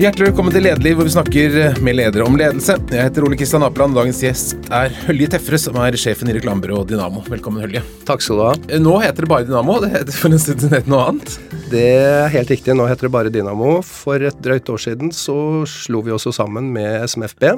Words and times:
Hjertelig 0.00 0.30
velkommen 0.30 0.54
til 0.54 0.62
Lederliv, 0.64 0.94
hvor 0.96 1.04
vi 1.04 1.10
snakker 1.12 1.56
med 1.84 1.98
ledere 1.98 2.24
om 2.24 2.38
ledelse. 2.40 2.72
Jeg 2.88 3.04
heter 3.04 3.24
Ole 3.26 3.36
Kristian 3.36 3.66
Apeland. 3.66 3.92
Dagens 3.92 4.22
gjest 4.24 4.70
er 4.72 4.94
Hølje 5.02 5.26
Tefre, 5.34 5.58
som 5.60 5.76
er 5.76 5.98
sjefen 6.00 6.30
i 6.32 6.36
reklamebyrået 6.38 6.88
Dynamo. 6.88 7.20
Velkommen, 7.26 7.60
Hølje. 7.60 7.82
Takk 8.08 8.24
skal 8.24 8.40
du 8.40 8.44
ha. 8.46 8.78
Nå 8.80 8.94
heter 9.02 9.26
det 9.26 9.28
bare 9.28 9.44
Dynamo. 9.44 9.74
Det 9.82 9.90
heter 9.92 10.16
for 10.16 10.32
en 10.32 10.40
stund 10.40 10.64
siden 10.64 10.88
noe 10.88 11.02
annet. 11.10 11.34
Det 11.68 11.84
er 11.98 12.32
helt 12.32 12.54
riktig. 12.54 12.78
Nå 12.80 12.86
heter 12.88 13.10
det 13.10 13.12
bare 13.18 13.34
Dynamo. 13.34 13.74
For 13.84 14.24
et 14.24 14.40
drøyt 14.40 14.72
år 14.72 14.80
siden 14.86 15.12
så 15.12 15.36
slo 15.68 16.00
vi 16.06 16.16
oss 16.16 16.24
sammen 16.32 16.72
med 16.72 17.04
SMFB. 17.04 17.50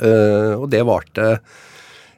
Uh, 0.00 0.56
og 0.56 0.70
det 0.72 0.80
varte 0.88 1.28
Eh, 1.28 1.36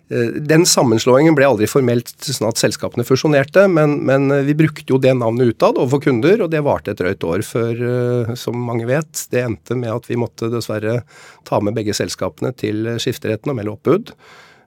den 0.09 0.66
sammenslåingen 0.68 1.36
ble 1.36 1.46
aldri 1.48 1.66
formelt 1.71 2.11
sånn 2.27 2.50
at 2.50 2.61
selskapene 2.61 3.07
fusjonerte, 3.09 3.64
men, 3.73 3.96
men, 4.04 4.29
vi 4.45 4.57
brukte 4.59 4.84
jo 4.93 4.98
det 5.00 5.14
navnet 5.16 5.54
utad 5.54 5.79
overfor 5.80 6.03
kunder, 6.04 6.45
og 6.45 6.50
det 6.53 6.61
varte 6.66 6.93
et 6.93 7.00
drøyt 7.00 7.25
år 7.25 7.45
før, 7.46 7.85
eh, 7.89 8.35
som 8.39 8.59
mange 8.68 8.85
vet, 8.90 9.25
det 9.32 9.45
endte 9.46 9.79
med 9.79 9.95
at 9.95 10.11
vi 10.11 10.21
måtte 10.21 10.50
dessverre 10.53 11.00
ta 11.48 11.61
med 11.64 11.79
begge 11.79 11.96
selskapene 11.96 12.53
til 12.61 12.95
skifteretten 13.00 13.54
og 13.54 13.59
melde 13.61 13.76
oppbud. 13.79 14.14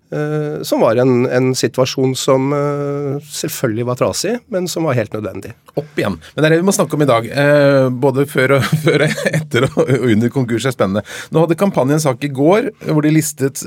Uh, 0.07 0.63
som 0.63 0.79
var 0.79 0.95
en, 0.95 1.25
en 1.27 1.49
situasjon 1.55 2.13
som 2.15 2.53
uh, 2.55 3.17
selvfølgelig 3.27 3.85
var 3.89 3.97
trasig, 3.99 4.37
men 4.53 4.69
som 4.71 4.85
var 4.87 4.95
helt 4.95 5.11
nødvendig. 5.11 5.51
Opp 5.75 5.99
igjen. 5.99 6.15
Men 6.31 6.39
det 6.39 6.47
er 6.47 6.53
det 6.55 6.59
vi 6.61 6.67
må 6.69 6.75
snakke 6.75 6.95
om 6.95 7.03
i 7.03 7.07
dag. 7.09 7.27
Uh, 7.27 7.87
både 7.91 8.23
før 8.31 8.55
og, 8.55 8.69
før 8.85 9.03
og, 9.03 9.17
etter 9.27 9.67
og 9.67 9.91
under 9.97 10.31
konkurs 10.31 10.69
er 10.69 10.75
spennende. 10.75 11.03
Nå 11.35 11.43
hadde 11.43 11.59
kampanjen 11.59 11.99
sak 12.03 12.23
i 12.23 12.31
går 12.31 12.69
hvor 12.87 13.03
de 13.03 13.11
listet 13.17 13.65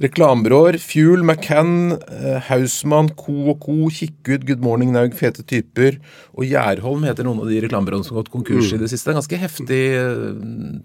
reklamebyråer. 0.00 0.80
Fuel, 0.80 1.26
McCann, 1.26 1.92
Hausmann, 2.48 3.12
Co 3.20 3.52
og 3.52 3.60
Co, 3.66 3.76
Kikkut, 3.92 4.48
Good 4.48 4.64
Morning 4.64 4.94
Naug, 4.96 5.12
Fete 5.18 5.44
Typer 5.44 6.00
og 6.32 6.48
Gjærholm 6.48 7.04
heter 7.04 7.28
noen 7.28 7.44
av 7.44 7.52
de 7.52 7.60
reklamebyråene 7.66 8.06
som 8.06 8.16
har 8.16 8.24
gått 8.24 8.32
konkurs 8.32 8.70
mm. 8.70 8.78
i 8.78 8.82
det 8.86 8.92
siste. 8.94 9.12
En 9.12 9.20
ganske 9.20 9.44
heftig 9.44 9.84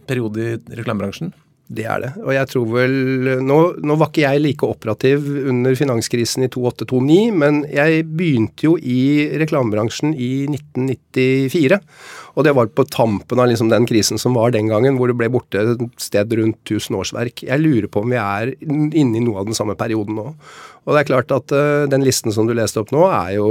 periode 0.09 0.51
i 0.51 0.81
reklamebransjen. 0.81 1.31
Det 1.65 1.85
er 1.89 2.01
det. 2.03 2.11
Og 2.21 2.29
jeg 2.35 2.49
tror 2.51 2.65
vel 2.75 2.91
nå, 3.41 3.57
nå, 3.81 3.95
var 3.97 4.11
ikke 4.11 4.21
jeg 4.21 4.41
like 4.43 4.67
operativ 4.67 5.23
under 5.49 5.73
finanskrisen 5.77 6.45
i 6.45 6.49
2008-2009, 6.53 7.15
men 7.41 7.63
jeg 7.73 8.03
begynte 8.05 8.67
jo 8.67 8.75
i 8.77 9.31
reklamebransjen 9.41 10.13
i 10.13 10.45
1994. 10.51 11.79
Og 12.37 12.45
det 12.45 12.53
var 12.53 12.69
på 12.69 12.85
tampen 12.93 13.41
av 13.41 13.49
liksom 13.49 13.71
den 13.73 13.87
krisen 13.89 14.21
som 14.21 14.37
var 14.37 14.53
den 14.53 14.69
gangen, 14.69 14.99
hvor 14.99 15.09
det 15.09 15.17
ble 15.17 15.31
borte 15.33 15.63
et 15.63 15.81
sted 16.01 16.37
rundt 16.37 16.61
1000 16.67 16.99
årsverk. 16.99 17.45
Jeg 17.47 17.63
lurer 17.63 17.89
på 17.89 18.05
om 18.05 18.13
vi 18.13 18.21
er 18.21 18.53
inne 18.61 19.17
i 19.17 19.25
noe 19.25 19.41
av 19.41 19.49
den 19.49 19.57
samme 19.57 19.77
perioden 19.79 20.19
nå. 20.19 20.27
Og 20.85 20.93
det 20.93 21.01
er 21.01 21.09
klart 21.09 21.33
at 21.33 21.55
uh, 21.55 21.89
den 21.89 22.05
listen 22.05 22.35
som 22.35 22.45
du 22.45 22.53
leste 22.53 22.83
opp 22.83 22.93
nå, 22.93 23.07
er 23.09 23.39
jo 23.39 23.49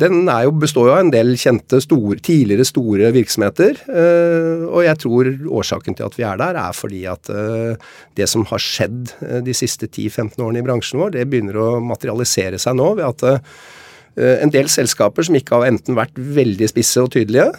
den 0.00 0.26
jo, 0.28 0.52
består 0.60 0.90
jo 0.90 0.94
av 0.94 1.02
en 1.04 1.12
del 1.12 1.32
kjente, 1.40 1.80
store, 1.80 2.18
tidligere 2.24 2.66
store 2.68 3.12
virksomheter. 3.16 3.80
Uh, 3.88 4.66
og 4.68 4.84
jeg 4.84 5.00
tror 5.00 5.30
årsaken 5.62 5.96
til 5.96 6.08
at 6.08 6.18
vi 6.18 6.26
er 6.28 6.42
der, 6.42 6.58
er 6.60 6.76
fordi 6.76 7.06
at 7.08 7.32
uh, 7.32 7.96
det 8.18 8.28
som 8.28 8.44
har 8.50 8.62
skjedd 8.62 9.14
uh, 9.22 9.40
de 9.46 9.56
siste 9.56 9.88
10-15 9.88 10.36
årene 10.36 10.60
i 10.60 10.66
bransjen 10.66 11.00
vår, 11.00 11.16
det 11.16 11.24
begynner 11.30 11.56
å 11.62 11.70
materialisere 11.80 12.60
seg 12.60 12.76
nå 12.76 12.92
ved 13.00 13.08
at 13.08 13.42
en 14.16 14.48
del 14.48 14.64
selskaper 14.72 15.26
som 15.26 15.34
ikke 15.36 15.58
har 15.58 15.66
enten 15.68 15.92
vært 15.92 16.14
veldig 16.16 16.70
spisse 16.70 17.02
og 17.04 17.10
tydelige, 17.12 17.50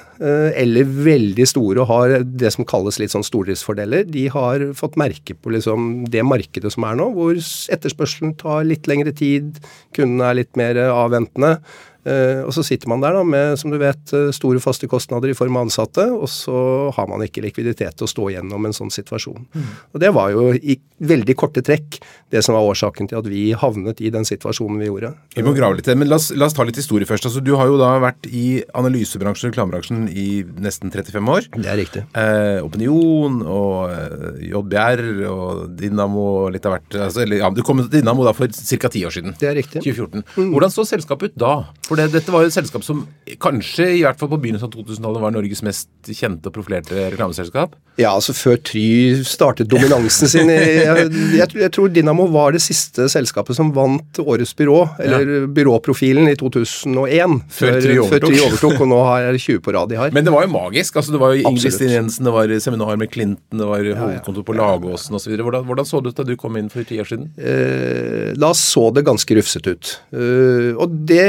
eller 0.57 0.87
veldig 0.89 1.45
store 1.45 1.83
og 1.83 1.91
har 1.91 2.13
det 2.25 2.49
som 2.55 2.65
kalles 2.65 2.97
litt 2.97 3.13
sånn 3.13 3.25
stordriftsfordeler, 3.27 4.07
de 4.09 4.23
har 4.33 4.65
fått 4.79 4.97
merke 4.97 5.35
på 5.37 5.53
liksom 5.53 6.07
det 6.09 6.23
markedet 6.25 6.71
som 6.73 6.87
er 6.89 6.97
nå, 6.97 7.11
hvor 7.13 7.37
etterspørselen 7.37 8.33
tar 8.41 8.65
litt 8.65 8.89
lengre 8.89 9.13
tid, 9.13 9.61
kundene 9.93 10.31
er 10.31 10.39
litt 10.39 10.57
mer 10.57 10.81
avventende. 10.87 11.59
Eh, 12.07 12.41
og 12.45 12.53
så 12.55 12.63
sitter 12.63 12.87
man 12.91 13.03
der 13.03 13.17
da 13.17 13.23
med 13.27 13.57
som 13.59 13.73
du 13.73 13.77
vet, 13.81 14.01
eh, 14.15 14.29
store 14.35 14.61
faste 14.63 14.87
kostnader 14.87 15.31
i 15.31 15.37
form 15.37 15.57
av 15.59 15.67
ansatte, 15.67 16.05
og 16.13 16.29
så 16.31 16.91
har 16.95 17.09
man 17.11 17.23
ikke 17.25 17.43
likviditet 17.43 17.97
til 17.97 18.07
å 18.07 18.11
stå 18.11 18.29
gjennom 18.37 18.67
en 18.67 18.75
sånn 18.75 18.93
situasjon. 18.93 19.47
Mm. 19.51 19.71
Og 19.93 19.99
Det 20.07 20.13
var 20.13 20.31
jo 20.31 20.53
i 20.55 20.77
veldig 21.03 21.35
korte 21.37 21.61
trekk 21.61 21.99
det 22.31 22.41
som 22.45 22.55
var 22.55 22.65
årsaken 22.65 23.09
til 23.09 23.19
at 23.19 23.27
vi 23.29 23.51
havnet 23.57 23.99
i 24.01 24.09
den 24.13 24.25
situasjonen 24.27 24.79
vi 24.81 24.87
gjorde. 24.87 25.13
Vi 25.35 25.43
må 25.45 25.53
grave 25.55 25.77
litt, 25.77 25.89
men 25.97 26.09
la 26.09 26.17
oss, 26.17 26.31
la 26.31 26.47
oss 26.47 26.55
ta 26.57 26.65
litt 26.67 26.79
historie 26.79 27.07
først. 27.07 27.27
Altså, 27.29 27.43
du 27.43 27.53
har 27.59 27.69
jo 27.69 27.77
da 27.79 27.91
vært 28.01 28.27
i 28.29 28.61
analysebransjen 28.77 29.49
og 29.49 29.53
reklamebransjen 29.53 30.07
i 30.09 30.43
nesten 30.63 30.93
35 30.93 31.33
år. 31.33 31.49
Det 31.57 31.69
er 31.69 31.79
riktig. 31.79 32.03
Eh, 32.17 32.63
Opinion 32.65 33.41
og 33.43 33.91
eh, 33.91 34.47
JBR 34.49 35.03
og 35.29 35.63
Dynamo 35.77 36.25
og 36.45 36.55
litt 36.55 36.65
av 36.67 36.77
hvert 36.77 36.99
altså, 37.07 37.23
eller, 37.25 37.41
ja, 37.43 37.51
Du 37.53 37.63
kom 37.65 37.83
til 37.83 37.91
Dynamo 37.99 38.25
da 38.27 38.33
for 38.37 38.47
ca. 38.47 38.91
ti 38.93 39.03
år 39.07 39.15
siden. 39.17 39.37
Det 39.39 39.51
er 39.51 39.57
riktig. 39.59 39.83
2014. 39.85 40.25
Mm. 40.37 40.51
Hvordan 40.55 40.73
så 40.73 40.87
selskapet 40.87 41.33
ut 41.33 41.39
da? 41.43 41.53
For 41.87 41.96
det, 41.97 42.07
dette 42.13 42.33
var 42.33 42.45
jo 42.45 42.51
et 42.51 42.55
selskap 42.55 42.85
som 42.85 43.03
kanskje 43.43 43.89
i 43.97 44.03
hvert 44.05 44.19
fall 44.19 44.31
på 44.31 44.39
begynnelsen 44.43 44.69
av 44.69 44.75
2000-tallet 44.77 45.23
var 45.23 45.35
Norges 45.35 45.63
mest 45.65 46.11
kjente 46.13 46.49
og 46.49 46.55
profilerte 46.55 47.09
reklameselskap? 47.11 47.75
Ja, 47.97 48.11
altså 48.13 48.33
før 48.37 48.59
Try 48.61 49.23
startet 49.25 49.69
dominansen 49.71 50.29
sin 50.29 50.51
jeg, 50.53 50.83
jeg, 51.39 51.49
jeg, 51.57 51.71
tror 51.73 51.89
Dynamo 51.93 52.27
var 52.29 52.53
det 52.53 52.61
siste 52.61 53.07
selskapet 53.09 53.57
som 53.57 53.71
vant 53.73 54.19
Årets 54.21 54.53
byrå, 54.57 54.77
eller 55.01 55.25
ja. 55.25 55.39
byråprofilen, 55.57 56.29
i 56.29 56.35
2001. 56.37 57.37
Før, 57.57 57.79
Try. 57.81 57.97
Før 58.11 58.23
Try 58.27 58.41
overtok, 58.45 58.77
og 58.85 58.91
nå 58.91 58.99
har 59.07 59.25
jeg 59.27 59.43
20 59.47 59.63
på 59.65 59.73
rad 59.73 59.91
de 59.91 59.99
har. 59.99 60.13
Men 60.13 60.27
det 60.27 60.33
var 60.33 60.45
jo 60.45 60.51
magisk. 60.53 60.99
altså 60.99 61.15
Det 61.15 61.21
var 61.21 61.33
jo 61.33 61.49
Ingrid 61.49 61.73
Stine 61.73 61.95
Jensen, 61.95 62.27
det 62.27 62.35
var 62.35 62.53
seminar 62.61 62.99
med 63.01 63.11
Clinton, 63.13 63.61
det 63.63 63.69
var 63.69 63.89
hovedkontor 64.03 64.45
på 64.45 64.57
Lagåsen 64.57 65.17
osv. 65.17 65.33
Hvordan, 65.37 65.65
hvordan 65.65 65.89
så 65.89 66.01
det 66.01 66.13
ut 66.13 66.21
da 66.21 66.27
du 66.27 66.35
kom 66.39 66.57
inn 66.59 66.69
for 66.73 66.85
ti 66.87 66.99
år 67.01 67.09
siden? 67.09 67.31
Eh, 67.37 68.33
da 68.37 68.53
så 68.57 68.87
det 68.93 69.05
ganske 69.07 69.39
rufsete 69.39 69.73
ut. 69.73 69.93
Uh, 70.13 70.77
og 70.77 70.93
det 71.09 71.25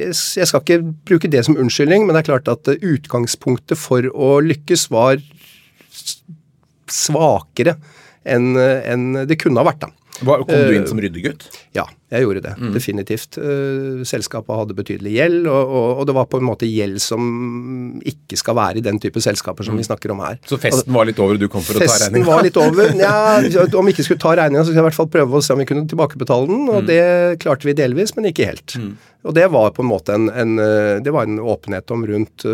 jeg 0.00 0.48
skal 0.48 0.62
ikke 0.62 0.80
bruke 1.08 1.30
det 1.30 1.44
som 1.46 1.58
unnskyldning, 1.60 2.06
men 2.06 2.16
det 2.16 2.24
er 2.24 2.30
klart 2.32 2.50
at 2.50 2.72
utgangspunktet 2.80 3.78
for 3.78 4.08
å 4.10 4.38
lykkes 4.44 4.88
var 4.92 5.20
svakere 6.90 7.76
enn 8.26 8.52
en 8.58 9.24
det 9.28 9.38
kunne 9.40 9.62
ha 9.62 9.68
vært. 9.70 9.84
da. 9.86 9.99
Kom 10.18 10.44
du 10.44 10.74
inn 10.74 10.82
eh, 10.82 10.88
som 10.88 11.00
ryddegutt? 11.00 11.46
Ja, 11.76 11.86
jeg 12.12 12.24
gjorde 12.24 12.42
det. 12.44 12.52
Mm. 12.58 12.72
Definitivt. 12.74 13.38
Eh, 13.40 14.02
selskapet 14.08 14.58
hadde 14.58 14.76
betydelig 14.76 15.12
gjeld, 15.14 15.46
og, 15.46 15.70
og, 15.70 15.88
og, 16.00 16.02
det 16.08 16.16
var 16.16 16.26
på 16.30 16.40
en 16.40 16.46
måte 16.48 16.68
gjeld 16.68 16.98
som 17.02 17.22
ikke 18.06 18.38
skal 18.40 18.58
være 18.58 18.80
i 18.80 18.84
den 18.84 19.00
type 19.02 19.22
selskaper 19.22 19.66
som 19.66 19.76
mm. 19.76 19.80
vi 19.80 19.86
snakker 19.88 20.14
om 20.14 20.22
her. 20.24 20.40
Så 20.50 20.58
festen 20.60 20.92
var 20.94 21.08
litt 21.08 21.20
over, 21.22 21.38
og 21.38 21.44
du 21.44 21.48
kom 21.52 21.64
for 21.64 21.78
å 21.78 21.84
ta 21.84 21.86
regninga? 21.86 22.20
Festen 22.20 22.28
var 22.28 22.46
litt 22.46 22.60
over. 22.60 22.92
Ja, 23.00 23.12
om 23.78 23.86
vi 23.86 23.94
ikke 23.94 24.04
skulle 24.04 24.20
ta 24.22 24.34
regninga, 24.36 24.64
så 24.64 24.70
skulle 24.70 24.80
jeg 24.80 24.84
i 24.84 24.88
hvert 24.90 24.98
fall 24.98 25.12
prøve 25.12 25.38
å 25.38 25.44
se 25.44 25.54
om 25.54 25.62
vi 25.62 25.68
kunne 25.70 25.86
tilbakebetale 25.88 26.50
den, 26.50 26.66
og 26.68 26.82
mm. 26.82 26.88
det 26.90 27.04
klarte 27.44 27.68
vi 27.68 27.76
delvis, 27.78 28.12
men 28.16 28.28
ikke 28.28 28.50
helt. 28.50 28.76
Mm. 28.76 28.90
Og 29.30 29.36
det 29.36 29.46
var 29.52 29.72
på 29.76 29.84
en 29.84 29.88
måte 29.88 30.16
en, 30.16 30.26
en, 30.32 30.56
eh, 30.60 30.98
det 31.04 31.14
var 31.14 31.28
en 31.28 31.40
åpenhet 31.40 31.94
om 31.94 32.04
rundt 32.08 32.44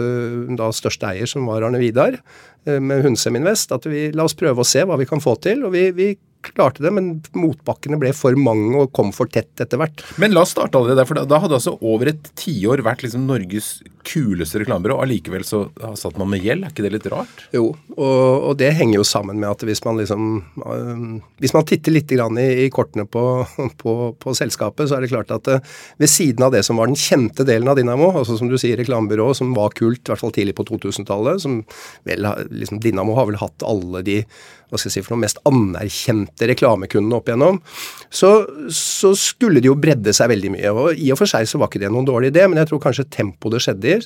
da 0.60 0.68
største 0.74 1.08
eier, 1.14 1.30
som 1.30 1.48
var 1.48 1.66
Arne 1.66 1.80
Vidar, 1.82 2.20
med 2.66 3.04
Hundsem 3.04 3.36
Invest, 3.38 3.70
at 3.70 3.84
vi 3.86 4.08
la 4.10 4.24
oss 4.26 4.34
prøve 4.34 4.58
å 4.58 4.66
se 4.66 4.80
hva 4.82 4.96
vi 4.98 5.06
kan 5.06 5.20
få 5.22 5.36
til. 5.38 5.60
og 5.68 5.70
vi, 5.70 5.84
vi 5.94 6.08
klarte 6.44 6.84
det, 6.84 6.92
men 6.94 7.10
motbakkene 7.36 7.98
ble 8.00 8.12
for 8.16 8.36
mange 8.38 8.76
og 8.78 8.92
kom 8.96 9.12
for 9.14 9.30
tett 9.32 9.62
etter 9.62 9.80
hvert. 9.80 10.04
Men 10.20 10.34
la 10.34 10.44
oss 10.44 10.54
starte 10.54 10.78
allerede 10.78 11.00
der, 11.00 11.08
for 11.08 11.18
da, 11.18 11.40
hadde 11.42 11.58
altså 11.58 11.76
over 11.80 12.12
et 12.12 12.30
tiår 12.38 12.84
vært 12.86 13.04
liksom 13.06 13.26
Norges 13.28 13.76
kuleste 14.06 14.60
reklamebyrå. 14.62 14.98
Allikevel 15.02 15.44
så 15.46 15.64
satt 15.98 16.18
man 16.20 16.30
med 16.30 16.44
gjeld. 16.44 16.64
Er 16.64 16.74
ikke 16.74 16.86
det 16.86 16.92
litt 16.94 17.08
rart? 17.10 17.46
Jo, 17.54 17.70
og, 17.96 18.26
og, 18.36 18.52
det 18.60 18.72
henger 18.78 19.00
jo 19.00 19.06
sammen 19.08 19.40
med 19.42 19.50
at 19.50 19.64
hvis 19.66 19.82
man 19.86 19.98
liksom 20.00 20.28
øh, 20.62 21.04
Hvis 21.42 21.54
man 21.56 21.66
titter 21.68 21.94
litt 21.94 22.12
i, 22.14 22.18
i 22.66 22.68
kortene 22.72 23.06
på, 23.10 23.24
på, 23.82 23.96
på, 24.20 24.36
selskapet, 24.38 24.88
så 24.88 24.98
er 24.98 25.04
det 25.04 25.12
klart 25.12 25.32
at 25.34 25.50
øh, 25.50 25.74
ved 26.02 26.12
siden 26.12 26.46
av 26.46 26.54
det 26.54 26.62
som 26.66 26.78
var 26.80 26.90
den 26.90 26.98
kjente 26.98 27.46
delen 27.48 27.68
av 27.68 27.78
Dinamo, 27.78 28.12
altså 28.12 28.38
som 28.38 28.50
du 28.50 28.58
sier 28.60 28.78
reklamebyrå, 28.80 29.32
som 29.36 29.54
var 29.56 29.74
kult, 29.76 30.04
i 30.04 30.12
hvert 30.12 30.22
fall 30.22 30.34
tidlig 30.34 30.56
på 30.58 30.66
2000-tallet, 30.70 31.42
som 31.42 31.60
vel 32.06 32.30
liksom 32.54 32.80
Dinamo 32.82 33.16
har 33.18 33.28
vel 33.30 33.40
hatt 33.42 33.66
alle 33.66 34.04
de 34.06 34.20
hva 34.66 34.78
skal 34.80 34.90
jeg 34.90 34.96
si, 34.96 35.04
for 35.06 35.14
noe 35.14 35.24
mest 35.24 35.38
anerkjente 35.46 36.48
reklamekundene 36.50 37.18
opp 37.18 37.30
igjennom, 37.30 37.60
så, 38.10 38.32
så, 38.72 39.12
skulle 39.18 39.62
det 39.62 39.70
jo 39.70 39.78
bredde 39.78 40.14
seg 40.16 40.32
veldig 40.32 40.56
mye. 40.56 40.72
og 40.72 40.98
I 40.98 41.12
og 41.14 41.20
for 41.20 41.30
seg 41.30 41.46
så 41.48 41.60
var 41.62 41.70
ikke 41.70 41.84
det 41.84 41.92
noen 41.94 42.08
dårlig 42.08 42.32
idé, 42.32 42.46
men 42.48 42.60
jeg 42.62 42.72
tror 42.72 42.82
kanskje 42.88 43.08
tempoet 43.18 43.56
det 43.56 43.62
skjedde 43.66 43.94
i, 43.94 44.00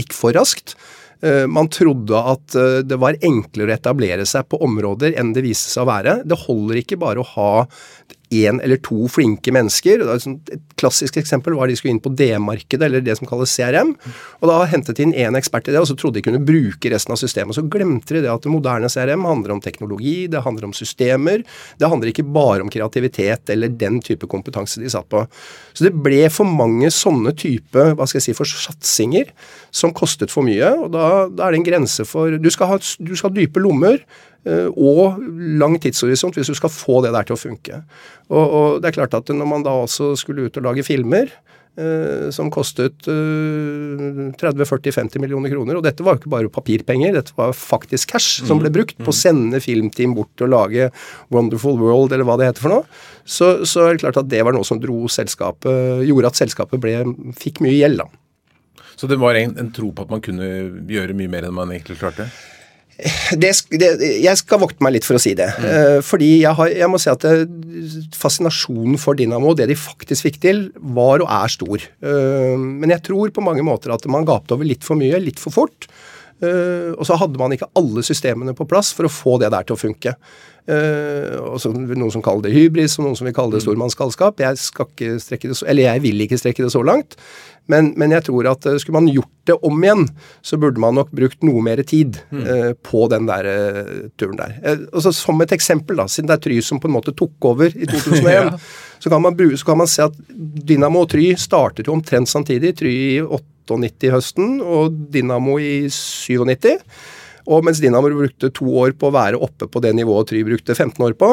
gikk 0.00 0.16
for 0.16 0.36
raskt. 0.36 0.76
Eh, 1.24 1.46
man 1.48 1.70
trodde 1.72 2.20
at 2.34 2.56
eh, 2.58 2.80
det 2.84 2.98
var 3.00 3.16
enklere 3.24 3.72
å 3.72 3.78
etablere 3.78 4.26
seg 4.28 4.48
på 4.50 4.60
områder 4.64 5.16
enn 5.20 5.32
det 5.36 5.44
viste 5.46 5.72
seg 5.72 5.86
å 5.86 5.90
være. 5.92 6.18
Det 6.28 6.40
holder 6.44 6.80
ikke 6.82 7.00
bare 7.00 7.22
å 7.22 7.28
ha 7.34 7.50
én 8.30 8.60
eller 8.62 8.80
to 8.82 9.08
flinke 9.10 9.52
mennesker. 9.54 10.02
Et 10.14 10.64
klassisk 10.80 11.18
eksempel 11.20 11.56
var 11.58 11.68
de 11.68 11.76
skulle 11.78 11.94
inn 11.94 12.02
på 12.02 12.12
D-markedet, 12.16 12.86
eller 12.86 13.04
det 13.04 13.16
som 13.18 13.28
kalles 13.28 13.52
CRM. 13.52 13.94
Og 14.40 14.50
da 14.50 14.58
hentet 14.70 14.98
de 14.98 15.06
inn 15.06 15.14
én 15.26 15.38
ekspert 15.38 15.68
i 15.68 15.74
det, 15.74 15.82
og 15.82 15.88
så 15.90 15.96
trodde 15.98 16.18
de 16.18 16.24
kunne 16.26 16.42
bruke 16.44 16.92
resten 16.92 17.14
av 17.14 17.20
systemet. 17.20 17.56
Så 17.56 17.66
glemte 17.70 18.16
de 18.16 18.24
det 18.24 18.32
at 18.32 18.44
det 18.44 18.52
moderne 18.52 18.90
CRM 18.92 19.26
handler 19.28 19.56
om 19.56 19.62
teknologi, 19.64 20.26
det 20.30 20.44
handler 20.44 20.68
om 20.68 20.76
systemer. 20.76 21.44
Det 21.78 21.90
handler 21.90 22.12
ikke 22.12 22.26
bare 22.26 22.64
om 22.64 22.72
kreativitet 22.72 23.52
eller 23.54 23.72
den 23.72 24.00
type 24.04 24.28
kompetanse 24.30 24.82
de 24.82 24.92
satt 24.92 25.08
på. 25.12 25.24
Så 25.74 25.88
det 25.88 25.94
ble 26.04 26.26
for 26.32 26.48
mange 26.48 26.90
sånne 26.94 27.34
type 27.38 27.88
hva 27.94 28.08
skal 28.08 28.20
jeg 28.20 28.30
si, 28.30 28.36
for 28.36 28.48
satsinger 28.48 29.32
som 29.74 29.94
kostet 29.96 30.32
for 30.32 30.46
mye. 30.46 30.74
Og 30.84 30.92
da, 30.94 31.26
da 31.30 31.46
er 31.46 31.54
det 31.54 31.62
en 31.62 31.70
grense 31.70 32.06
for 32.08 32.38
Du 32.44 32.50
skal 32.52 32.72
ha, 32.72 32.78
du 32.78 33.14
skal 33.14 33.30
ha 33.30 33.36
dype 33.36 33.62
lommer. 33.62 34.00
Eh, 34.44 34.68
og 34.70 35.20
lang 35.60 35.78
tidshorisont 35.80 36.36
hvis 36.38 36.52
du 36.52 36.58
skal 36.58 36.72
få 36.72 37.00
det 37.04 37.14
der 37.16 37.28
til 37.28 37.36
å 37.36 37.40
funke. 37.40 37.82
Og, 38.28 38.44
og, 38.44 38.68
det 38.82 38.90
er 38.90 38.98
klart 39.00 39.18
at 39.18 39.32
når 39.32 39.50
man 39.50 39.66
da 39.66 39.76
også 39.84 40.14
skulle 40.20 40.48
ut 40.48 40.60
og 40.60 40.68
lage 40.68 40.86
filmer, 40.86 41.32
Eh, 41.74 42.30
som 42.30 42.52
kostet 42.54 43.08
eh, 43.10 44.02
30-40-50 44.38 45.18
millioner 45.18 45.50
kroner. 45.50 45.74
Og 45.74 45.82
dette 45.82 46.04
var 46.06 46.14
jo 46.14 46.20
ikke 46.22 46.30
bare 46.30 46.50
papirpenger, 46.54 47.16
dette 47.16 47.34
var 47.34 47.50
faktisk 47.58 48.12
cash 48.12 48.44
som 48.46 48.60
ble 48.62 48.70
brukt 48.70 48.94
på 49.00 49.10
å 49.10 49.16
sende 49.16 49.58
filmteam 49.58 50.14
bort 50.14 50.44
og 50.46 50.52
lage 50.52 50.86
Wonderful 51.34 51.80
World, 51.80 52.14
eller 52.14 52.28
hva 52.28 52.38
det 52.38 52.52
heter 52.52 52.62
for 52.62 52.76
noe. 52.76 52.86
Så, 53.26 53.66
så 53.66 53.88
er 53.88 53.96
det 53.96 54.04
klart 54.04 54.22
at 54.22 54.30
det 54.30 54.44
var 54.46 54.54
noe 54.54 54.66
som 54.66 54.78
gjorde 54.78 56.30
at 56.30 56.38
selskapet 56.38 56.78
ble, 56.78 56.94
fikk 57.42 57.58
mye 57.64 57.74
gjeld, 57.74 58.04
da. 58.04 58.06
Så 58.94 59.10
det 59.10 59.18
var 59.18 59.34
en, 59.34 59.56
en 59.58 59.74
tro 59.74 59.90
på 59.90 60.06
at 60.06 60.14
man 60.14 60.22
kunne 60.22 60.46
gjøre 60.86 61.18
mye 61.18 61.32
mer 61.32 61.48
enn 61.48 61.58
man 61.58 61.74
egentlig 61.74 61.98
klarte? 61.98 62.28
Det, 63.34 63.50
det, 63.74 63.88
jeg 64.22 64.38
skal 64.38 64.60
vokte 64.62 64.84
meg 64.84 64.94
litt 64.94 65.06
for 65.06 65.18
å 65.18 65.22
si 65.22 65.32
det. 65.36 65.48
Mm. 65.58 66.02
Fordi 66.06 66.28
jeg, 66.44 66.54
har, 66.54 66.70
jeg, 66.70 66.88
må 66.90 67.00
si 67.02 67.10
at 67.10 67.24
det, 67.26 67.32
fascinasjonen 68.14 69.00
for 69.02 69.18
Dynamo, 69.18 69.54
det 69.58 69.66
de 69.70 69.78
faktisk 69.78 70.28
fikk 70.28 70.40
til, 70.44 70.64
var 70.94 71.24
og 71.24 71.30
er 71.32 71.52
stor. 71.52 71.86
Eh, 72.06 72.54
men 72.54 72.94
jeg 72.94 73.02
tror 73.10 73.34
på 73.34 73.44
mange 73.44 73.64
måter 73.66 73.94
at 73.94 74.06
man 74.10 74.26
gapte 74.28 74.54
over 74.54 74.68
litt 74.68 74.86
for 74.86 75.00
mye, 75.00 75.18
litt 75.22 75.42
for 75.42 75.54
fort. 75.54 75.88
Eh, 76.42 76.92
og 76.94 77.04
så 77.08 77.18
hadde 77.18 77.40
man 77.40 77.54
ikke 77.54 77.70
alle 77.78 78.04
systemene 78.06 78.54
på 78.56 78.66
plass 78.70 78.92
for 78.94 79.08
å 79.08 79.12
få 79.12 79.38
det 79.42 79.52
der 79.54 79.66
til 79.66 79.76
å 79.76 79.80
funke. 79.80 80.14
Uh, 80.64 81.36
og 81.44 81.58
så 81.60 81.68
Noen 81.74 82.08
som 82.08 82.22
kaller 82.24 82.46
det 82.46 82.54
hybris, 82.54 82.94
og 82.96 83.04
noen 83.04 83.18
som 83.18 83.26
vil 83.28 83.34
kalle 83.36 83.52
det 83.52 83.60
mm. 83.60 83.66
stormannsgalskap. 83.66 84.38
Jeg 84.40 84.60
skal 84.62 84.86
ikke 84.88 85.16
strekke 85.20 85.50
det 85.50 85.56
så, 85.58 85.66
eller 85.68 85.90
jeg 85.90 86.02
vil 86.06 86.22
ikke 86.24 86.38
strekke 86.40 86.64
det 86.64 86.70
så 86.72 86.80
langt. 86.80 87.18
Men, 87.68 87.90
men, 88.00 88.12
jeg 88.16 88.24
tror 88.26 88.48
at 88.48 88.64
uh, 88.68 88.76
skulle 88.80 88.96
man 88.96 89.10
gjort 89.12 89.28
det 89.48 89.58
om 89.60 89.84
igjen, 89.84 90.06
så 90.44 90.56
burde 90.60 90.80
man 90.80 90.96
nok 90.96 91.10
brukt 91.16 91.44
noe 91.44 91.60
mer 91.64 91.82
tid 91.84 92.16
uh, 92.32 92.72
på 92.80 93.04
den 93.12 93.28
der 93.28 93.48
turen 94.20 94.40
der. 94.40 94.54
altså 94.64 95.12
Som 95.12 95.44
et 95.44 95.52
eksempel, 95.52 96.00
da, 96.00 96.08
siden 96.08 96.30
det 96.30 96.38
er 96.38 96.44
Try 96.46 96.56
som 96.64 96.80
på 96.80 96.88
en 96.88 96.96
måte 96.96 97.12
tok 97.16 97.50
over 97.52 97.68
i 97.68 97.88
2001, 97.92 98.32
ja. 98.32 98.46
så, 99.04 99.12
kan 99.12 99.20
man, 99.24 99.36
så, 99.36 99.66
kan 99.68 99.80
man, 99.82 99.90
se 99.90 100.06
at 100.08 100.16
Dynamo 100.32 101.04
og 101.04 101.10
Try 101.12 101.34
startet 101.40 101.92
jo 101.92 101.98
omtrent 101.98 102.32
samtidig. 102.32 102.72
Try 102.80 102.94
i 103.18 103.20
98 103.20 104.14
høsten 104.16 104.56
og 104.64 104.96
Dynamo 105.12 105.58
i 105.60 105.90
97. 105.92 106.78
Og 107.50 107.64
mens 107.66 107.80
Dinamo 107.82 108.08
brukte 108.08 108.50
to 108.54 108.66
år 108.80 108.94
på 108.98 109.10
å 109.10 109.14
være 109.14 109.40
oppe 109.42 109.68
på 109.68 109.82
det 109.84 109.92
nivået 109.96 110.30
Try 110.30 110.42
brukte 110.46 110.74
15 110.74 111.04
år 111.04 111.16
på, 111.20 111.30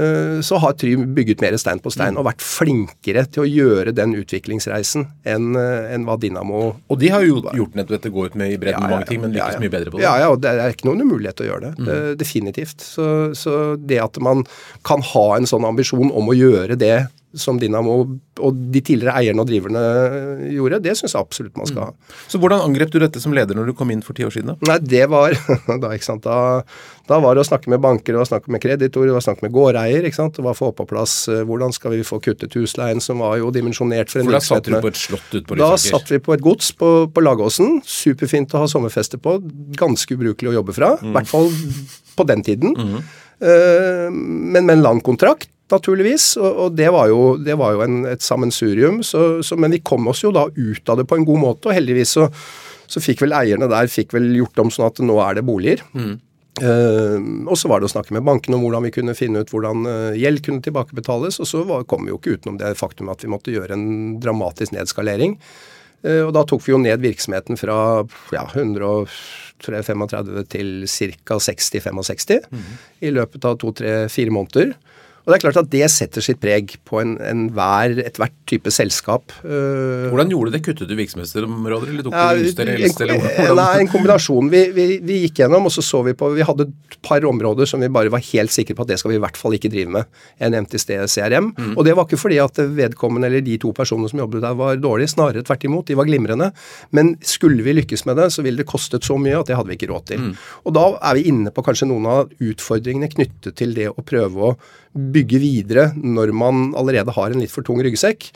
eh, 0.00 0.40
så 0.44 0.60
har 0.62 0.76
Try 0.80 0.94
bygget 0.96 1.42
mer 1.44 1.56
stein 1.60 1.82
på 1.82 1.92
stein 1.92 2.16
og 2.16 2.26
vært 2.28 2.44
flinkere 2.44 3.26
til 3.28 3.44
å 3.44 3.48
gjøre 3.48 3.94
den 3.96 4.16
utviklingsreisen 4.16 5.06
enn 5.28 5.56
enn 5.56 6.06
hva 6.08 6.16
Dinamo 6.20 6.62
Og 6.88 7.00
de 7.00 7.10
har 7.12 7.24
jo 7.26 7.42
gjort 7.42 7.76
nettopp 7.76 7.96
dette, 7.98 8.12
gå 8.14 8.26
ut 8.30 8.38
med 8.38 8.54
i 8.54 8.60
bredden 8.60 8.80
ja, 8.80 8.88
ja, 8.88 8.96
mange 8.96 9.08
ting, 9.10 9.20
men 9.24 9.34
lykkes 9.36 9.58
ja, 9.58 9.62
mye 9.62 9.74
bedre 9.76 9.92
på 9.92 10.00
det. 10.00 10.06
Ja, 10.06 10.14
ja, 10.24 10.30
og 10.32 10.40
det 10.44 10.52
er 10.56 10.72
ikke 10.72 10.88
noen 10.88 11.04
umulighet 11.04 11.40
til 11.40 11.48
å 11.48 11.52
gjøre 11.52 11.70
det. 11.70 11.74
Mm. 11.82 12.18
definitivt. 12.20 12.84
Så, 12.84 13.06
så 13.36 13.58
det 13.76 14.00
at 14.00 14.16
man 14.24 14.46
kan 14.86 15.04
ha 15.12 15.26
en 15.36 15.48
sånn 15.48 15.68
ambisjon 15.68 16.12
om 16.12 16.32
å 16.32 16.36
gjøre 16.36 16.78
det 16.80 16.96
som 17.38 17.58
Dinamo 17.60 17.94
og 18.42 18.56
de 18.72 18.80
tidligere 18.84 19.14
eierne 19.20 19.42
og 19.42 19.48
driverne 19.48 19.82
gjorde, 20.52 20.80
det 20.84 20.94
syns 20.98 21.14
jeg 21.14 21.20
absolutt 21.20 21.58
man 21.58 21.68
skal 21.68 21.86
ha. 21.86 21.92
Mm. 21.92 22.16
Så 22.32 22.40
hvordan 22.40 22.64
angrep 22.64 22.92
du 22.92 22.98
dette 23.02 23.20
som 23.22 23.34
leder 23.36 23.56
når 23.56 23.70
du 23.70 23.74
kom 23.76 23.92
inn 23.92 24.02
for 24.04 24.16
ti 24.16 24.26
år 24.26 24.34
siden? 24.34 24.52
Da? 24.52 24.72
Nei, 24.72 24.78
det 24.94 25.04
var 25.12 25.36
da, 25.82 25.92
ikke 25.92 26.08
sant, 26.08 26.26
da, 26.26 26.62
da 27.08 27.20
var 27.22 27.36
det 27.36 27.44
å 27.44 27.48
snakke 27.48 27.72
med 27.72 27.82
banker, 27.84 28.18
og 28.18 28.28
snakke 28.28 28.52
med 28.52 28.62
kreditorer, 28.64 29.14
og 29.16 29.24
snakke 29.24 29.46
med 29.46 29.54
gårdeier. 29.54 30.08
ikke 30.08 30.18
sant, 30.18 30.36
Det 30.36 30.44
var 30.44 30.56
å 30.56 30.60
få 30.60 30.72
på 30.76 30.86
plass 30.88 31.16
uh, 31.32 31.42
hvordan 31.48 31.74
skal 31.76 31.96
vi 31.96 32.02
få 32.06 32.20
kuttet 32.24 32.56
husleien, 32.58 33.00
som 33.04 33.24
var 33.24 33.38
jo 33.40 33.52
dimensjonert 33.54 34.12
for 34.12 34.22
en 34.22 34.30
For 34.30 34.38
da 34.38 34.44
satt 34.48 34.68
du 34.68 34.76
på 34.76 34.92
et 34.92 35.00
slott 35.00 35.28
ute 35.32 35.46
på 35.48 35.58
Lysaker? 35.58 35.64
Da 35.64 35.82
satt 35.96 36.14
vi 36.14 36.20
på 36.24 36.36
et 36.36 36.44
gods 36.44 36.72
på, 36.78 36.92
på 37.12 37.24
Lagåsen. 37.24 37.80
Superfint 37.88 38.52
å 38.56 38.64
ha 38.64 38.70
sommerfeste 38.70 39.20
på. 39.22 39.38
Ganske 39.80 40.18
ubrukelig 40.18 40.52
å 40.52 40.58
jobbe 40.60 40.76
fra. 40.76 40.94
I 41.00 41.10
mm. 41.10 41.16
hvert 41.16 41.32
fall 41.32 41.50
på 42.16 42.28
den 42.28 42.44
tiden. 42.46 42.76
Mm. 42.76 43.00
Uh, 43.42 44.08
men 44.12 44.62
med 44.62 44.78
en 44.78 44.86
lang 44.86 45.02
kontrakt 45.04 45.50
naturligvis. 45.74 46.32
Og, 46.40 46.66
og 46.66 46.76
det 46.78 46.90
var 46.94 47.08
jo, 47.12 47.22
det 47.40 47.56
var 47.60 47.76
jo 47.76 47.86
en, 47.86 48.02
et 48.10 48.24
sammensurium. 48.24 49.00
Så, 49.06 49.42
så, 49.46 49.58
men 49.60 49.74
vi 49.74 49.82
kom 49.84 50.06
oss 50.12 50.24
jo 50.24 50.34
da 50.34 50.46
ut 50.48 50.92
av 50.92 51.00
det 51.00 51.08
på 51.10 51.18
en 51.18 51.28
god 51.28 51.42
måte, 51.46 51.70
og 51.70 51.76
heldigvis 51.76 52.16
så, 52.18 52.28
så 52.90 53.02
fikk 53.02 53.24
vel 53.24 53.36
eierne 53.36 53.70
der 53.70 53.90
fikk 53.90 54.14
vel 54.16 54.30
gjort 54.36 54.62
om 54.62 54.72
sånn 54.72 54.90
at 54.90 55.02
nå 55.04 55.18
er 55.24 55.40
det 55.40 55.46
boliger. 55.48 55.84
Mm. 55.96 56.20
Uh, 56.60 57.16
og 57.48 57.56
så 57.56 57.68
var 57.70 57.80
det 57.80 57.88
å 57.88 57.92
snakke 57.94 58.12
med 58.12 58.26
bankene 58.28 58.58
om 58.58 58.64
hvordan 58.66 58.84
vi 58.84 58.92
kunne 58.92 59.14
finne 59.16 59.40
ut 59.40 59.48
hvordan 59.48 59.86
uh, 59.88 60.18
gjeld 60.18 60.42
kunne 60.44 60.64
tilbakebetales. 60.64 61.40
Og 61.40 61.48
så 61.48 61.62
var, 61.68 61.86
kom 61.88 62.04
vi 62.04 62.12
jo 62.12 62.18
ikke 62.20 62.36
utenom 62.36 62.58
det 62.60 62.74
faktum 62.80 63.08
at 63.12 63.24
vi 63.24 63.30
måtte 63.32 63.54
gjøre 63.54 63.78
en 63.78 64.18
dramatisk 64.22 64.74
nedskalering. 64.76 65.38
Uh, 66.04 66.26
og 66.26 66.34
da 66.36 66.44
tok 66.48 66.64
vi 66.66 66.74
jo 66.74 66.82
ned 66.82 67.00
virksomheten 67.02 67.56
fra 67.60 67.76
ja, 68.34 68.44
135 68.52 70.06
til 70.52 70.72
ca. 71.24 71.40
60-65 71.40 72.50
mm. 72.52 72.72
i 73.00 73.14
løpet 73.16 73.48
av 73.48 73.56
to-tre-fire 73.62 74.34
måneder. 74.34 74.76
Og 75.22 75.30
det 75.30 75.36
er 75.36 75.42
klart 75.44 75.60
at 75.60 75.70
det 75.70 75.86
setter 75.92 76.24
sitt 76.24 76.40
preg 76.42 76.74
på 76.88 76.98
en, 76.98 77.14
en 77.22 77.44
ethvert 78.02 78.34
type 78.50 78.70
selskap. 78.74 79.30
Uh, 79.44 80.10
hvordan 80.10 80.32
gjorde 80.32 80.50
du 80.50 80.56
det? 80.56 80.62
Kuttet 80.66 80.90
du 80.90 80.96
virksomhetsområder, 80.98 81.92
eller 81.92 82.06
tok 82.06 82.16
ja, 82.16 82.24
du 82.34 82.42
Juster 82.42 82.72
helst, 82.72 83.02
eller 83.04 83.20
hvordan? 83.22 83.60
Nei, 83.60 83.68
en 83.84 83.90
kombinasjon. 83.92 84.50
Vi, 84.52 84.62
vi, 84.74 84.86
vi, 85.06 85.20
gikk 85.26 85.44
gjennom, 85.44 85.68
og 85.70 85.74
så 85.74 85.84
så 85.84 86.02
vi 86.06 86.16
på 86.18 86.32
Vi 86.34 86.46
hadde 86.46 86.66
et 86.68 86.98
par 87.06 87.22
områder 87.28 87.70
som 87.70 87.82
vi 87.82 87.90
bare 87.92 88.10
var 88.12 88.24
helt 88.32 88.54
sikre 88.54 88.76
på 88.78 88.84
at 88.84 88.92
det 88.92 88.98
skal 89.00 89.14
vi 89.14 89.20
i 89.20 89.22
hvert 89.22 89.38
fall 89.38 89.54
ikke 89.56 89.70
drive 89.72 89.94
med. 89.94 90.10
Jeg 90.42 90.54
nevnte 90.54 90.78
i 90.78 90.82
sted 90.82 91.06
CRM. 91.12 91.52
Mm. 91.54 91.72
Og 91.76 91.86
det 91.86 91.96
var 91.98 92.08
ikke 92.08 92.20
fordi 92.24 92.40
at 92.42 92.58
vedkommende 92.74 93.30
eller 93.30 93.46
de 93.46 93.56
to 93.62 93.72
personene 93.76 94.10
som 94.10 94.24
jobbet 94.24 94.42
der 94.42 94.58
var 94.58 94.82
dårlige, 94.82 95.14
snarere 95.14 95.46
tvert 95.46 95.68
imot. 95.68 95.86
De 95.90 95.98
var 95.98 96.10
glimrende. 96.10 96.50
Men 96.90 97.14
skulle 97.22 97.62
vi 97.62 97.76
lykkes 97.78 98.06
med 98.10 98.18
det, 98.18 98.30
så 98.34 98.42
ville 98.42 98.62
det 98.62 98.70
kostet 98.70 99.06
så 99.06 99.18
mye 99.20 99.38
at 99.38 99.50
det 99.50 99.58
hadde 99.58 99.70
vi 99.70 99.78
ikke 99.78 99.92
råd 99.92 100.08
til. 100.10 100.28
Mm. 100.28 100.36
Og 100.66 100.78
da 100.78 100.86
er 100.98 101.18
vi 101.18 101.26
inne 101.30 101.54
på 101.54 101.64
kanskje 101.66 101.90
noen 101.90 102.10
av 102.10 102.32
utfordringene 102.42 103.10
knyttet 103.12 103.58
til 103.58 103.76
det 103.78 103.92
å 103.92 104.06
prøve 104.06 104.50
å 104.50 104.56
bygge 104.92 105.40
videre 105.42 105.86
når 105.96 106.34
man 106.36 106.68
allerede 106.78 107.14
har 107.16 107.32
en 107.32 107.42
litt 107.42 107.52
for 107.52 107.64
tung 107.66 107.80
ryggsekk. 107.84 108.28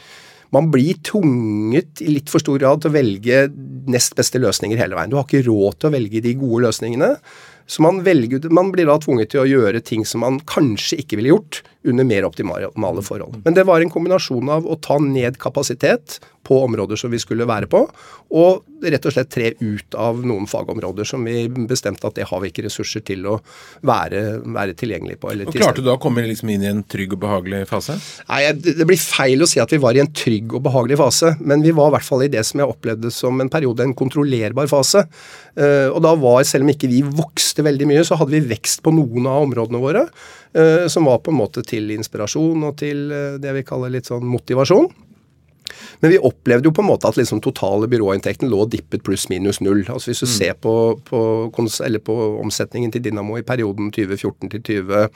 Man 0.54 0.70
blir 0.72 0.98
tvunget 1.04 2.00
i 2.04 2.12
litt 2.12 2.30
for 2.30 2.42
stor 2.42 2.60
grad 2.62 2.82
til 2.82 2.92
å 2.92 2.96
velge 2.96 3.42
nest 3.90 4.14
beste 4.18 4.40
løsninger 4.40 4.78
hele 4.80 4.96
veien. 4.96 5.10
Du 5.12 5.18
har 5.18 5.26
ikke 5.26 5.46
råd 5.48 5.80
til 5.80 5.90
å 5.90 5.94
velge 5.96 6.22
de 6.24 6.34
gode 6.38 6.64
løsningene. 6.68 7.12
Så 7.66 7.82
man, 7.82 7.98
velger, 8.06 8.46
man 8.54 8.70
blir 8.74 8.86
da 8.86 8.94
tvunget 9.02 9.32
til 9.34 9.42
å 9.42 9.48
gjøre 9.50 9.82
ting 9.84 10.06
som 10.06 10.22
man 10.22 10.38
kanskje 10.46 11.00
ikke 11.02 11.18
ville 11.18 11.34
gjort 11.34 11.64
under 11.84 12.04
mer 12.04 12.24
optimale 12.24 13.02
forhold. 13.02 13.42
Men 13.44 13.54
det 13.54 13.66
var 13.68 13.80
en 13.80 13.92
kombinasjon 13.92 14.48
av 14.50 14.66
å 14.66 14.78
ta 14.82 14.98
ned 15.02 15.38
kapasitet 15.42 16.18
på 16.46 16.62
områder 16.64 16.98
som 16.98 17.10
vi 17.10 17.18
skulle 17.18 17.46
være 17.48 17.66
på, 17.70 17.80
og 18.38 18.86
rett 18.86 19.06
og 19.08 19.14
slett 19.14 19.30
tre 19.32 19.48
ut 19.58 19.96
av 19.98 20.20
noen 20.26 20.46
fagområder 20.50 21.06
som 21.08 21.24
vi 21.26 21.46
bestemte 21.48 22.06
at 22.06 22.18
det 22.18 22.26
har 22.30 22.42
vi 22.42 22.50
ikke 22.52 22.66
ressurser 22.66 23.02
til 23.06 23.26
å 23.30 23.38
være, 23.86 24.22
være 24.54 24.76
tilgjengelig 24.78 25.18
på. 25.22 25.32
og 25.32 25.56
Klarte 25.56 25.82
du 25.82 25.88
da 25.88 25.96
å 25.96 26.02
komme 26.02 26.26
liksom 26.26 26.52
inn 26.54 26.66
i 26.66 26.70
en 26.70 26.84
trygg 26.86 27.16
og 27.16 27.22
behagelig 27.24 27.64
fase? 27.70 27.98
Nei, 28.30 28.42
Det 28.52 28.86
blir 28.86 29.00
feil 29.00 29.42
å 29.42 29.50
si 29.50 29.62
at 29.62 29.74
vi 29.74 29.80
var 29.82 29.98
i 29.98 30.04
en 30.04 30.12
trygg 30.12 30.54
og 30.54 30.64
behagelig 30.68 31.00
fase, 31.02 31.34
men 31.40 31.64
vi 31.66 31.74
var 31.74 31.90
i 31.90 31.96
hvert 31.96 32.08
fall 32.08 32.26
i 32.26 32.32
det 32.32 32.44
som 32.46 32.62
jeg 32.62 32.74
opplevde 32.76 33.10
som 33.14 33.42
en 33.42 33.52
periode, 33.52 33.82
en 33.82 33.96
kontrollerbar 33.96 34.70
fase. 34.70 35.06
Eh, 35.56 35.88
og 35.90 36.02
da 36.04 36.14
var, 36.20 36.44
selv 36.46 36.66
om 36.66 36.74
ikke 36.74 36.90
vi 36.92 37.02
vokste 37.02 37.66
veldig 37.66 37.90
mye, 37.90 38.06
så 38.06 38.18
hadde 38.20 38.36
vi 38.36 38.46
vekst 38.54 38.84
på 38.86 38.94
noen 38.94 39.26
av 39.30 39.48
områdene 39.48 39.82
våre. 39.82 40.06
Eh, 40.56 40.86
som 40.88 41.04
var 41.04 41.18
på 41.18 41.30
en 41.32 41.36
måte 41.36 41.60
til 41.66 41.75
inspirasjon 41.94 42.64
og 42.66 42.78
til 42.80 43.10
eh, 43.12 43.36
det 43.42 43.52
vi 43.58 43.64
kaller 43.66 43.92
litt 43.92 44.08
sånn 44.08 44.26
motivasjon. 44.28 44.88
Men 46.02 46.14
vi 46.14 46.20
opplevde 46.30 46.70
jo 46.70 46.74
på 46.76 46.84
en 46.84 46.90
måte 46.90 47.08
at 47.08 47.18
liksom 47.18 47.42
totale 47.44 47.88
byråinntekten 47.90 48.50
lå 48.52 48.66
dippet 48.72 49.04
pluss-minus 49.06 49.62
null. 49.64 49.84
Altså 49.88 50.12
Hvis 50.12 50.24
du 50.24 50.28
mm. 50.28 50.34
ser 50.36 50.54
på, 50.60 50.76
på, 51.08 51.20
på, 51.52 52.20
omsetningen 52.42 52.92
til 52.94 53.04
Dynamo 53.04 53.38
i 53.40 53.46
perioden 53.46 53.92
2014 53.94 54.50
til 54.50 54.62
2020 54.62 55.10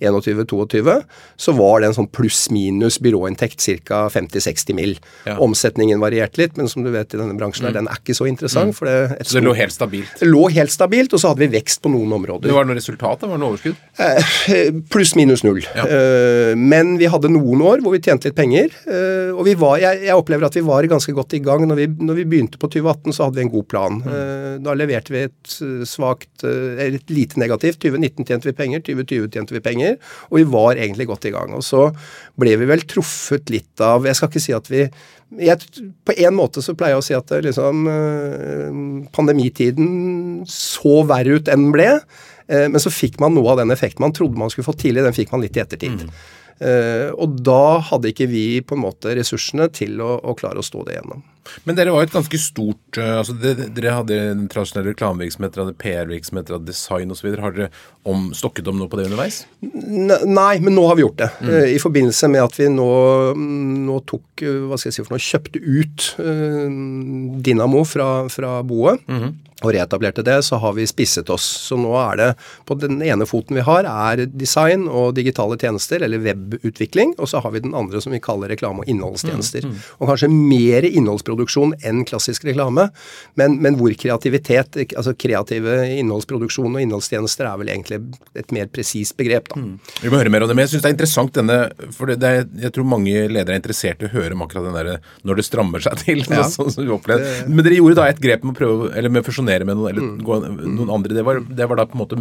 21-22, 0.00 1.02
så 1.36 1.52
var 1.52 1.80
det 1.80 1.90
en 1.90 1.96
sånn 1.98 2.08
pluss-minus 2.14 2.98
byråinntekt 3.04 3.62
ca. 3.86 4.04
50-60 4.12 4.76
mill. 4.76 4.94
Ja. 5.26 5.36
Omsetningen 5.42 6.02
varierte 6.02 6.42
litt, 6.42 6.58
men 6.58 6.68
som 6.70 6.84
du 6.84 6.90
vet 6.94 7.14
i 7.14 7.20
denne 7.20 7.36
bransjen 7.38 7.68
mm. 7.68 7.74
den 7.76 7.90
er 7.90 8.00
ikke 8.00 8.16
så 8.16 8.28
interessant. 8.30 8.74
Mm. 8.82 8.90
Det 9.20 9.28
så 9.28 9.38
det 9.38 9.44
lå 9.46 9.54
helt 9.58 9.74
stabilt? 9.74 10.16
Det 10.20 10.28
lå 10.28 10.44
helt 10.54 10.74
stabilt, 10.74 11.14
og 11.14 11.22
så 11.22 11.32
hadde 11.32 11.44
vi 11.46 11.50
vekst 11.56 11.82
på 11.84 11.92
noen 11.92 12.16
områder. 12.18 12.48
Det 12.50 12.56
var 12.56 12.68
noe 12.68 12.78
resultat? 12.78 13.24
Var 13.24 13.36
det 13.36 13.42
noe 13.42 13.54
overskudd? 13.54 13.78
Eh, 14.04 14.80
pluss-minus 14.92 15.44
null. 15.46 15.62
Ja. 15.74 15.86
Eh, 15.86 16.52
men 16.58 16.96
vi 17.00 17.10
hadde 17.10 17.32
noen 17.32 17.64
år 17.64 17.84
hvor 17.84 17.94
vi 17.94 18.02
tjente 18.04 18.30
litt 18.30 18.38
penger. 18.38 18.72
Eh, 18.88 19.30
og 19.34 19.44
vi 19.48 19.56
var, 19.58 19.78
jeg, 19.82 20.04
jeg, 20.08 20.13
opplever 20.20 20.48
at 20.48 20.58
vi 20.58 20.64
var 20.66 20.86
ganske 20.90 21.14
godt 21.16 21.36
i 21.36 21.42
gang. 21.44 21.66
Når 21.68 21.80
vi, 21.80 21.88
når 22.08 22.20
vi 22.20 22.26
begynte 22.28 22.60
på 22.60 22.70
2018, 22.72 23.16
så 23.16 23.26
hadde 23.26 23.40
vi 23.40 23.46
en 23.46 23.54
god 23.54 23.68
plan. 23.70 24.00
Mm. 24.00 24.10
Eh, 24.14 24.50
da 24.64 24.76
leverte 24.78 25.14
vi 25.14 25.24
et 25.26 25.56
eh, 25.64 25.84
svakt, 25.88 26.44
eller 26.44 26.98
et 27.00 27.14
lite 27.14 27.40
negativt. 27.40 27.80
2019 27.84 28.28
tjente 28.28 28.50
vi 28.50 28.56
penger, 28.56 28.84
2020 28.86 29.30
tjente 29.34 29.56
vi 29.56 29.64
penger 29.64 29.98
og 30.30 30.38
vi 30.38 30.44
var 30.50 30.78
egentlig 30.78 31.08
godt 31.08 31.28
i 31.28 31.34
gang. 31.34 31.54
Og 31.56 31.64
så 31.64 31.88
ble 32.40 32.56
vi 32.60 32.68
vel 32.68 32.84
truffet 32.88 33.52
litt 33.52 33.82
av 33.84 34.06
Jeg 34.08 34.18
skal 34.18 34.30
ikke 34.30 34.44
si 34.44 34.56
at 34.56 34.70
vi 34.72 34.84
jeg, 35.40 35.82
På 36.06 36.14
en 36.14 36.36
måte 36.36 36.62
så 36.62 36.76
pleier 36.78 36.94
jeg 36.94 37.02
å 37.02 37.06
si 37.06 37.16
at 37.16 37.32
liksom, 37.46 37.88
eh, 37.90 39.08
pandemitiden 39.14 40.44
så 40.50 41.02
verre 41.08 41.40
ut 41.40 41.50
enn 41.50 41.66
den 41.66 41.74
ble. 41.74 41.88
Eh, 42.46 42.68
men 42.68 42.80
så 42.82 42.92
fikk 42.92 43.18
man 43.22 43.34
noe 43.34 43.54
av 43.54 43.62
den 43.62 43.74
effekten 43.74 44.04
man 44.04 44.14
trodde 44.14 44.38
man 44.38 44.52
skulle 44.52 44.68
få 44.68 44.76
tidlig, 44.78 45.04
den 45.06 45.16
fikk 45.16 45.32
man 45.34 45.42
litt 45.42 45.56
i 45.56 45.64
ettertid. 45.64 46.04
Mm. 46.04 46.14
Eh, 46.62 47.10
og 47.10 47.40
da 47.42 47.80
hadde 47.90 48.12
ikke 48.12 48.28
vi 48.30 48.46
på 48.62 48.76
en 48.76 48.84
måte 48.84 49.14
ressursene 49.18 49.70
til 49.74 49.98
å, 50.04 50.16
å 50.22 50.36
klare 50.38 50.62
å 50.62 50.66
stå 50.66 50.84
det 50.86 50.98
gjennom. 50.98 51.24
Men 51.64 51.78
dere 51.78 51.94
var 51.94 52.06
et 52.06 52.14
ganske 52.14 52.40
stort 52.40 52.98
uh, 53.00 53.20
altså 53.20 53.36
dere, 53.40 53.68
dere 53.74 53.96
hadde 53.98 54.18
en 54.32 54.46
tradisjonell 54.52 54.90
reklamevirksomhet, 54.92 55.58
hadde 55.60 55.76
PR-virksomhet, 55.80 56.52
hadde 56.54 56.70
design 56.70 57.14
osv. 57.14 57.30
Har 57.40 57.56
dere 57.56 57.70
om, 58.08 58.30
stokket 58.36 58.68
om 58.70 58.80
noe 58.80 58.90
på 58.92 59.00
det 59.00 59.08
underveis? 59.08 59.42
Nei, 59.60 60.58
men 60.60 60.74
nå 60.76 60.86
har 60.90 60.98
vi 60.98 61.06
gjort 61.06 61.20
det. 61.22 61.30
Mm. 61.40 61.50
Uh, 61.52 61.68
I 61.74 61.80
forbindelse 61.82 62.30
med 62.32 62.44
at 62.44 62.58
vi 62.60 62.68
nå, 62.72 62.90
nå 63.88 64.00
tok 64.10 64.44
uh, 64.46 64.68
hva 64.70 64.80
skal 64.80 64.90
jeg 64.90 64.98
si 64.98 65.06
for 65.06 65.16
noe, 65.16 65.24
kjøpte 65.24 65.64
ut 65.64 66.10
Dinamo 67.44 67.84
fra, 67.88 68.08
fra 68.32 68.58
boet. 68.66 69.02
Mm 69.08 69.20
-hmm 69.22 69.34
og 69.64 69.72
reetablerte 69.74 70.24
det, 70.24 70.42
så 70.42 70.58
har 70.60 70.74
vi 70.76 70.86
spisset 70.86 71.30
oss. 71.32 71.44
Så 71.68 71.78
nå 71.80 71.92
er 71.98 72.18
det 72.20 72.28
på 72.68 72.76
den 72.78 73.00
ene 73.04 73.26
foten 73.28 73.58
vi 73.58 73.64
har, 73.64 73.86
er 73.88 74.24
design 74.26 74.86
og 74.88 75.14
digitale 75.16 75.58
tjenester, 75.60 76.02
eller 76.04 76.22
webutvikling. 76.24 77.14
Og 77.18 77.30
så 77.30 77.40
har 77.44 77.54
vi 77.54 77.64
den 77.64 77.76
andre 77.76 78.02
som 78.04 78.14
vi 78.14 78.22
kaller 78.24 78.52
reklame- 78.52 78.84
og 78.84 78.90
innholdstjenester. 78.90 79.64
Mm, 79.64 79.76
mm. 79.76 79.84
Og 80.00 80.10
kanskje 80.12 80.30
mer 80.32 80.88
innholdsproduksjon 80.90 81.33
enn 81.84 82.04
klassisk 82.08 82.44
reklame, 82.46 82.88
men, 83.40 83.58
men, 83.62 83.78
hvor 83.78 83.94
kreativitet, 83.98 84.78
altså 84.96 85.14
kreative 85.18 85.76
innholdsproduksjon 85.98 86.74
og 86.74 86.82
innholdstjenester 86.82 87.48
er 87.48 87.60
vel 87.60 87.72
egentlig 87.74 88.00
et 88.38 88.54
mer 88.54 88.70
presist 88.72 89.16
begrep, 89.18 89.50
da. 89.52 89.60
Mm. 89.60 89.78
Vi 90.02 90.12
må 90.12 90.20
høre 90.20 90.32
mer 90.32 90.44
om 90.44 90.50
det. 90.50 90.56
Men 90.58 90.66
jeg 90.66 90.74
syns 90.74 90.84
det 90.84 90.90
er 90.90 90.96
interessant 90.96 91.34
denne 91.34 91.58
For 91.94 92.10
det 92.10 92.28
er, 92.28 92.44
jeg 92.66 92.74
tror 92.74 92.86
mange 92.88 93.12
ledere 93.30 93.56
er 93.56 93.60
interessert 93.60 94.02
i 94.02 94.08
å 94.08 94.12
høre 94.12 94.36
om 94.36 94.44
akkurat 94.44 94.68
den 94.68 94.76
derre 94.76 94.98
når 95.26 95.40
det 95.40 95.46
strammer 95.48 95.84
seg 95.84 95.98
til. 96.04 96.24
Ja. 96.28 96.46
Sånn 96.54 96.70
som 96.74 96.84
vi 96.84 96.94
opplevde. 96.94 97.48
Men 97.48 97.64
dere 97.66 97.80
gjorde 97.80 97.98
da 98.00 98.08
et 98.10 98.22
grep 98.22 98.44
med 98.44 98.54
å 98.54 98.58
prøve, 98.58 98.92
eller 98.94 99.12
med 99.12 99.24
å 99.24 99.28
fusjonere 99.28 99.66
med 99.68 99.78
noen, 99.78 99.90
eller 99.92 100.06
mm. 100.06 100.22
gå, 100.26 100.40
noen 100.78 100.94
andre. 100.98 101.16
Det 101.16 101.26
var, 101.26 101.42
det 101.48 101.68
var 101.70 101.80
da 101.80 101.88
på 101.90 101.98
en 101.98 102.04
måte 102.04 102.20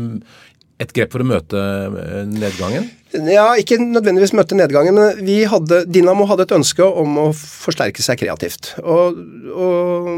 et 0.82 0.94
grep 0.96 1.14
for 1.14 1.24
å 1.24 1.28
møte 1.28 1.60
eh, 1.60 2.24
nedgangen? 2.30 2.90
Ja, 3.14 3.52
ikke 3.60 3.78
nødvendigvis 3.78 4.34
møtte 4.34 4.58
nedgangen, 4.58 4.96
men 4.98 5.20
vi 5.26 5.44
hadde, 5.50 5.84
Dinamo 5.86 6.26
hadde 6.30 6.48
et 6.48 6.56
ønske 6.56 6.86
om 6.86 7.20
å 7.22 7.26
forsterke 7.36 8.02
seg 8.02 8.18
kreativt. 8.24 8.72
Og, 8.82 9.20
og, 9.54 10.10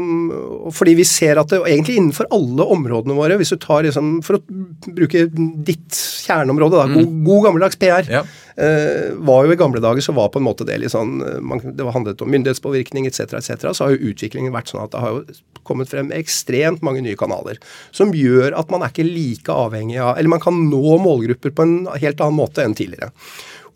og 0.68 0.72
fordi 0.76 0.96
vi 1.00 1.04
ser 1.08 1.40
at 1.40 1.52
det 1.52 1.60
egentlig 1.60 1.98
innenfor 2.00 2.30
alle 2.32 2.64
områdene 2.76 3.18
våre, 3.18 3.36
hvis 3.36 3.52
du 3.52 3.58
tar 3.60 3.84
liksom, 3.84 4.16
For 4.24 4.38
å 4.38 4.42
bruke 4.86 5.26
ditt 5.28 6.00
kjerneområde, 6.26 6.80
da, 6.80 6.88
mm. 6.88 6.96
god, 6.96 7.14
god 7.28 7.46
gammeldags 7.48 7.80
PR. 7.80 8.08
Ja. 8.10 8.24
Eh, 8.56 9.12
var 9.28 9.44
jo 9.44 9.52
I 9.52 9.58
gamle 9.60 9.82
dager 9.84 10.00
så 10.00 10.14
var 10.16 10.30
på 10.32 10.40
en 10.40 10.46
måte 10.46 10.64
det 10.64 10.78
litt 10.80 10.94
sånn 10.94 11.18
eh, 11.20 11.40
man, 11.44 11.60
Det 11.76 11.84
handlet 11.92 12.22
om 12.24 12.30
myndighetspåvirkning 12.32 13.04
etc., 13.04 13.36
etc. 13.36 13.66
Så 13.76 13.84
har 13.84 13.92
jo 13.92 14.14
utviklingen 14.14 14.54
vært 14.54 14.72
sånn 14.72 14.80
at 14.80 14.94
det 14.94 15.02
har 15.02 15.12
jo 15.12 15.36
kommet 15.66 15.90
frem 15.92 16.08
ekstremt 16.14 16.80
mange 16.86 17.02
nye 17.04 17.18
kanaler. 17.18 17.60
Som 17.92 18.14
gjør 18.16 18.56
at 18.56 18.72
man 18.72 18.84
er 18.86 18.94
ikke 18.94 19.04
like 19.04 19.52
avhengig 19.52 19.98
av 20.00 20.14
Eller 20.16 20.32
man 20.32 20.40
kan 20.40 20.56
nå 20.70 20.96
målgrupper 21.02 21.52
på 21.52 21.66
en 21.66 21.76
helt 22.00 22.22
annen 22.22 22.38
måte 22.38 22.64
enn 22.64 22.72
tidligere. 22.72 22.85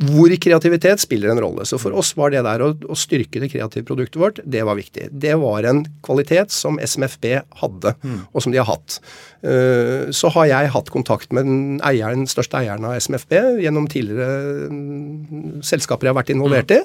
Hvor 0.00 0.33
kreativitet 0.40 1.02
spiller 1.02 1.33
en 1.33 1.40
rolle. 1.43 1.67
Så 1.69 1.76
for 1.81 1.93
oss 2.00 2.14
var 2.17 2.33
det 2.33 2.40
der 2.47 2.62
å, 2.64 2.71
å, 2.73 2.97
styrke 2.97 3.43
det 3.43 3.50
kreative 3.52 3.85
produktet 3.88 4.21
vårt, 4.23 4.40
det 4.49 4.62
var 4.64 4.79
viktig. 4.79 5.11
Det 5.12 5.35
var 5.43 5.67
en 5.69 5.83
kvalitet 6.07 6.55
som 6.55 6.81
SMFB 6.81 7.26
hadde, 7.61 7.93
mm. 8.00 8.21
og 8.33 8.45
som 8.45 8.55
de 8.55 8.62
har 8.62 8.71
hatt. 8.71 9.00
Uh, 9.45 10.09
så 10.14 10.33
har 10.37 10.49
jeg 10.49 10.73
hatt 10.73 10.93
kontakt 10.95 11.35
med 11.37 11.49
den, 11.49 11.61
eieren, 11.85 12.25
største 12.31 12.62
eieren 12.62 12.88
av 12.88 12.97
SMFB 13.00 13.37
gjennom 13.64 13.90
tidligere 13.93 14.71
um, 14.73 15.61
selskaper 15.64 16.09
jeg 16.09 16.14
har 16.14 16.23
vært 16.23 16.33
involvert 16.33 16.76
i. 16.76 16.81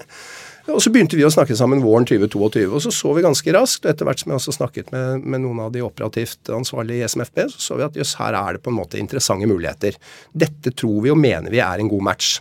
Og 0.66 0.82
Så 0.82 0.90
begynte 0.90 1.18
vi 1.18 1.26
å 1.26 1.30
snakke 1.30 1.54
sammen 1.58 1.84
våren 1.84 2.08
2022, 2.10 2.66
og 2.74 2.82
så 2.82 2.92
så 2.94 3.12
vi 3.14 3.24
ganske 3.26 3.54
raskt, 3.54 3.84
og 3.86 3.92
etter 3.92 4.08
hvert 4.08 4.22
som 4.22 4.32
jeg 4.32 4.40
også 4.40 4.56
snakket 4.56 4.90
med, 4.96 5.22
med 5.22 5.44
noen 5.44 5.62
av 5.68 5.70
de 5.76 5.84
operativt 5.86 6.50
ansvarlige 6.50 7.04
i 7.04 7.10
SMFB, 7.12 7.44
så 7.54 7.62
så 7.68 7.78
vi 7.78 7.86
at 7.86 8.00
jøss, 8.00 8.16
her 8.18 8.38
er 8.40 8.58
det 8.58 8.64
på 8.66 8.74
en 8.74 8.80
måte 8.80 8.98
interessante 8.98 9.50
muligheter. 9.50 10.00
Dette 10.34 10.74
tror 10.74 11.04
vi 11.06 11.14
og 11.14 11.22
mener 11.22 11.54
vi 11.54 11.62
er 11.62 11.84
en 11.84 11.92
god 11.92 12.06
match. 12.10 12.40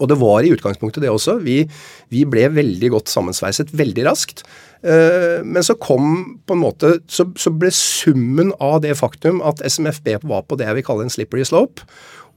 Og 0.00 0.08
det 0.08 0.16
var 0.20 0.46
i 0.46 0.52
utgangspunktet 0.54 1.02
det 1.04 1.10
også. 1.12 1.36
Vi, 1.44 1.58
vi 2.12 2.24
ble 2.28 2.46
veldig 2.54 2.92
godt 2.94 3.10
sammensveiset 3.12 3.74
veldig 3.76 4.06
raskt. 4.06 4.44
Uh, 4.80 5.42
men 5.44 5.64
så 5.66 5.76
kom 5.76 6.38
på 6.48 6.56
en 6.56 6.62
måte 6.62 6.94
så, 7.10 7.26
så, 7.36 7.52
ble 7.52 7.68
summen 7.74 8.54
av 8.64 8.78
det 8.80 8.94
faktum 8.96 9.42
at 9.44 9.60
SMFB 9.60 10.22
var 10.24 10.46
på 10.48 10.56
det 10.56 10.70
jeg 10.70 10.78
vil 10.78 10.86
kalle 10.86 11.04
en 11.04 11.12
slippery 11.12 11.44
slope, 11.44 11.84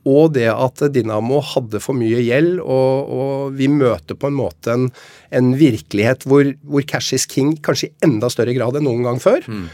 og 0.10 0.34
det 0.36 0.50
at 0.52 0.84
Dinamo 0.94 1.40
hadde 1.54 1.80
for 1.84 1.96
mye 1.96 2.20
gjeld, 2.26 2.58
og, 2.60 3.14
og 3.14 3.56
vi 3.58 3.70
møter 3.72 4.18
på 4.20 4.30
en 4.30 4.38
måte 4.38 4.76
en, 4.76 4.90
en 5.32 5.54
virkelighet 5.60 6.28
hvor, 6.28 6.50
hvor, 6.68 6.84
cash 6.88 7.16
is 7.16 7.28
king 7.30 7.56
kanskje 7.64 7.92
i 7.92 8.08
enda 8.10 8.30
større 8.32 8.56
grad 8.58 8.80
enn 8.80 8.88
noen 8.90 9.08
gang 9.08 9.22
før. 9.24 9.48
Mm. 9.48 9.68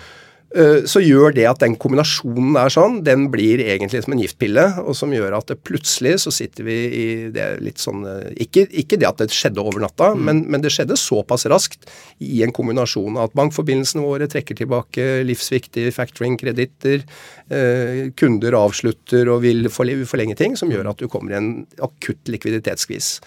Eh, 0.50 0.86
så 0.89 0.98
gjør 1.03 1.36
det 1.38 1.44
at 1.46 1.60
den 1.62 1.75
kombinasjonen 1.77 2.56
er 2.58 2.72
sånn, 2.74 2.96
den 3.06 3.27
blir 3.29 3.62
egentlig 3.62 4.01
som 4.01 4.15
en 4.15 4.22
giftpille. 4.24 4.63
Og 4.82 4.98
som 4.98 5.13
gjør 5.13 5.36
at 5.38 5.51
det 5.51 5.60
plutselig 5.62 6.15
så 6.24 6.34
sitter 6.34 6.65
vi 6.65 6.77
i 6.89 7.06
det 7.34 7.48
litt 7.65 7.82
sånn 7.82 8.01
eh, 8.10 8.32
Ikke, 8.46 8.65
ikke 8.82 8.98
det 8.98 9.10
at 9.10 9.22
det 9.22 9.29
skjedde 9.36 9.62
over 9.62 9.84
natta, 9.84 10.12
mm. 10.15 10.24
men, 10.25 10.41
men, 10.50 10.63
det 10.65 10.74
skjedde 10.74 10.98
såpass 11.00 11.46
raskt 11.51 11.86
i 12.25 12.41
en 12.46 12.53
kombinasjon 12.56 13.20
av 13.20 13.29
at 13.29 13.38
bankforbindelsene 13.38 14.03
våre 14.03 14.29
trekker 14.32 14.58
tilbake 14.58 15.08
livsviktige 15.27 15.94
factoring-kreditter, 15.94 17.06
eh, 17.53 18.01
kunder 18.18 18.58
avslutter 18.58 19.29
og 19.29 19.44
vil 19.46 19.70
forlenge 19.70 20.38
ting, 20.39 20.58
som 20.58 20.74
gjør 20.74 20.91
at 20.94 21.01
du 21.01 21.10
kommer 21.12 21.36
i 21.36 21.39
en 21.39 21.53
akutt 21.86 22.32
likviditetsskvis. 22.32 23.20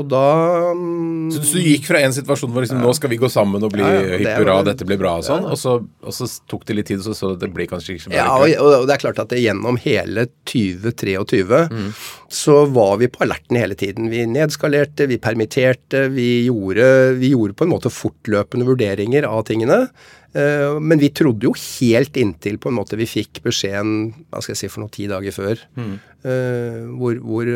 Og 0.00 0.08
da 0.10 0.24
um, 0.72 1.28
Så 1.32 1.42
du 1.52 1.60
gikk 1.62 1.86
fra 1.88 2.00
en 2.04 2.14
situasjon 2.14 2.52
hvor 2.52 2.64
liksom, 2.64 2.80
ja. 2.80 2.86
nå 2.88 2.94
skal 2.96 3.12
vi 3.12 3.18
gå 3.20 3.30
sammen 3.32 3.62
og 3.66 3.74
bli 3.74 3.84
ja, 3.84 3.90
ja, 3.98 4.20
hipp 4.22 4.40
hurra, 4.40 4.60
dette 4.66 4.86
blir 4.88 5.00
bra 5.00 5.16
og 5.20 5.26
sånn, 5.26 5.46
og 5.50 5.58
så, 5.60 5.76
og, 5.80 6.14
så, 6.16 6.28
tok 6.50 6.66
det 6.68 6.78
litt 6.78 6.90
tid, 6.90 7.02
og 7.02 7.10
så 7.10 7.16
så 7.20 7.32
det 7.38 7.50
blir 7.54 7.68
kanskje 7.70 7.96
ikke 7.96 8.06
så 8.06 8.12
bra? 8.12 8.18
Ja, 8.18 8.28
og, 8.38 8.78
og, 8.80 8.88
det 8.88 8.96
er 8.96 9.04
klart 9.04 9.20
at 9.22 9.32
det, 9.32 9.42
gjennom 9.44 9.78
hele 9.84 10.26
2023 10.50 11.60
mm. 11.70 11.90
Så 12.30 12.64
var 12.70 12.96
vi 13.00 13.08
på 13.10 13.24
alerten 13.24 13.58
hele 13.58 13.74
tiden. 13.74 14.06
Vi 14.12 14.22
nedskalerte, 14.30 15.08
vi 15.10 15.18
permitterte, 15.18 16.06
vi 16.14 16.46
gjorde, 16.46 16.86
vi 17.18 17.32
gjorde 17.34 17.58
på 17.58 17.66
en 17.66 17.72
måte 17.74 17.90
fortløpende 17.90 18.68
vurderinger 18.68 19.26
av 19.26 19.42
tingene. 19.50 19.86
Eh, 20.32 20.76
men 20.78 21.00
vi 21.02 21.10
trodde 21.10 21.48
jo 21.48 21.56
helt 21.58 22.14
inntil 22.20 22.60
på 22.62 22.70
en 22.70 22.76
måte 22.76 22.94
vi 22.98 23.08
fikk 23.08 23.40
beskjeden 23.42 24.12
hva 24.30 24.38
skal 24.38 24.54
jeg 24.54 24.60
si 24.60 24.68
for 24.70 24.84
noen 24.84 24.92
ti 24.94 25.08
dager 25.10 25.34
før, 25.34 25.64
mm. 25.74 25.94
hvor, 27.00 27.16
hvor, 27.24 27.48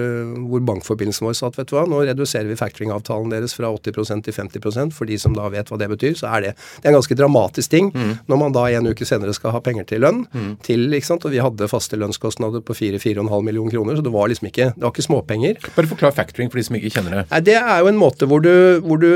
hvor, 0.49 0.65
bankforbindelsen 0.67 1.29
vår 1.29 1.37
satt 1.39 1.59
vet 1.61 1.71
du 1.71 1.77
hva, 1.77 1.85
nå 1.87 2.01
reduserer 2.09 2.49
vi 2.51 2.57
factoring-avtalen 2.59 3.31
deres 3.31 3.55
fra 3.55 3.71
80% 3.71 4.25
til 4.27 4.35
50% 4.35 4.97
For 4.97 5.07
de 5.07 5.19
som 5.21 5.37
da 5.37 5.47
vet 5.53 5.71
hva 5.71 5.79
det 5.79 5.91
betyr, 5.93 6.17
så 6.19 6.33
er 6.33 6.47
det, 6.47 6.53
det 6.81 6.89
er 6.89 6.95
en 6.95 6.99
ganske 6.99 7.19
dramatisk 7.21 7.75
ting 7.77 7.93
mm. 7.95 8.13
når 8.33 8.41
man 8.43 8.57
da 8.57 8.67
en 8.73 8.91
uke 8.91 9.07
senere 9.07 9.37
skal 9.37 9.55
ha 9.55 9.63
penger 9.63 9.87
til 9.93 10.03
lønn. 10.03 10.25
Mm. 10.35 10.51
til, 10.67 10.89
ikke 10.91 11.13
sant, 11.13 11.29
Og 11.29 11.37
vi 11.37 11.45
hadde 11.45 11.71
faste 11.71 12.01
lønnskostnader 12.01 12.65
på 12.65 12.75
4-4,5 12.75 13.31
millioner 13.45 13.77
kroner, 13.77 14.01
så 14.01 14.03
det 14.03 14.17
var 14.17 14.33
liksom 14.33 14.51
ikke 14.51 14.64
det 14.73 14.85
var 14.85 14.93
ikke 14.93 15.05
småpenger. 15.07 15.59
Bare 15.77 15.91
forklar 15.91 16.15
factoring 16.17 16.51
for 16.53 16.61
de 16.61 16.65
som 16.67 16.77
ikke 16.79 16.93
kjenner 16.95 17.19
det. 17.19 17.25
Nei, 17.31 17.41
Det 17.45 17.57
er 17.59 17.83
jo 17.83 17.91
en 17.91 18.01
måte 18.01 18.29
hvor 18.31 18.43
du, 18.45 18.53
hvor 18.85 19.01
du 19.03 19.11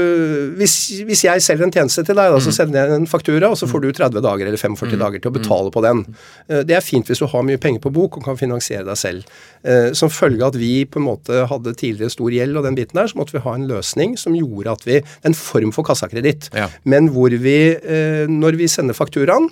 hvis, 0.58 0.74
hvis 1.08 1.24
jeg 1.26 1.44
selger 1.44 1.68
en 1.68 1.74
tjeneste 1.74 2.04
til 2.06 2.18
deg, 2.18 2.32
da, 2.34 2.40
så 2.42 2.52
mm. 2.52 2.56
sender 2.58 2.80
jeg 2.80 2.98
en 2.98 3.08
faktura 3.10 3.50
og 3.52 3.58
så 3.60 3.68
får 3.70 3.84
du 3.84 3.88
30 3.92 4.24
dager 4.24 4.50
eller 4.50 4.60
45 4.60 4.92
mm. 4.92 4.98
dager 5.02 5.22
til 5.22 5.30
å 5.32 5.36
betale 5.36 5.72
på 5.74 5.84
den. 5.84 6.04
Eh, 6.48 6.62
det 6.68 6.78
er 6.78 6.84
fint 6.84 7.08
hvis 7.08 7.22
du 7.22 7.28
har 7.30 7.46
mye 7.46 7.60
penger 7.62 7.82
på 7.84 7.92
bok 7.94 8.20
og 8.20 8.26
kan 8.26 8.38
finansiere 8.40 8.86
deg 8.88 9.00
selv. 9.00 9.38
Eh, 9.62 9.90
som 9.98 10.12
følge 10.12 10.44
av 10.44 10.54
at 10.54 10.60
vi 10.60 10.72
på 10.88 11.00
en 11.00 11.08
måte 11.08 11.44
hadde 11.50 11.74
tidligere 11.78 12.12
stor 12.14 12.34
gjeld 12.34 12.58
og 12.58 12.66
den 12.68 12.78
biten 12.78 12.98
der, 12.98 13.10
så 13.10 13.18
måtte 13.20 13.36
vi 13.36 13.44
ha 13.44 13.54
en 13.56 13.68
løsning 13.70 14.16
som 14.20 14.36
gjorde 14.36 14.76
at 14.78 14.86
vi 14.88 15.00
En 15.28 15.34
form 15.34 15.70
for 15.74 15.86
kassakreditt, 15.86 16.48
ja. 16.56 16.66
men 16.88 17.08
hvor 17.12 17.32
vi, 17.42 17.56
eh, 17.76 18.28
når 18.30 18.56
vi 18.58 18.68
sender 18.70 18.96
fakturaen, 18.96 19.48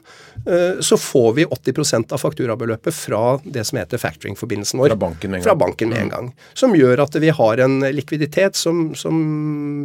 så 0.84 0.98
får 1.00 1.30
vi 1.34 1.44
80% 1.48 2.12
av 2.14 2.20
fakturabeløpet 2.22 2.94
fra 2.94 3.20
det 3.42 3.64
som 3.66 3.78
heter 3.80 3.98
factoring-forbindelsen 3.98 4.78
vår. 4.78 4.94
Fra 5.42 5.56
banken 5.58 5.85
gang. 5.90 5.94
Med 5.94 6.02
en 6.02 6.08
mm. 6.08 6.14
gang. 6.14 6.30
Som 6.58 6.74
gjør 6.76 7.02
at 7.06 7.18
vi 7.22 7.32
har 7.38 7.62
en 7.66 7.78
likviditet 7.94 8.58
som, 8.58 8.88
som 8.98 9.16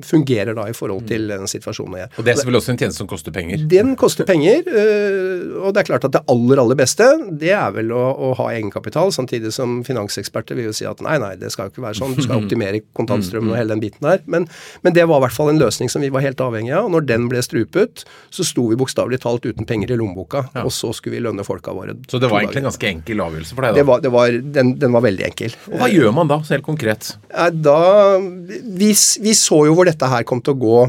fungerer 0.06 0.56
da 0.58 0.68
i 0.70 0.76
forhold 0.78 1.08
til 1.10 1.28
den 1.32 1.48
situasjonen. 1.50 2.08
Og 2.18 2.26
det 2.26 2.34
er 2.34 2.40
selvfølgelig 2.40 2.62
også 2.62 2.74
en 2.74 2.82
tjeneste 2.82 3.04
som 3.04 3.10
koster 3.10 3.36
penger? 3.36 3.66
Den 3.72 3.96
koster 4.00 4.28
penger. 4.28 4.66
Øh, 4.68 5.58
og 5.62 5.74
det 5.74 5.84
er 5.84 5.90
klart 5.90 6.08
at 6.08 6.16
det 6.16 6.24
aller, 6.32 6.62
aller 6.62 6.78
beste, 6.80 7.08
det 7.42 7.54
er 7.56 7.74
vel 7.76 7.92
å, 7.96 8.04
å 8.12 8.32
ha 8.40 8.50
egenkapital, 8.54 9.12
samtidig 9.16 9.54
som 9.56 9.82
finanseksperter 9.88 10.58
vil 10.58 10.70
jo 10.70 10.76
si 10.76 10.88
at 10.88 11.02
nei, 11.06 11.18
nei, 11.22 11.34
det 11.40 11.52
skal 11.54 11.68
jo 11.68 11.76
ikke 11.76 11.86
være 11.88 12.00
sånn. 12.02 12.16
Du 12.18 12.24
skal 12.26 12.40
optimere 12.44 12.84
kontantstrømmen 12.98 13.54
og 13.54 13.60
hele 13.60 13.76
den 13.76 13.84
biten 13.84 14.08
der. 14.08 14.24
Men, 14.32 14.48
men, 14.86 14.96
det 14.96 15.08
var 15.10 15.22
i 15.22 15.26
hvert 15.28 15.38
fall 15.38 15.52
en 15.54 15.62
løsning 15.62 15.92
som 15.92 16.04
vi 16.04 16.12
var 16.14 16.26
helt 16.26 16.42
avhengig 16.44 16.74
av. 16.76 16.90
Og 16.90 16.96
når 16.96 17.08
den 17.10 17.28
ble 17.32 17.44
strupet, 17.46 18.06
så 18.34 18.46
sto 18.48 18.68
vi 18.72 18.80
bokstavelig 18.80 19.22
talt 19.24 19.48
uten 19.48 19.68
penger 19.70 19.94
i 19.94 20.00
lommeboka. 20.00 20.46
Ja. 20.56 20.66
Og 20.66 20.74
så 20.76 20.92
skulle 20.96 21.18
vi 21.18 21.26
lønne 21.26 21.46
folka 21.48 21.76
våre. 21.76 21.96
Så 22.12 22.22
det 22.22 22.32
var 22.32 22.44
egentlig 22.44 22.64
en 22.64 22.70
ganske 22.70 22.92
enkel 22.92 23.26
avgjørelse 23.26 23.58
for 23.58 23.68
deg? 23.68 23.76
da? 23.76 23.82
Det 23.82 23.88
var, 23.90 24.04
det 24.06 24.14
var, 24.14 24.40
den, 24.60 24.74
den, 24.82 24.96
var 24.96 25.06
veldig 25.08 25.28
enkel. 25.30 25.58
Og 25.72 25.78
Hva 25.82 25.91
gjør 25.94 26.16
man 26.16 26.32
da, 26.32 26.40
helt 26.50 26.66
konkret? 26.66 27.14
Da, 27.30 27.78
vi, 28.20 28.92
vi 28.96 29.36
så 29.38 29.64
jo 29.68 29.78
hvor 29.78 29.90
dette 29.90 30.10
her 30.12 30.28
kom 30.28 30.44
til 30.44 30.56
å 30.56 30.62
gå 30.62 30.82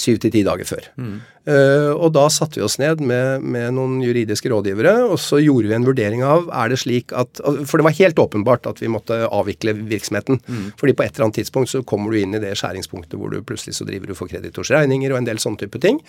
syv 0.00 0.18
til 0.22 0.32
ti 0.34 0.42
dager 0.46 0.66
før. 0.68 0.86
Mm. 0.98 1.14
Uh, 1.44 1.92
og 1.92 2.14
da 2.16 2.22
satte 2.32 2.56
vi 2.56 2.64
oss 2.64 2.78
ned 2.80 3.02
med, 3.04 3.42
med, 3.44 3.74
noen 3.76 3.98
juridiske 4.00 4.48
rådgivere, 4.48 4.94
og 5.04 5.18
så 5.20 5.42
gjorde 5.42 5.68
vi 5.68 5.76
en 5.76 5.84
vurdering 5.84 6.22
av 6.24 6.48
er 6.48 6.72
det 6.72 6.78
slik 6.80 7.12
at 7.12 7.42
For 7.68 7.80
det 7.80 7.84
var 7.84 7.98
helt 7.98 8.22
åpenbart 8.22 8.68
at 8.70 8.80
vi 8.80 8.88
måtte 8.92 9.18
avvikle 9.28 9.76
virksomheten. 9.82 10.40
Mm. 10.48 10.72
fordi 10.80 10.94
på 10.96 11.04
et 11.04 11.12
eller 11.14 11.28
annet 11.28 11.40
tidspunkt 11.42 11.70
så 11.70 11.82
kommer 11.84 12.12
du 12.12 12.20
inn 12.20 12.34
i 12.34 12.40
det 12.42 12.54
skjæringspunktet 12.58 13.18
hvor 13.20 13.32
du 13.32 13.42
plutselig 13.44 13.76
så 13.76 13.86
driver 13.88 14.10
du 14.10 14.16
for 14.16 14.30
kreditors 14.30 14.72
regninger 14.72 15.12
og 15.12 15.20
en 15.20 15.28
del 15.28 15.42
sånne 15.42 15.60
type 15.60 15.80
ting. 15.84 16.00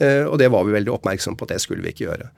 Uh, 0.00 0.24
og 0.24 0.38
det 0.40 0.50
var 0.54 0.64
vi 0.64 0.76
veldig 0.78 0.96
oppmerksom 0.96 1.36
på 1.36 1.48
at 1.48 1.56
det 1.56 1.62
skulle 1.64 1.84
vi 1.84 1.92
ikke 1.92 2.08
gjøre. 2.08 2.32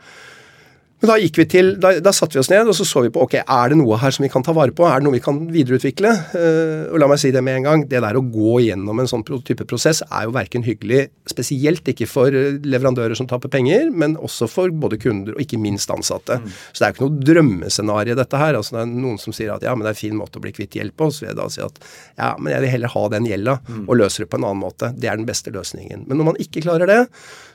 Men 1.00 1.08
da 1.08 1.16
gikk 1.20 1.38
vi 1.40 1.46
til, 1.48 1.70
da, 1.80 1.94
da 2.04 2.12
satte 2.12 2.36
vi 2.36 2.42
oss 2.42 2.50
ned 2.52 2.68
og 2.68 2.76
så 2.76 2.84
så 2.84 3.02
vi 3.06 3.12
på 3.12 3.22
ok, 3.24 3.38
er 3.40 3.72
det 3.72 3.78
noe 3.80 3.96
her 4.02 4.12
som 4.12 4.24
vi 4.24 4.30
kan 4.32 4.44
ta 4.44 4.52
vare 4.56 4.74
på. 4.76 4.84
Er 4.84 5.00
det 5.00 5.06
noe 5.06 5.16
vi 5.16 5.22
kan 5.24 5.38
videreutvikle? 5.52 6.12
Uh, 6.34 6.90
og 6.92 7.00
la 7.00 7.08
meg 7.10 7.22
si 7.22 7.32
det 7.32 7.42
med 7.44 7.60
en 7.60 7.68
gang. 7.68 7.84
Det 7.88 8.02
der 8.04 8.18
å 8.18 8.24
gå 8.24 8.58
gjennom 8.66 9.00
en 9.00 9.08
sånn 9.08 9.24
type 9.24 9.64
prosess 9.64 10.02
er 10.06 10.26
jo 10.28 10.34
verken 10.36 10.64
hyggelig, 10.66 11.06
spesielt 11.30 11.88
ikke 11.88 12.08
for 12.10 12.34
leverandører 12.34 13.16
som 13.16 13.28
taper 13.30 13.52
penger, 13.52 13.88
men 13.90 14.18
også 14.20 14.48
for 14.50 14.74
både 14.82 15.00
kunder 15.00 15.36
og 15.36 15.44
ikke 15.44 15.60
minst 15.62 15.92
ansatte. 15.94 16.36
Mm. 16.42 16.52
Så 16.52 16.76
det 16.76 16.86
er 16.86 16.92
jo 16.92 16.98
ikke 16.98 17.08
noe 17.08 17.26
drømmescenario 17.30 18.18
dette 18.20 18.44
her. 18.44 18.60
altså 18.60 18.76
Det 18.76 18.84
er 18.84 18.92
noen 18.92 19.20
som 19.22 19.36
sier 19.36 19.54
at 19.56 19.64
ja, 19.64 19.72
men 19.74 19.86
det 19.86 19.94
er 19.94 19.96
en 19.96 20.02
fin 20.02 20.20
måte 20.20 20.40
å 20.40 20.44
bli 20.44 20.52
kvitt 20.56 20.76
gjeld 20.76 20.96
på. 21.00 21.08
Så 21.08 21.24
vil 21.24 21.32
jeg 21.32 21.40
da 21.40 21.48
si 21.52 21.64
at 21.64 21.80
ja, 22.20 22.34
men 22.36 22.52
jeg 22.52 22.66
vil 22.66 22.74
heller 22.76 22.92
ha 22.92 23.06
den 23.16 23.30
gjelda 23.30 23.56
mm. 23.64 23.84
og 23.86 24.02
løse 24.02 24.26
det 24.26 24.28
på 24.28 24.40
en 24.40 24.50
annen 24.50 24.64
måte. 24.68 24.92
Det 25.00 25.08
er 25.08 25.16
den 25.16 25.28
beste 25.28 25.54
løsningen. 25.54 26.04
Men 26.10 26.20
når 26.20 26.34
man 26.34 26.42
ikke 26.44 26.66
klarer 26.68 26.90
det, 26.90 27.00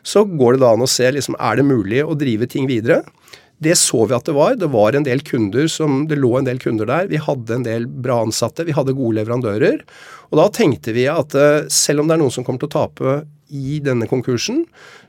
så 0.05 0.23
går 0.29 0.55
det 0.55 0.63
da 0.63 0.73
an 0.75 0.85
å 0.85 0.89
se 0.89 1.09
liksom, 1.11 1.37
er 1.41 1.57
det 1.57 1.65
mulig 1.65 2.03
å 2.05 2.17
drive 2.17 2.47
ting 2.51 2.69
videre. 2.69 3.01
Det 3.57 3.73
så 3.79 4.03
vi 4.05 4.15
at 4.17 4.27
det 4.27 4.35
var. 4.35 4.57
Det 4.59 4.69
var 4.71 4.95
en 4.95 5.05
del 5.07 5.23
kunder 5.25 5.69
som, 5.71 6.03
det 6.09 6.19
lå 6.19 6.33
en 6.37 6.47
del 6.47 6.59
kunder 6.61 6.89
der. 6.89 7.07
Vi 7.09 7.21
hadde 7.23 7.55
en 7.55 7.65
del 7.65 7.87
bra 7.87 8.19
ansatte. 8.25 8.67
Vi 8.67 8.75
hadde 8.75 8.97
gode 8.97 9.21
leverandører. 9.21 9.81
Og 10.29 10.41
da 10.41 10.49
tenkte 10.53 10.93
vi 10.95 11.07
at 11.09 11.33
uh, 11.39 11.63
selv 11.71 12.03
om 12.03 12.09
det 12.09 12.17
er 12.17 12.21
noen 12.21 12.35
som 12.35 12.45
kommer 12.45 12.61
til 12.61 12.69
å 12.69 12.75
tape 12.75 13.15
i 13.55 13.79
denne 13.83 14.07
konkursen, 14.09 14.63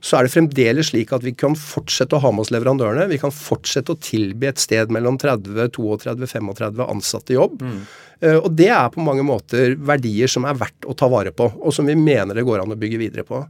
så 0.04 0.18
er 0.18 0.26
det 0.26 0.34
fremdeles 0.34 0.92
slik 0.92 1.12
at 1.16 1.24
vi 1.26 1.34
kan 1.36 1.56
fortsette 1.58 2.16
å 2.16 2.22
ha 2.22 2.32
med 2.32 2.46
oss 2.46 2.52
leverandørene. 2.54 3.08
Vi 3.10 3.20
kan 3.22 3.34
fortsette 3.34 3.94
å 3.94 4.00
tilby 4.00 4.50
et 4.50 4.62
sted 4.62 4.92
mellom 4.94 5.18
30, 5.20 5.50
32, 5.74 5.96
35 6.06 6.84
ansatte 6.86 7.36
jobb. 7.36 7.62
Mm. 7.62 7.80
Uh, 8.24 8.38
og 8.38 8.50
det 8.56 8.70
er 8.72 8.92
på 8.92 9.02
mange 9.04 9.24
måter 9.26 9.74
verdier 9.76 10.30
som 10.32 10.46
er 10.48 10.56
verdt 10.56 10.86
å 10.88 10.94
ta 10.96 11.08
vare 11.12 11.34
på, 11.36 11.50
og 11.60 11.74
som 11.74 11.88
vi 11.88 11.96
mener 11.98 12.38
det 12.38 12.46
går 12.48 12.62
an 12.62 12.72
å 12.72 12.78
bygge 12.80 13.00
videre 13.02 13.26
på. 13.28 13.42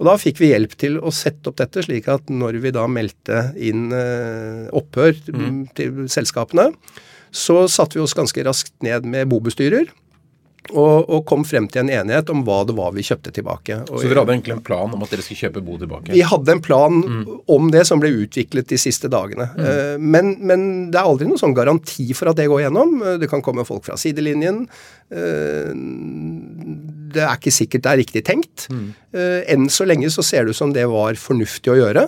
Og 0.00 0.08
Da 0.08 0.16
fikk 0.20 0.42
vi 0.42 0.52
hjelp 0.52 0.74
til 0.80 0.98
å 1.00 1.12
sette 1.14 1.52
opp 1.52 1.60
dette, 1.60 1.84
slik 1.86 2.10
at 2.12 2.28
når 2.32 2.60
vi 2.64 2.74
da 2.76 2.84
meldte 2.90 3.46
inn 3.56 3.88
uh, 3.94 4.68
opphør 4.76 5.14
mm. 5.30 5.62
til 5.78 6.04
selskapene, 6.12 6.70
så 7.30 7.62
satte 7.70 7.96
vi 7.96 8.02
oss 8.02 8.16
ganske 8.18 8.42
raskt 8.44 8.74
ned 8.82 9.06
med 9.06 9.30
bobestyrer 9.30 9.88
og, 10.70 11.08
og, 11.08 11.22
kom 11.28 11.44
frem 11.46 11.66
til 11.70 11.82
en 11.82 11.90
enighet 11.92 12.30
om 12.32 12.42
hva 12.46 12.60
det 12.66 12.74
var 12.78 12.92
vi 12.94 13.04
kjøpte 13.06 13.32
tilbake. 13.34 13.80
Og, 13.88 14.00
så 14.00 14.10
dere 14.10 14.22
hadde 14.22 14.34
egentlig 14.36 14.56
en 14.56 14.64
plan 14.66 14.94
om 14.94 15.04
at 15.04 15.12
dere 15.12 15.24
skulle 15.24 15.48
kjøpe 15.48 15.62
Bo 15.66 15.76
tilbake? 15.80 16.12
Vi 16.14 16.22
hadde 16.26 16.54
en 16.54 16.62
plan 16.64 17.00
mm. 17.00 17.24
om 17.54 17.70
det 17.74 17.84
som 17.88 18.02
ble 18.02 18.12
utviklet 18.22 18.70
de 18.70 18.78
siste 18.80 19.10
dagene. 19.12 19.48
Mm. 19.56 19.66
Uh, 19.66 19.94
men, 20.16 20.32
men, 20.46 20.66
det 20.92 21.00
er 21.00 21.10
aldri 21.10 21.28
noen 21.28 21.40
sånn 21.40 21.56
garanti 21.56 22.08
for 22.16 22.32
at 22.32 22.40
det 22.40 22.48
går 22.50 22.64
gjennom. 22.66 22.96
Uh, 23.02 23.14
det 23.20 23.30
kan 23.32 23.44
komme 23.44 23.66
folk 23.68 23.86
fra 23.88 23.98
sidelinjen. 24.00 24.64
Uh, 25.10 25.72
det 27.10 27.24
er 27.26 27.34
ikke 27.34 27.54
sikkert 27.54 27.86
det 27.86 27.92
er 27.92 28.02
riktig 28.04 28.24
tenkt. 28.26 28.68
Mm. 28.70 28.92
enn 29.50 29.64
så 29.72 29.82
lenge 29.88 30.06
så 30.14 30.22
ser 30.22 30.46
det 30.46 30.54
ut 30.54 30.60
som 30.60 30.74
det 30.74 30.84
var 30.86 31.16
fornuftig 31.18 31.72
å 31.72 31.80
gjøre. 31.80 32.04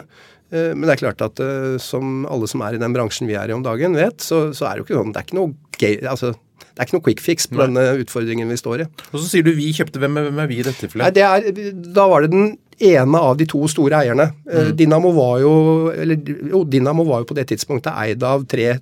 Men 0.52 0.84
det 0.84 0.92
er 0.94 1.00
klart 1.00 1.22
at 1.24 1.40
som 1.82 2.26
alle 2.30 2.46
som 2.46 2.62
er 2.62 2.76
i 2.76 2.80
den 2.80 2.92
bransjen 2.94 3.26
vi 3.26 3.34
er 3.40 3.50
i 3.50 3.54
om 3.56 3.64
dagen, 3.64 3.96
vet, 3.98 4.20
så, 4.22 4.44
så 4.54 4.68
er 4.68 4.76
det 4.76 4.82
jo 4.82 4.86
ikke 4.86 4.98
sånn 5.00 5.14
Det 5.14 5.22
er 5.22 5.26
ikke 5.26 5.38
noe 5.38 5.54
gøy 5.80 6.10
altså, 6.12 6.34
det 6.72 6.80
er 6.80 6.88
ikke 6.88 6.96
noe 6.98 7.06
quick 7.06 7.22
fix 7.22 7.48
på 7.50 7.58
Nei. 7.58 7.68
denne 7.68 8.02
utfordringen 8.02 8.52
vi 8.52 8.58
står 8.60 8.84
i. 8.84 8.88
Og 9.10 9.18
så 9.18 9.26
sier 9.28 9.46
du 9.46 9.52
vi 9.56 9.72
kjøpte. 9.76 10.00
Hvem 10.02 10.18
er, 10.18 10.28
hvem 10.28 10.42
er 10.44 10.50
vi 10.50 10.60
i 10.62 10.66
dette 10.66 10.88
Nei, 11.00 11.10
det 11.14 11.24
er, 11.26 11.48
Da 11.94 12.06
var 12.10 12.24
det 12.24 12.32
den 12.32 12.54
ene 12.82 13.20
av 13.20 13.36
de 13.38 13.46
to 13.50 13.60
store 13.70 14.00
eierne. 14.02 14.30
Eh, 14.48 14.70
mm. 14.70 14.72
Dinamo 14.78 15.12
var 15.16 15.36
jo 15.42 15.52
eller, 15.92 16.32
jo, 16.52 16.64
Dynamo 16.68 17.04
var 17.08 17.22
jo 17.22 17.30
på 17.30 17.36
det 17.38 17.48
tidspunktet 17.52 17.92
eid 17.92 18.24
av 18.26 18.46
tre 18.50 18.72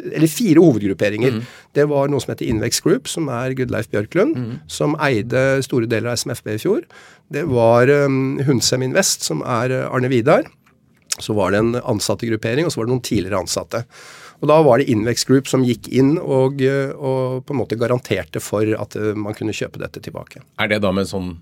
eller 0.00 0.30
fire 0.30 0.62
hovedgrupperinger. 0.62 1.34
Mm. 1.40 1.48
Det 1.76 1.84
var 1.90 2.08
noe 2.08 2.22
som 2.22 2.30
heter 2.32 2.48
Invex 2.48 2.78
Group, 2.84 3.08
som 3.10 3.26
er 3.32 3.56
Gudleif 3.58 3.90
Bjørklund, 3.90 4.36
mm. 4.38 4.52
som 4.70 4.94
eide 5.02 5.42
store 5.66 5.88
deler 5.90 6.12
av 6.12 6.20
SMFB 6.20 6.54
i 6.54 6.60
fjor. 6.62 6.86
Det 7.34 7.42
var 7.50 7.90
um, 8.06 8.38
Hunsem 8.46 8.86
Invest, 8.86 9.26
som 9.26 9.42
er 9.42 9.74
Arne 9.82 10.08
Vidar. 10.12 10.46
Så 11.20 11.34
var 11.36 11.52
det 11.52 11.60
en 11.60 11.74
ansattegruppering, 11.82 12.64
og 12.64 12.72
så 12.72 12.80
var 12.80 12.88
det 12.88 12.94
noen 12.94 13.04
tidligere 13.04 13.42
ansatte. 13.42 13.82
Og 14.40 14.48
Da 14.48 14.56
var 14.64 14.80
det 14.80 14.88
Invex 14.90 15.26
Group 15.28 15.48
som 15.50 15.64
gikk 15.66 15.88
inn 15.92 16.14
og, 16.18 16.62
eh, 16.64 16.92
og, 16.96 17.44
på 17.46 17.54
en 17.54 17.60
måte 17.60 17.76
garanterte 17.80 18.40
for 18.42 18.64
at 18.64 18.96
eh, 18.96 19.12
man 19.18 19.36
kunne 19.36 19.54
kjøpe 19.56 19.80
dette 19.82 20.00
tilbake. 20.02 20.42
Er 20.60 20.70
det 20.72 20.80
da 20.84 20.92
med 20.96 21.08
sånn 21.10 21.34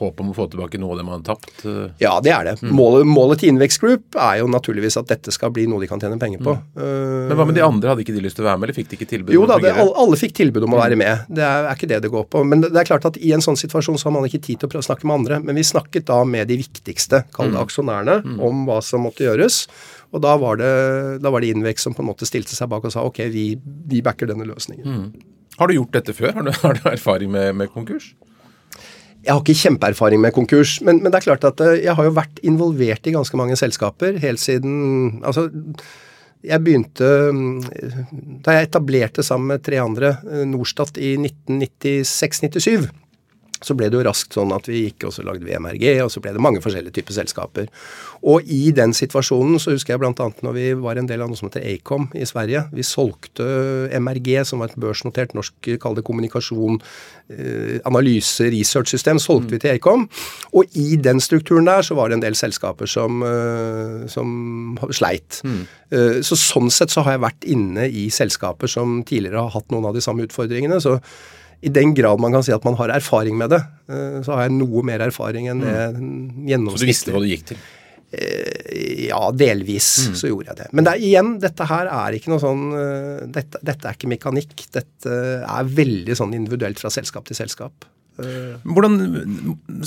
håp 0.00 0.20
om 0.22 0.32
å 0.32 0.36
få 0.36 0.48
tilbake 0.50 0.80
noe 0.82 0.96
av 0.96 1.00
det 1.00 1.06
man 1.06 1.20
har 1.20 1.26
tapt? 1.30 1.62
Ja, 2.02 2.16
det 2.24 2.34
er 2.34 2.48
det. 2.48 2.56
Mm. 2.64 2.72
Målet, 2.76 3.06
målet, 3.06 3.42
til 3.42 3.54
Invex 3.54 3.78
Group 3.80 4.18
er 4.18 4.40
jo 4.42 4.50
naturligvis 4.50 4.98
at 5.00 5.10
dette 5.12 5.32
skal 5.34 5.54
bli 5.54 5.68
noe 5.70 5.82
de 5.82 5.90
kan 5.90 6.02
tjene 6.02 6.18
penger 6.20 6.42
på. 6.42 6.56
Mm. 6.74 7.30
Men 7.30 7.38
hva 7.38 7.46
med 7.46 7.58
de 7.58 7.64
andre? 7.64 7.92
Hadde 7.92 8.04
ikke 8.04 8.16
de 8.16 8.24
lyst 8.24 8.38
til 8.40 8.46
å 8.46 8.50
være 8.50 8.60
med, 8.60 8.68
eller 8.68 8.78
fikk 8.80 8.90
de 8.90 8.98
ikke 8.98 9.10
tilbud? 9.14 9.34
Jo 9.36 9.46
da, 9.46 9.60
det, 9.62 9.72
alle, 9.76 9.94
alle, 10.02 10.18
fikk 10.20 10.34
tilbud 10.40 10.66
om 10.66 10.74
å 10.74 10.82
være 10.82 10.98
med. 10.98 11.30
Det 11.30 11.46
er, 11.46 11.70
er, 11.70 11.78
ikke 11.78 11.90
det 11.90 12.02
det 12.04 12.12
går 12.12 12.26
på. 12.34 12.42
Men 12.46 12.64
det, 12.64 12.72
det, 12.74 12.82
er 12.82 12.90
klart 12.90 13.06
at 13.08 13.20
i 13.22 13.32
en 13.36 13.44
sånn 13.44 13.58
situasjon 13.60 14.00
så 14.00 14.10
har 14.10 14.16
man 14.18 14.26
ikke 14.26 14.42
tid 14.42 14.60
til 14.60 14.70
å 14.70 14.74
prøve 14.74 14.84
å 14.84 14.90
snakke 14.90 15.06
med 15.06 15.20
andre. 15.22 15.40
Men 15.46 15.60
vi 15.60 15.66
snakket 15.66 16.08
da 16.10 16.20
med 16.26 16.50
de 16.50 16.58
viktigste, 16.60 17.24
kall 17.36 17.52
det 17.52 17.58
mm. 17.58 17.62
aksjonærene, 17.62 18.20
mm. 18.26 18.36
om 18.50 18.66
hva 18.68 18.82
som 18.84 19.06
måtte 19.06 19.26
gjøres. 19.28 19.64
Og 20.10 20.22
da 20.24 20.34
var, 20.42 20.58
det, 20.58 20.70
da 21.22 21.30
var 21.30 21.42
det 21.42 21.52
Invec 21.54 21.82
som 21.82 21.94
på 21.94 22.02
en 22.02 22.10
måte 22.10 22.26
stilte 22.28 22.56
seg 22.56 22.70
bak 22.72 22.86
og 22.86 22.94
sa 22.94 23.04
ok, 23.06 23.22
vi, 23.30 23.52
vi 23.90 24.02
backer 24.02 24.30
denne 24.30 24.48
løsningen. 24.48 24.86
Mm. 24.86 25.38
Har 25.60 25.70
du 25.70 25.76
gjort 25.76 25.94
dette 25.94 26.16
før? 26.16 26.34
Har 26.38 26.46
du, 26.46 26.52
har 26.64 26.78
du 26.78 26.84
erfaring 26.90 27.32
med, 27.32 27.54
med, 27.60 27.70
konkurs? 27.74 28.12
Jeg 29.20 29.34
har 29.34 29.42
ikke 29.42 29.58
kjempeerfaring 29.60 30.22
med 30.22 30.32
konkurs, 30.32 30.78
men, 30.80 31.02
men, 31.02 31.12
det 31.12 31.20
er 31.20 31.26
klart 31.28 31.44
at 31.44 31.60
eh, 31.62 31.82
jeg 31.84 31.96
har 31.98 32.06
jo 32.08 32.14
vært 32.16 32.40
involvert 32.46 33.06
i 33.06 33.12
ganske 33.14 33.36
mange 33.38 33.58
selskaper 33.60 34.16
helt 34.22 34.40
siden 34.40 35.20
Altså, 35.20 35.50
jeg 36.40 36.64
begynte 36.64 37.10
mm, 37.36 38.40
Da 38.40 38.54
jeg 38.56 38.70
etablerte 38.70 39.22
sammen 39.26 39.52
med 39.52 39.66
tre 39.66 39.76
andre 39.82 40.14
eh, 40.24 40.46
Norstat 40.48 40.96
i 40.96 41.12
1996-97 41.20 42.88
så 43.64 43.76
ble 43.76 43.90
det 43.90 43.98
jo 43.98 44.04
raskt 44.06 44.36
sånn 44.36 44.54
at 44.56 44.68
vi 44.70 44.86
gikk 44.86 45.08
og 45.08 45.14
så 45.14 45.24
lagde 45.26 45.44
vi 45.44 45.56
MRG, 45.56 45.86
og 46.04 46.10
så 46.12 46.22
ble 46.24 46.32
det 46.36 46.42
mange 46.42 46.62
forskjellige 46.64 46.96
typer 46.96 47.16
selskaper. 47.18 47.68
Og 48.20 48.48
i 48.52 48.70
den 48.76 48.92
situasjonen 48.96 49.60
så 49.60 49.74
husker 49.74 49.94
jeg 49.94 50.02
bl.a. 50.02 50.12
når 50.44 50.56
vi 50.56 50.66
var 50.80 51.00
en 51.00 51.08
del 51.08 51.24
av 51.24 51.30
noe 51.30 51.38
som 51.38 51.48
heter 51.48 51.64
Acom 51.68 52.08
i 52.16 52.26
Sverige. 52.28 52.66
Vi 52.76 52.84
solgte 52.84 53.46
MRG, 53.96 54.32
som 54.48 54.60
var 54.60 54.72
et 54.72 54.80
børsnotert 54.80 55.34
norsk 55.36 55.70
kall 55.80 55.96
det 55.96 56.04
kommunikasjon, 56.08 56.80
eh, 57.32 57.78
analyse, 57.88 58.48
research-system, 58.52 59.20
solgte 59.20 59.56
vi 59.56 59.62
til 59.64 59.76
Acom. 59.76 60.06
Og 60.56 60.80
i 60.80 60.96
den 61.00 61.20
strukturen 61.24 61.68
der 61.68 61.84
så 61.86 61.96
var 61.98 62.08
det 62.08 62.18
en 62.18 62.24
del 62.24 62.36
selskaper 62.38 62.88
som, 62.88 63.22
eh, 63.24 64.06
som 64.08 64.78
sleit. 64.92 65.40
Mm. 65.44 65.66
Eh, 65.90 66.20
så 66.24 66.36
sånn 66.36 66.70
sett 66.72 66.92
så 66.92 67.04
har 67.04 67.16
jeg 67.16 67.26
vært 67.26 67.44
inne 67.44 67.88
i 67.88 68.08
selskaper 68.08 68.68
som 68.68 69.02
tidligere 69.04 69.44
har 69.44 69.52
hatt 69.56 69.68
noen 69.72 69.88
av 69.88 69.94
de 69.94 70.00
samme 70.04 70.24
utfordringene. 70.28 70.80
så 70.80 71.00
i 71.60 71.68
den 71.68 71.92
grad 71.94 72.20
man 72.22 72.32
kan 72.32 72.44
si 72.44 72.54
at 72.54 72.64
man 72.64 72.78
har 72.78 72.92
erfaring 72.94 73.36
med 73.38 73.52
det, 73.52 73.60
eh, 73.92 74.20
så 74.24 74.36
har 74.36 74.46
jeg 74.46 74.56
noe 74.56 74.84
mer 74.86 75.04
erfaring 75.04 75.50
enn 75.52 75.60
det 75.64 75.76
mm. 75.98 76.48
gjennomsnittlig. 76.48 76.80
Så 76.80 76.86
du 76.86 76.92
visste 76.94 77.14
hva 77.14 77.22
du 77.22 77.28
gikk 77.28 77.46
til? 77.52 77.60
Eh, 78.10 79.06
ja, 79.10 79.20
delvis 79.36 79.90
mm. 80.08 80.16
så 80.18 80.30
gjorde 80.32 80.50
jeg 80.50 80.60
det. 80.62 80.68
Men 80.74 80.86
det 80.86 80.94
er, 80.96 81.04
igjen, 81.10 81.34
dette 81.42 81.68
her 81.70 81.90
er 81.92 82.16
ikke 82.16 82.32
noe 82.32 82.42
sånn 82.42 82.64
eh, 82.74 83.22
dette, 83.36 83.60
dette, 83.60 83.86
er 83.86 83.98
ikke 83.98 84.10
mekanikk. 84.16 84.56
Dette 84.74 85.16
er 85.44 85.72
veldig 85.80 86.16
sånn 86.18 86.34
individuelt 86.38 86.80
fra 86.80 86.92
selskap 86.92 87.28
til 87.28 87.38
selskap. 87.38 87.86
Hvordan, 88.20 88.96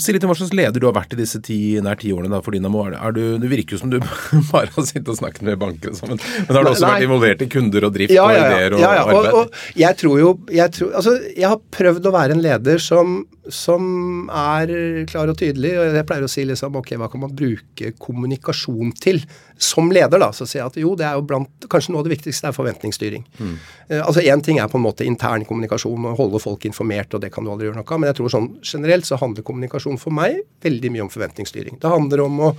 Si 0.00 0.14
litt 0.14 0.24
om 0.26 0.30
hva 0.32 0.36
slags 0.38 0.54
leder 0.56 0.82
du 0.82 0.88
har 0.88 0.96
vært 0.96 1.12
i 1.14 1.18
disse 1.20 1.38
ti, 1.44 1.58
nær 1.84 1.98
ti 2.00 2.10
årene 2.14 2.32
da, 2.32 2.40
for 2.42 2.54
Dynamo. 2.56 2.82
Er, 2.90 3.14
du, 3.14 3.22
det 3.42 3.50
virker 3.50 3.76
jo 3.76 3.82
som 3.84 3.92
du 3.92 4.00
bare 4.52 4.72
har 4.74 4.88
sittet 4.88 5.12
og 5.12 5.18
snakket 5.20 5.46
med 5.46 5.60
banker 5.60 5.92
og 5.92 6.00
sånn, 6.00 6.16
men 6.16 6.56
har 6.56 6.66
du 6.66 6.72
også 6.72 6.86
Nei. 6.86 6.94
vært 6.94 7.06
involvert 7.08 7.44
i 7.44 7.50
kunder 7.52 7.88
og 7.88 7.94
drift 7.94 8.14
ja, 8.14 8.26
ja, 8.32 8.34
ja. 8.34 8.42
og 8.42 8.56
ideer 8.56 8.76
og, 8.76 8.82
ja, 8.82 8.92
ja. 8.96 9.04
arbeid? 9.04 9.30
Og, 9.30 9.38
og 9.44 9.80
jeg 9.84 10.00
tror 10.00 10.18
jo 10.20 10.32
jeg, 10.50 10.74
tror, 10.78 10.90
altså, 10.98 11.14
jeg 11.30 11.48
har 11.52 11.62
prøvd 11.78 12.10
å 12.10 12.14
være 12.14 12.36
en 12.36 12.44
leder 12.44 12.82
som, 12.82 13.16
som 13.52 13.86
er 14.34 14.74
klar 15.10 15.30
og 15.30 15.38
tydelig. 15.40 15.74
og 15.78 15.98
Jeg 15.98 16.08
pleier 16.08 16.26
å 16.26 16.30
si 16.30 16.46
liksom 16.48 16.78
ok, 16.80 16.94
hva 17.00 17.10
kan 17.12 17.24
man 17.24 17.34
bruke 17.36 17.94
kommunikasjon 18.02 18.94
til? 19.00 19.22
Som 19.60 19.92
leder, 19.94 20.18
da, 20.18 20.32
så 20.34 20.48
sier 20.48 20.64
jeg 20.64 20.72
at 20.72 20.78
jo, 20.82 20.94
det 20.98 21.06
er 21.06 21.14
jo 21.14 21.26
blant 21.28 21.68
Kanskje 21.70 21.94
noe 21.94 22.02
av 22.02 22.08
det 22.08 22.16
viktigste 22.16 22.50
er 22.50 22.56
forventningsstyring. 22.56 23.22
Mm. 23.38 23.54
Uh, 23.88 24.00
altså 24.00 24.24
Én 24.24 24.42
ting 24.44 24.58
er 24.60 24.70
på 24.70 24.78
en 24.78 24.84
måte 24.84 25.06
intern 25.06 25.46
kommunikasjon 25.46 26.10
og 26.10 26.18
holde 26.18 26.40
folk 26.42 26.66
informert, 26.68 27.14
og 27.14 27.22
det 27.22 27.30
kan 27.34 27.46
du 27.46 27.52
aldri 27.52 27.68
gjøre 27.68 27.78
noe 27.78 27.86
av. 27.86 28.00
Men 28.00 28.10
jeg 28.10 28.13
tror 28.18 28.32
sånn 28.32 28.50
generelt 28.64 29.06
så 29.08 29.18
handler 29.20 29.46
kommunikasjon 29.46 30.00
for 30.00 30.14
meg 30.14 30.42
veldig 30.64 30.92
mye 30.94 31.06
om 31.06 31.12
forventningsstyring. 31.12 31.80
Det 31.82 31.90
handler 31.90 32.24
om 32.24 32.42
å 32.48 32.52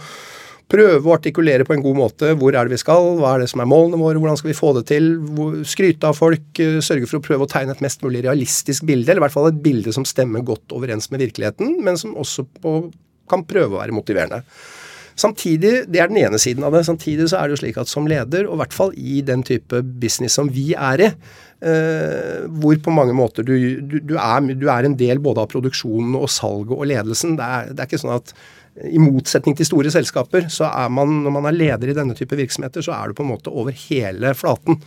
prøve 0.71 1.05
å 1.05 1.13
artikulere 1.13 1.65
på 1.65 1.75
en 1.75 1.83
god 1.83 1.97
måte 1.99 2.31
hvor 2.39 2.55
er 2.55 2.65
det 2.65 2.73
vi 2.73 2.81
skal, 2.81 3.11
hva 3.19 3.35
er 3.35 3.43
det 3.43 3.49
som 3.51 3.61
er 3.61 3.69
målene 3.69 3.99
våre, 4.01 4.17
hvordan 4.21 4.39
skal 4.39 4.49
vi 4.49 4.57
få 4.57 4.71
det 4.79 4.85
til, 4.89 5.11
skryte 5.67 6.09
av 6.09 6.17
folk, 6.17 6.47
uh, 6.57 6.79
sørge 6.83 7.09
for 7.09 7.19
å 7.19 7.25
prøve 7.25 7.45
å 7.45 7.51
tegne 7.51 7.75
et 7.75 7.83
mest 7.85 8.01
mulig 8.05 8.23
realistisk 8.25 8.87
bilde, 8.89 9.11
eller 9.11 9.21
i 9.21 9.25
hvert 9.27 9.35
fall 9.35 9.51
et 9.51 9.61
bilde 9.65 9.93
som 9.95 10.07
stemmer 10.07 10.45
godt 10.45 10.73
overens 10.75 11.11
med 11.13 11.21
virkeligheten, 11.21 11.77
men 11.85 12.01
som 12.01 12.17
også 12.17 12.47
på, 12.63 12.79
kan 13.29 13.45
prøve 13.47 13.75
å 13.77 13.83
være 13.83 13.95
motiverende. 13.95 14.41
Samtidig, 15.15 15.85
Det 15.87 15.99
er 16.01 16.09
den 16.11 16.17
ene 16.19 16.37
siden 16.37 16.65
av 16.67 16.73
det. 16.75 16.83
Samtidig 16.85 17.29
så 17.31 17.39
er 17.39 17.47
det 17.47 17.55
jo 17.55 17.61
slik 17.63 17.77
at 17.79 17.87
som 17.87 18.07
leder, 18.07 18.49
og 18.49 18.57
i 18.57 18.61
hvert 18.63 18.73
fall 18.75 18.91
i 18.99 19.21
den 19.23 19.43
type 19.47 19.79
business 19.81 20.35
som 20.35 20.49
vi 20.51 20.73
er 20.75 20.99
i, 20.99 21.11
eh, 21.65 22.45
hvor 22.61 22.77
på 22.83 22.93
mange 22.93 23.15
måter 23.17 23.45
du, 23.45 23.55
du, 23.81 23.97
du, 23.99 24.15
er, 24.19 24.51
du, 24.53 24.67
er, 24.69 24.87
en 24.87 24.97
del 24.99 25.21
både 25.23 25.43
av 25.43 25.51
produksjonen 25.53 26.17
og 26.19 26.29
salget 26.31 26.75
og 26.77 26.85
ledelsen. 26.91 27.35
Det 27.39 27.49
er, 27.57 27.73
det 27.73 27.83
er 27.83 27.89
ikke 27.89 28.03
sånn 28.03 28.17
at 28.17 28.35
i 28.83 28.99
motsetning 28.99 29.55
til 29.55 29.67
store 29.69 29.91
selskaper, 29.93 30.49
så 30.51 30.67
er 30.67 30.89
man, 30.91 31.21
når 31.23 31.33
man 31.37 31.45
er 31.47 31.55
leder 31.55 31.91
i 31.91 31.95
denne 31.95 32.15
type 32.17 32.35
virksomheter, 32.35 32.83
så 32.83 32.91
er 32.91 33.07
du 33.07 33.15
på 33.15 33.23
en 33.23 33.29
måte 33.31 33.53
over 33.53 33.71
hele 33.85 34.33
flaten. 34.35 34.81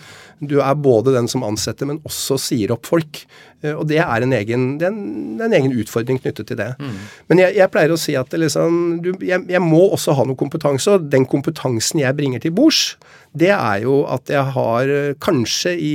Du 0.44 0.58
er 0.60 0.76
både 0.76 1.14
den 1.14 1.28
som 1.30 1.46
ansetter, 1.46 1.88
men 1.88 2.02
også 2.04 2.36
sier 2.42 2.74
opp 2.74 2.84
folk. 2.88 3.22
Eh, 3.62 3.72
og 3.72 3.86
det 3.88 4.02
er 4.04 4.26
en 4.26 4.34
egen, 4.36 4.68
er 4.76 4.90
en, 4.90 5.00
er 5.40 5.46
en 5.48 5.56
egen 5.56 5.72
utfordring 5.80 6.20
knyttet 6.20 6.50
til 6.50 6.60
det. 6.60 6.68
Mm. 6.76 7.00
Men 7.32 7.42
jeg, 7.46 7.56
jeg, 7.62 7.72
pleier 7.72 7.96
å 7.96 8.00
si 8.00 8.18
at 8.20 8.36
liksom, 8.36 8.76
du, 9.04 9.14
jeg, 9.24 9.46
jeg, 9.48 9.64
må 9.64 9.80
også 9.88 10.18
ha 10.20 10.28
noe 10.28 10.38
kompetanse, 10.38 10.98
og 10.98 11.08
den 11.08 11.24
kompetansen 11.30 12.04
jeg 12.04 12.20
bringer 12.20 12.44
til 12.44 12.52
bords, 12.60 12.98
det 13.38 13.54
er 13.56 13.82
jo 13.86 14.02
at 14.08 14.30
jeg 14.32 14.52
har 14.54 14.94
Kanskje 15.20 15.74
i 15.80 15.94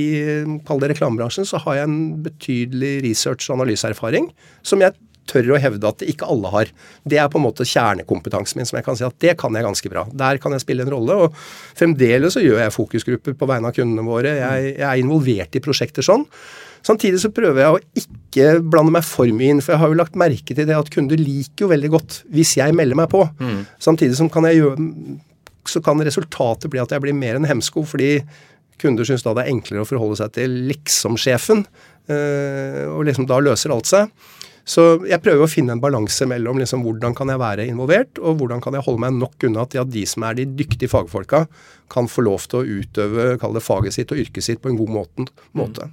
kall 0.66 0.82
det 0.82 0.92
reklamebransjen, 0.92 1.46
så 1.46 1.58
har 1.64 1.80
jeg 1.80 1.88
en 1.88 1.98
betydelig 2.24 2.94
research- 3.06 3.48
og 3.50 3.60
analyseerfaring 3.60 4.30
som 4.66 4.82
jeg 4.82 4.94
tør 5.30 5.54
å 5.54 5.60
hevde 5.60 5.90
at 5.90 6.04
ikke 6.06 6.28
alle 6.30 6.50
har. 6.52 6.72
Det 7.04 7.20
er 7.20 7.30
på 7.32 7.40
en 7.40 7.46
måte 7.46 7.66
kjernekompetansen 7.68 8.60
min, 8.60 8.68
som 8.68 8.78
jeg 8.78 8.86
kan 8.86 8.98
si 8.98 9.06
at 9.06 9.16
det 9.24 9.36
kan 9.40 9.54
jeg 9.56 9.66
ganske 9.66 9.92
bra. 9.92 10.04
Der 10.12 10.40
kan 10.42 10.54
jeg 10.56 10.64
spille 10.64 10.86
en 10.86 10.92
rolle. 10.94 11.16
Og 11.26 11.40
fremdeles 11.78 12.36
så 12.36 12.44
gjør 12.44 12.62
jeg 12.64 12.76
fokusgrupper 12.76 13.38
på 13.40 13.48
vegne 13.50 13.70
av 13.70 13.76
kundene 13.76 14.06
våre. 14.06 14.36
Jeg, 14.40 14.76
jeg 14.76 14.86
er 14.90 15.02
involvert 15.02 15.58
i 15.58 15.64
prosjekter 15.64 16.06
sånn. 16.06 16.26
Samtidig 16.84 17.22
så 17.22 17.30
prøver 17.32 17.62
jeg 17.62 17.74
å 17.74 18.02
ikke 18.02 18.48
blande 18.60 18.92
meg 18.92 19.06
for 19.08 19.30
mye 19.32 19.54
inn, 19.54 19.62
for 19.64 19.72
jeg 19.72 19.80
har 19.80 19.92
jo 19.92 20.00
lagt 20.02 20.18
merke 20.20 20.52
til 20.56 20.66
det 20.68 20.76
at 20.76 20.90
kunder 20.92 21.20
liker 21.20 21.64
jo 21.64 21.70
veldig 21.70 21.90
godt 21.94 22.18
hvis 22.34 22.58
jeg 22.58 22.76
melder 22.76 22.98
meg 23.00 23.08
på. 23.12 23.22
Mm. 23.40 23.62
Samtidig 23.80 24.18
som 24.18 24.28
kan 24.32 24.44
jeg 24.50 24.60
gjøre, 24.60 24.90
så 25.70 25.80
kan 25.84 26.04
resultatet 26.04 26.68
bli 26.72 26.82
at 26.82 26.92
jeg 26.92 27.00
blir 27.00 27.16
mer 27.16 27.38
enn 27.38 27.48
hemsko, 27.48 27.86
fordi 27.88 28.18
kunder 28.82 29.08
syns 29.08 29.24
da 29.24 29.32
det 29.36 29.46
er 29.46 29.54
enklere 29.54 29.84
å 29.84 29.88
forholde 29.88 30.18
seg 30.20 30.34
til 30.36 30.58
liksom-sjefen, 30.68 31.64
øh, 32.12 32.82
og 32.92 33.06
liksom 33.08 33.28
da 33.30 33.40
løser 33.40 33.72
alt 33.72 33.88
seg. 33.88 34.12
Så 34.64 34.84
jeg 35.04 35.20
prøver 35.20 35.44
å 35.44 35.50
finne 35.50 35.74
en 35.76 35.82
balanse 35.82 36.24
mellom 36.28 36.56
liksom, 36.60 36.84
hvordan 36.86 37.12
kan 37.16 37.28
jeg 37.28 37.40
være 37.40 37.66
involvert, 37.68 38.16
og 38.20 38.40
hvordan 38.40 38.62
kan 38.64 38.76
jeg 38.76 38.86
holde 38.86 39.02
meg 39.04 39.18
nok 39.18 39.44
unna 39.48 39.66
til 39.68 39.82
at 39.82 39.90
de 39.92 40.04
som 40.08 40.24
er 40.24 40.38
de 40.38 40.46
dyktige 40.60 40.88
fagfolka, 40.88 41.44
kan 41.92 42.08
få 42.08 42.24
lov 42.24 42.46
til 42.48 42.62
å 42.62 42.80
utøve 42.80 43.26
kall 43.42 43.56
det 43.56 43.64
faget 43.64 43.96
sitt 43.96 44.14
og 44.14 44.22
yrket 44.24 44.46
sitt 44.46 44.62
på 44.64 44.72
en 44.72 44.80
god 44.80 44.94
måte. 45.52 45.90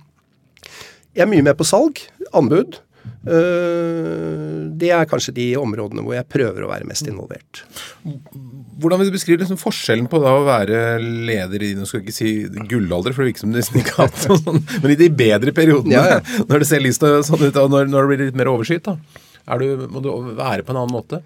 Jeg 1.12 1.26
er 1.26 1.32
mye 1.32 1.44
med 1.44 1.60
på 1.60 1.68
salg, 1.68 2.00
anbud. 2.32 2.80
Eh, 3.22 4.70
det 4.82 4.90
er 4.94 5.10
kanskje 5.10 5.34
de 5.36 5.48
områdene 5.62 6.02
hvor 6.02 6.16
jeg 6.16 6.28
prøver 6.32 6.66
å 6.66 6.70
være 6.72 6.88
mest 6.90 7.06
involvert. 7.10 7.64
Hvordan 8.82 9.02
vil 9.02 9.12
du 9.12 9.16
beskrive 9.16 9.44
liksom 9.44 9.60
forskjellen 9.62 10.08
på 10.10 10.22
å 10.26 10.40
være 10.48 10.98
leder 11.02 11.66
i 11.68 11.74
nå 11.78 11.86
skal 11.86 12.02
jeg 12.02 12.08
ikke 12.08 12.18
si 12.18 12.64
gullalder, 12.72 13.14
for 13.14 13.24
det 13.24 13.32
virker 13.32 13.46
som 13.46 13.54
du 13.54 13.60
nesten 13.60 13.82
ikke 13.82 13.98
har 14.00 14.10
hatt 14.10 14.24
sånn, 14.26 14.64
men 14.82 14.96
i 14.96 15.00
de 15.00 15.12
bedre 15.14 15.54
periodene, 15.58 15.98
ja, 15.98 16.18
ja. 16.18 16.46
når 16.50 16.64
det 16.64 16.70
ser 16.72 16.82
lyst 16.82 17.06
sånn 17.06 17.46
ut, 17.46 17.62
og 17.62 17.74
når, 17.74 17.92
når, 17.92 18.00
det 18.02 18.10
blir 18.10 18.26
litt 18.26 18.40
mer 18.42 18.54
overskyet, 18.54 18.90
da? 18.90 18.98
Du, 19.62 19.86
må 19.92 20.02
du 20.02 20.10
være 20.38 20.66
på 20.66 20.74
en 20.74 20.82
annen 20.82 20.94
måte? 20.94 21.22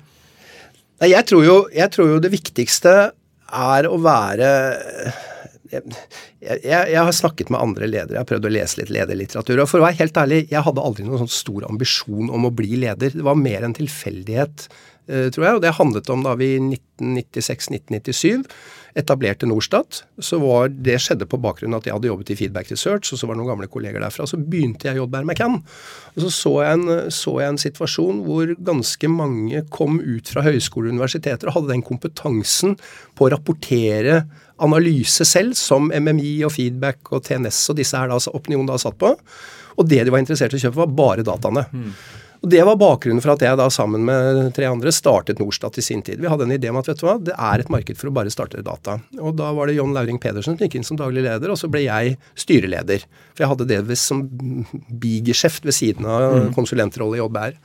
Nei, 1.03 1.11
jeg 1.11 1.27
tror, 1.27 1.43
jo, 1.45 1.55
jeg 1.75 1.91
tror 1.91 2.13
jo 2.13 2.19
det 2.23 2.31
viktigste 2.33 2.95
er 3.55 3.88
å 3.88 3.99
være 4.01 4.49
jeg, 5.83 6.59
jeg, 6.63 6.99
har 6.99 7.13
snakket 7.15 7.51
med 7.53 7.61
andre 7.61 7.89
ledere, 7.89 8.17
jeg 8.17 8.21
har 8.23 8.29
prøvd 8.29 8.49
å 8.49 8.53
lese 8.53 8.81
litt 8.81 8.93
lederlitteratur. 8.93 9.61
Og 9.63 9.69
for 9.71 9.81
å 9.81 9.88
være 9.88 9.99
helt 10.01 10.19
ærlig, 10.21 10.41
jeg 10.51 10.65
hadde 10.67 10.88
aldri 10.88 11.05
noen 11.07 11.23
sånn 11.25 11.35
stor 11.35 11.67
ambisjon 11.69 12.31
om 12.33 12.47
å 12.47 12.53
bli 12.55 12.81
leder. 12.85 13.15
Det 13.15 13.25
var 13.25 13.39
mer 13.39 13.67
en 13.67 13.75
tilfeldighet, 13.77 14.67
uh, 15.11 15.27
tror 15.35 15.47
jeg. 15.47 15.59
Og 15.59 15.61
det 15.65 15.75
handlet 15.79 16.11
om 16.13 16.25
da 16.25 16.35
vi 16.39 16.55
i 16.55 16.63
1996-1997 16.63 18.45
etablerte 18.95 19.47
Norstat. 19.47 20.03
Så 20.23 20.39
var, 20.39 20.69
det 20.69 20.97
skjedde 21.03 21.27
på 21.27 21.39
bakgrunn 21.43 21.75
av 21.75 21.83
at 21.83 21.89
jeg 21.89 21.97
hadde 21.97 22.09
jobbet 22.09 22.31
i 22.31 22.38
Feedback 22.39 22.71
Research, 22.71 23.11
og 23.11 23.19
så 23.19 23.27
var 23.27 23.35
det 23.35 23.41
noen 23.41 23.51
gamle 23.51 23.69
kolleger 23.71 24.03
derfra. 24.03 24.27
Så 24.29 24.39
begynte 24.39 24.88
jeg 24.88 24.97
å 24.97 25.03
jobbe 25.03 25.21
med 25.21 25.35
McCann. 25.35 25.59
Og 26.15 26.23
så 26.23 26.31
så 26.31 26.53
jeg, 26.63 26.79
en, 26.79 27.11
så 27.13 27.35
jeg 27.41 27.53
en 27.53 27.61
situasjon 27.65 28.23
hvor 28.25 28.55
ganske 28.71 29.11
mange 29.11 29.65
kom 29.75 29.99
ut 29.99 30.31
fra 30.31 30.45
høyskoler 30.47 30.93
og 30.93 30.99
universiteter 30.99 31.51
og 31.51 31.59
hadde 31.59 31.73
den 31.73 31.85
kompetansen 31.85 32.79
på 33.15 33.27
å 33.27 33.33
rapportere 33.35 34.23
analyse 34.63 35.26
selv, 35.28 35.56
som 35.60 35.89
MMI 35.91 36.38
og 36.48 36.54
Feedback 36.56 37.12
og 37.12 37.26
TNS 37.26 37.63
og 37.74 37.80
disse 37.80 38.00
her 38.00 38.12
da, 38.12 38.20
Opinion 38.34 38.68
da 38.70 38.78
satt 38.82 38.98
på. 39.02 39.15
Og 39.76 39.89
det 39.89 40.04
de 40.06 40.13
var 40.13 40.22
interessert 40.24 40.56
i 40.56 40.60
å 40.60 40.68
kjøpe, 40.68 40.84
var 40.86 40.94
bare 40.96 41.26
dataene. 41.28 41.65
Mm. 41.72 41.89
Og 42.46 42.50
Det 42.52 42.62
var 42.68 42.78
bakgrunnen 42.78 43.24
for 43.24 43.34
at 43.34 43.41
jeg 43.41 43.58
da 43.58 43.65
sammen 43.74 44.04
med 44.06 44.52
tre 44.54 44.68
andre 44.70 44.91
startet 44.94 45.39
Norstat 45.41 45.80
i 45.82 45.84
sin 45.86 46.04
tid. 46.06 46.20
Vi 46.22 46.30
hadde 46.30 46.46
en 46.46 46.54
idé 46.54 46.70
om 46.70 46.78
at 46.78 46.86
vet 46.91 47.00
du 47.02 47.08
hva, 47.08 47.15
det 47.18 47.34
er 47.34 47.63
et 47.63 47.72
marked 47.74 47.98
for 47.98 48.12
å 48.12 48.13
bare 48.13 48.34
starte 48.34 48.62
data. 48.62 49.00
Og 49.18 49.34
Da 49.39 49.50
var 49.56 49.65
det 49.65 49.80
John 49.80 49.96
Lauring 49.96 50.20
Pedersen 50.22 50.54
som 50.54 50.62
gikk 50.62 50.78
inn 50.78 50.86
som 50.86 51.00
daglig 51.00 51.24
leder, 51.26 51.50
og 51.50 51.58
så 51.58 51.72
ble 51.72 51.88
jeg 51.88 52.20
styreleder. 52.38 53.08
For 53.34 53.46
jeg 53.46 53.52
hadde 53.54 53.70
det 53.72 53.98
som 53.98 54.22
bigeskjeft 55.02 55.65
ved 55.65 55.74
siden 55.74 56.06
av 56.06 56.28
mm. 56.36 56.54
konsulentrolle 56.58 57.18
i 57.18 57.24
JBR. 57.24 57.58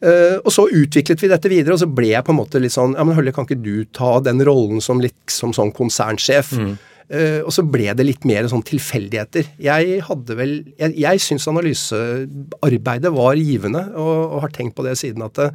Uh, 0.00 0.38
og 0.46 0.52
så 0.54 0.64
utviklet 0.64 1.20
vi 1.20 1.28
dette 1.28 1.48
videre, 1.52 1.74
og 1.76 1.82
så 1.82 1.88
ble 1.92 2.14
jeg 2.14 2.24
på 2.24 2.32
en 2.32 2.38
måte 2.38 2.60
litt 2.62 2.72
sånn 2.72 2.94
Ja, 2.96 3.04
men 3.04 3.18
Hølle, 3.18 3.34
kan 3.36 3.44
ikke 3.44 3.60
du 3.60 3.84
ta 3.92 4.14
den 4.24 4.40
rollen 4.48 4.80
som 4.80 5.02
liksom 5.02 5.52
sånn 5.56 5.74
konsernsjef? 5.76 6.54
Mm. 6.56 6.70
Uh, 7.10 7.40
og 7.42 7.50
så 7.52 7.64
ble 7.66 7.90
det 7.98 8.06
litt 8.06 8.24
mer 8.28 8.46
sånn 8.48 8.64
tilfeldigheter. 8.64 9.50
Jeg 9.60 9.98
hadde 10.06 10.36
vel 10.38 10.52
Jeg, 10.78 10.94
jeg 11.02 11.20
syns 11.20 11.48
analysearbeidet 11.50 13.12
var 13.12 13.36
givende, 13.36 13.82
og, 13.92 14.12
og, 14.22 14.36
har 14.46 14.54
tenkt 14.56 14.78
på 14.78 14.86
det 14.86 14.94
siden 15.00 15.26
at 15.26 15.36
det, 15.36 15.50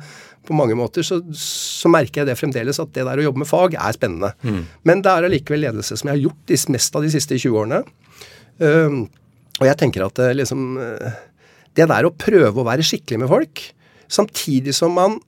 på 0.45 0.53
mange 0.53 0.77
måter 0.77 1.01
så, 1.01 1.17
så, 1.33 1.89
merker 1.89 2.21
jeg 2.21 2.29
det 2.29 2.37
fremdeles 2.37 2.77
at 2.83 2.91
det 2.93 3.07
der 3.07 3.17
å 3.17 3.25
jobbe 3.25 3.41
med 3.41 3.49
fag 3.49 3.79
er 3.79 3.95
spennende. 3.97 4.35
Mm. 4.45 4.59
Men 4.85 5.01
det 5.01 5.09
er 5.09 5.25
allikevel 5.25 5.65
ledelse 5.65 5.97
som 5.97 6.11
jeg 6.11 6.19
har 6.19 6.25
gjort 6.27 6.43
de, 6.51 6.59
mest 6.75 6.99
av 6.99 7.07
de 7.07 7.13
siste 7.15 7.39
20 7.39 7.63
årene. 7.63 7.81
Uh, 8.61 9.01
og 9.57 9.65
jeg 9.65 9.79
tenker 9.79 10.03
at 10.03 10.19
liksom 10.35 10.77
Det 11.75 11.85
der 11.87 12.07
å 12.07 12.11
prøve 12.11 12.59
å 12.59 12.65
være 12.67 12.83
skikkelig 12.83 13.21
med 13.21 13.31
folk 13.31 13.61
Samtidig 14.09 14.75
som 14.75 14.91
man 14.91 15.19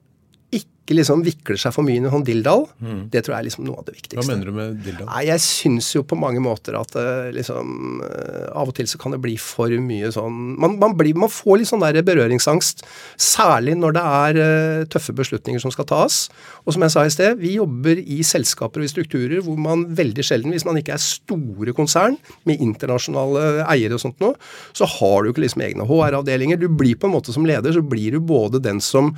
ikke 0.88 0.96
liksom 0.96 1.20
vikler 1.26 1.60
seg 1.60 1.74
for 1.76 1.84
mye 1.84 2.00
i 2.00 2.22
dildal 2.24 2.64
sånn. 2.64 2.88
Mm. 2.88 3.00
Det 3.12 3.22
tror 3.24 3.34
jeg 3.34 3.42
er 3.42 3.46
liksom 3.48 3.66
noe 3.66 3.82
av 3.82 3.86
det 3.88 3.94
viktigste. 3.98 4.18
Hva 4.22 4.26
mener 4.30 4.48
du 4.48 4.56
med 4.56 4.78
dildal? 4.84 5.08
Nei, 5.10 5.24
Jeg 5.28 5.42
syns 5.44 5.90
jo 5.92 6.02
på 6.08 6.16
mange 6.18 6.40
måter 6.40 6.78
at 6.78 6.94
uh, 6.96 7.28
liksom 7.34 8.00
uh, 8.00 8.48
Av 8.56 8.70
og 8.70 8.74
til 8.76 8.88
så 8.88 9.00
kan 9.00 9.12
det 9.12 9.20
bli 9.22 9.36
for 9.40 9.68
mye 9.68 10.10
sånn 10.14 10.56
Man, 10.58 10.78
man, 10.80 10.94
blir, 10.96 11.16
man 11.18 11.32
får 11.32 11.60
litt 11.60 11.70
sånn 11.70 11.82
der 11.84 12.00
berøringsangst. 12.06 12.84
Særlig 13.20 13.76
når 13.78 13.96
det 13.98 14.04
er 14.04 14.40
uh, 14.40 14.86
tøffe 14.90 15.14
beslutninger 15.16 15.62
som 15.62 15.74
skal 15.74 15.88
tas. 15.90 16.20
Og 16.64 16.74
som 16.74 16.84
jeg 16.86 16.94
sa 16.94 17.04
i 17.04 17.12
sted, 17.12 17.36
vi 17.40 17.56
jobber 17.58 18.00
i 18.00 18.22
selskaper 18.26 18.82
og 18.82 18.88
i 18.88 18.92
strukturer 18.92 19.42
hvor 19.44 19.58
man 19.60 19.84
veldig 19.98 20.24
sjelden, 20.24 20.54
hvis 20.54 20.66
man 20.68 20.80
ikke 20.80 20.96
er 20.96 21.02
store 21.02 21.74
konsern 21.76 22.16
med 22.48 22.62
internasjonale 22.64 23.66
eiere 23.68 23.98
og 23.98 24.04
sånt 24.04 24.22
noe, 24.24 24.38
så 24.76 24.88
har 24.98 25.24
du 25.24 25.32
ikke 25.32 25.44
liksom 25.44 25.64
egne 25.64 25.86
HR-avdelinger. 25.88 26.60
Du 26.60 26.68
blir 26.72 26.96
på 26.98 27.08
en 27.08 27.16
måte 27.16 27.34
som 27.34 27.46
leder, 27.48 27.74
så 27.74 27.84
blir 27.84 28.16
du 28.16 28.24
både 28.24 28.62
den 28.62 28.80
som 28.84 29.14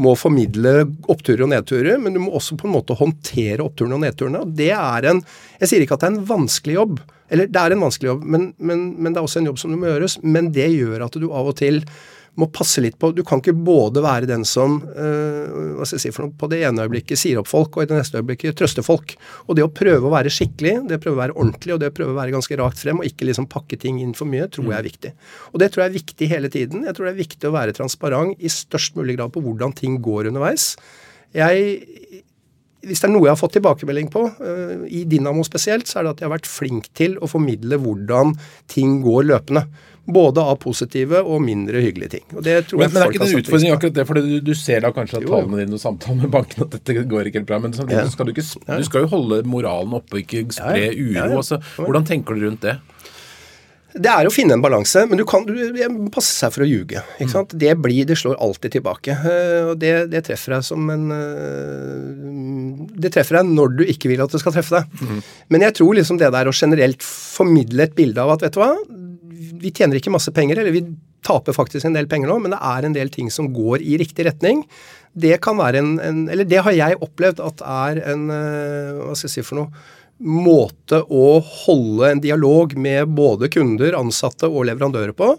må 0.00 0.14
formidle 0.18 0.84
oppturer 1.10 1.44
og 1.46 1.52
nedturer, 1.52 1.98
men 2.02 2.16
du 2.16 2.20
må 2.24 2.32
også 2.34 2.56
på 2.58 2.66
en 2.68 2.74
måte 2.74 2.96
håndtere 2.98 3.62
oppturene 3.62 3.98
og 3.98 4.02
nedturene. 4.02 4.40
og 4.42 4.54
det 4.58 4.72
er 4.74 5.10
en, 5.10 5.22
Jeg 5.60 5.70
sier 5.70 5.84
ikke 5.84 5.98
at 5.98 6.02
det 6.02 6.08
er 6.08 6.16
en 6.16 6.26
vanskelig 6.32 6.74
jobb, 6.74 6.98
eller 7.30 7.46
det 7.50 7.60
er 7.60 7.74
en 7.74 7.84
vanskelig 7.86 8.10
jobb, 8.10 8.24
men, 8.24 8.48
men, 8.58 8.82
men 8.98 9.14
det 9.14 9.20
er 9.20 9.28
også 9.28 9.40
en 9.40 9.48
jobb 9.50 9.60
som 9.62 9.74
må 9.74 9.88
gjøres. 9.88 10.18
Men 10.22 10.50
det 10.54 10.66
gjør 10.74 11.06
at 11.06 11.16
du 11.18 11.30
av 11.30 11.52
og 11.52 11.56
til 11.60 11.80
må 12.40 12.48
passe 12.54 12.82
litt 12.82 12.96
på 12.98 13.12
Du 13.14 13.22
kan 13.26 13.40
ikke 13.42 13.54
både 13.54 14.02
være 14.04 14.28
den 14.30 14.44
som 14.48 14.80
øh, 14.82 15.76
hva 15.78 15.86
skal 15.86 15.98
jeg 15.98 16.04
si 16.06 16.12
for 16.14 16.26
noe, 16.26 16.34
på 16.38 16.48
det 16.50 16.60
ene 16.66 16.86
øyeblikket 16.86 17.20
sier 17.20 17.38
opp 17.40 17.50
folk, 17.50 17.76
og 17.76 17.84
i 17.84 17.90
det 17.90 17.98
neste 17.98 18.18
øyeblikket 18.20 18.58
trøster 18.58 18.86
folk. 18.86 19.14
Og 19.46 19.58
det 19.58 19.66
å 19.66 19.70
prøve 19.74 20.08
å 20.08 20.12
være 20.14 20.32
skikkelig, 20.34 20.74
det 20.90 20.98
å 20.98 21.04
prøve 21.04 21.18
å 21.18 21.22
være 21.22 21.36
ordentlig, 21.36 21.76
og 21.76 21.82
det 21.82 21.92
å 21.92 21.96
prøve 21.96 22.14
å 22.14 22.18
være 22.18 22.34
ganske 22.34 22.58
rakt 22.60 22.82
frem, 22.82 23.00
og 23.00 23.08
ikke 23.08 23.28
liksom 23.30 23.48
pakke 23.52 23.78
ting 23.80 24.00
inn 24.02 24.16
for 24.18 24.30
mye, 24.30 24.48
tror 24.50 24.72
jeg 24.72 24.78
er 24.80 24.88
viktig. 24.88 25.14
Og 25.52 25.62
det 25.62 25.70
tror 25.70 25.84
jeg 25.84 25.92
er 25.92 25.98
viktig 26.00 26.30
hele 26.30 26.52
tiden. 26.52 26.84
Jeg 26.88 26.98
tror 26.98 27.08
det 27.08 27.14
er 27.14 27.22
viktig 27.22 27.50
å 27.50 27.54
være 27.54 27.76
transparent 27.78 28.42
i 28.42 28.52
størst 28.52 28.98
mulig 28.98 29.18
grad 29.18 29.34
på 29.34 29.42
hvordan 29.44 29.74
ting 29.78 30.00
går 30.02 30.32
underveis. 30.32 30.72
Jeg 31.34 32.22
hvis 32.84 33.00
det 33.00 33.08
er 33.08 33.14
noe 33.14 33.24
jeg 33.24 33.32
har 33.32 33.40
fått 33.40 33.54
tilbakemelding 33.56 34.10
på, 34.12 34.26
uh, 34.28 34.84
i 34.84 35.04
Dinamo 35.08 35.44
spesielt, 35.46 35.88
så 35.88 36.00
er 36.00 36.06
det 36.06 36.14
at 36.14 36.22
jeg 36.22 36.28
har 36.28 36.34
vært 36.36 36.50
flink 36.50 36.90
til 36.96 37.16
å 37.16 37.30
formidle 37.30 37.78
hvordan 37.80 38.34
ting 38.70 38.98
går 39.04 39.28
løpende. 39.30 39.64
Både 40.04 40.42
av 40.44 40.58
positive 40.60 41.22
og 41.24 41.40
mindre 41.40 41.80
hyggelige 41.80 42.18
ting. 42.18 42.24
Det 42.44 42.56
men, 42.74 42.90
men 42.92 42.98
er 43.00 43.12
ikke 43.12 43.22
det 43.22 43.30
en 43.30 43.38
utfordring 43.40 43.72
akkurat 43.72 43.94
det? 43.96 44.04
For 44.08 44.20
du, 44.20 44.34
du 44.44 44.52
ser 44.58 44.84
da 44.84 44.90
kanskje 44.92 45.22
at 45.22 45.28
tallene 45.30 45.62
dine 45.62 45.78
og 45.78 45.80
samtalen 45.80 46.20
med 46.26 46.32
banken 46.34 46.66
at 46.66 46.76
dette 46.76 47.06
går 47.08 47.30
ikke 47.30 47.40
helt 47.40 47.48
bra. 47.48 47.60
Men 47.64 47.76
samtidig 47.76 48.12
skal 48.12 48.28
du, 48.28 48.34
ikke, 48.34 48.44
du 48.68 48.88
skal 48.90 49.06
jo 49.06 49.12
holde 49.14 49.40
moralen 49.48 49.96
oppe 49.96 50.20
ikke 50.20 50.44
spre 50.52 50.90
uro. 50.92 51.38
Altså, 51.40 51.62
hvordan 51.80 52.04
tenker 52.08 52.36
du 52.36 52.44
rundt 52.48 52.66
det? 52.66 52.76
Det 53.94 54.10
er 54.10 54.26
å 54.26 54.32
finne 54.32 54.56
en 54.56 54.62
balanse, 54.62 55.04
men 55.06 55.20
du 55.20 55.22
kan 55.28 55.44
du, 55.46 55.54
passe 56.12 56.32
seg 56.34 56.50
for 56.50 56.64
å 56.64 56.66
ljuge. 56.66 56.98
ikke 57.14 57.30
sant? 57.30 57.52
Mm. 57.54 57.60
Det, 57.62 57.74
blir, 57.84 58.08
det 58.08 58.16
slår 58.18 58.40
alltid 58.42 58.74
tilbake. 58.74 59.14
Uh, 59.22 59.70
og 59.70 59.78
det, 59.78 59.92
det, 60.10 60.24
treffer 60.26 60.56
deg 60.56 60.66
som 60.66 60.88
en 60.90 61.04
uh, 61.14 62.88
Det 62.98 63.12
treffer 63.14 63.38
deg 63.38 63.52
når 63.54 63.76
du 63.78 63.84
ikke 63.86 64.10
vil 64.10 64.24
at 64.24 64.34
det 64.34 64.42
skal 64.42 64.56
treffe 64.56 64.80
deg. 64.80 64.98
Mm. 64.98 65.22
Men 65.54 65.66
jeg 65.68 65.76
tror 65.78 65.94
liksom 66.00 66.18
det 66.18 66.32
der 66.34 66.50
å 66.50 66.56
generelt 66.58 67.06
formidle 67.06 67.86
et 67.86 67.94
bilde 67.94 68.24
av 68.24 68.34
at 68.34 68.42
vet 68.42 68.58
du 68.58 68.60
hva, 68.64 68.72
vi 69.34 69.72
tjener 69.74 69.98
ikke 69.98 70.12
masse 70.14 70.32
penger, 70.34 70.60
eller 70.60 70.74
vi 70.74 70.84
taper 71.24 71.56
faktisk 71.56 71.86
en 71.88 71.96
del 71.96 72.08
penger 72.10 72.30
nå, 72.30 72.38
men 72.44 72.54
det 72.54 72.60
er 72.60 72.86
en 72.86 72.96
del 72.96 73.10
ting 73.12 73.30
som 73.32 73.48
går 73.54 73.82
i 73.82 73.98
riktig 74.00 74.26
retning. 74.28 74.64
Det 75.14 75.38
kan 75.44 75.58
være 75.60 75.80
en, 75.80 75.92
en 76.02 76.24
Eller 76.28 76.46
det 76.48 76.62
har 76.66 76.74
jeg 76.74 76.98
opplevd 77.04 77.40
at 77.44 77.60
er 77.62 78.00
en 78.10 78.24
eh, 78.34 78.96
Hva 78.98 79.12
skal 79.14 79.28
jeg 79.28 79.34
si 79.36 79.44
for 79.46 79.60
noe 79.60 79.84
måte 80.22 81.00
å 81.10 81.40
holde 81.42 82.10
en 82.10 82.22
dialog 82.22 82.76
med 82.78 83.10
både 83.16 83.50
kunder, 83.52 83.96
ansatte 83.98 84.48
og 84.48 84.68
leverandører 84.68 85.14
på, 85.16 85.34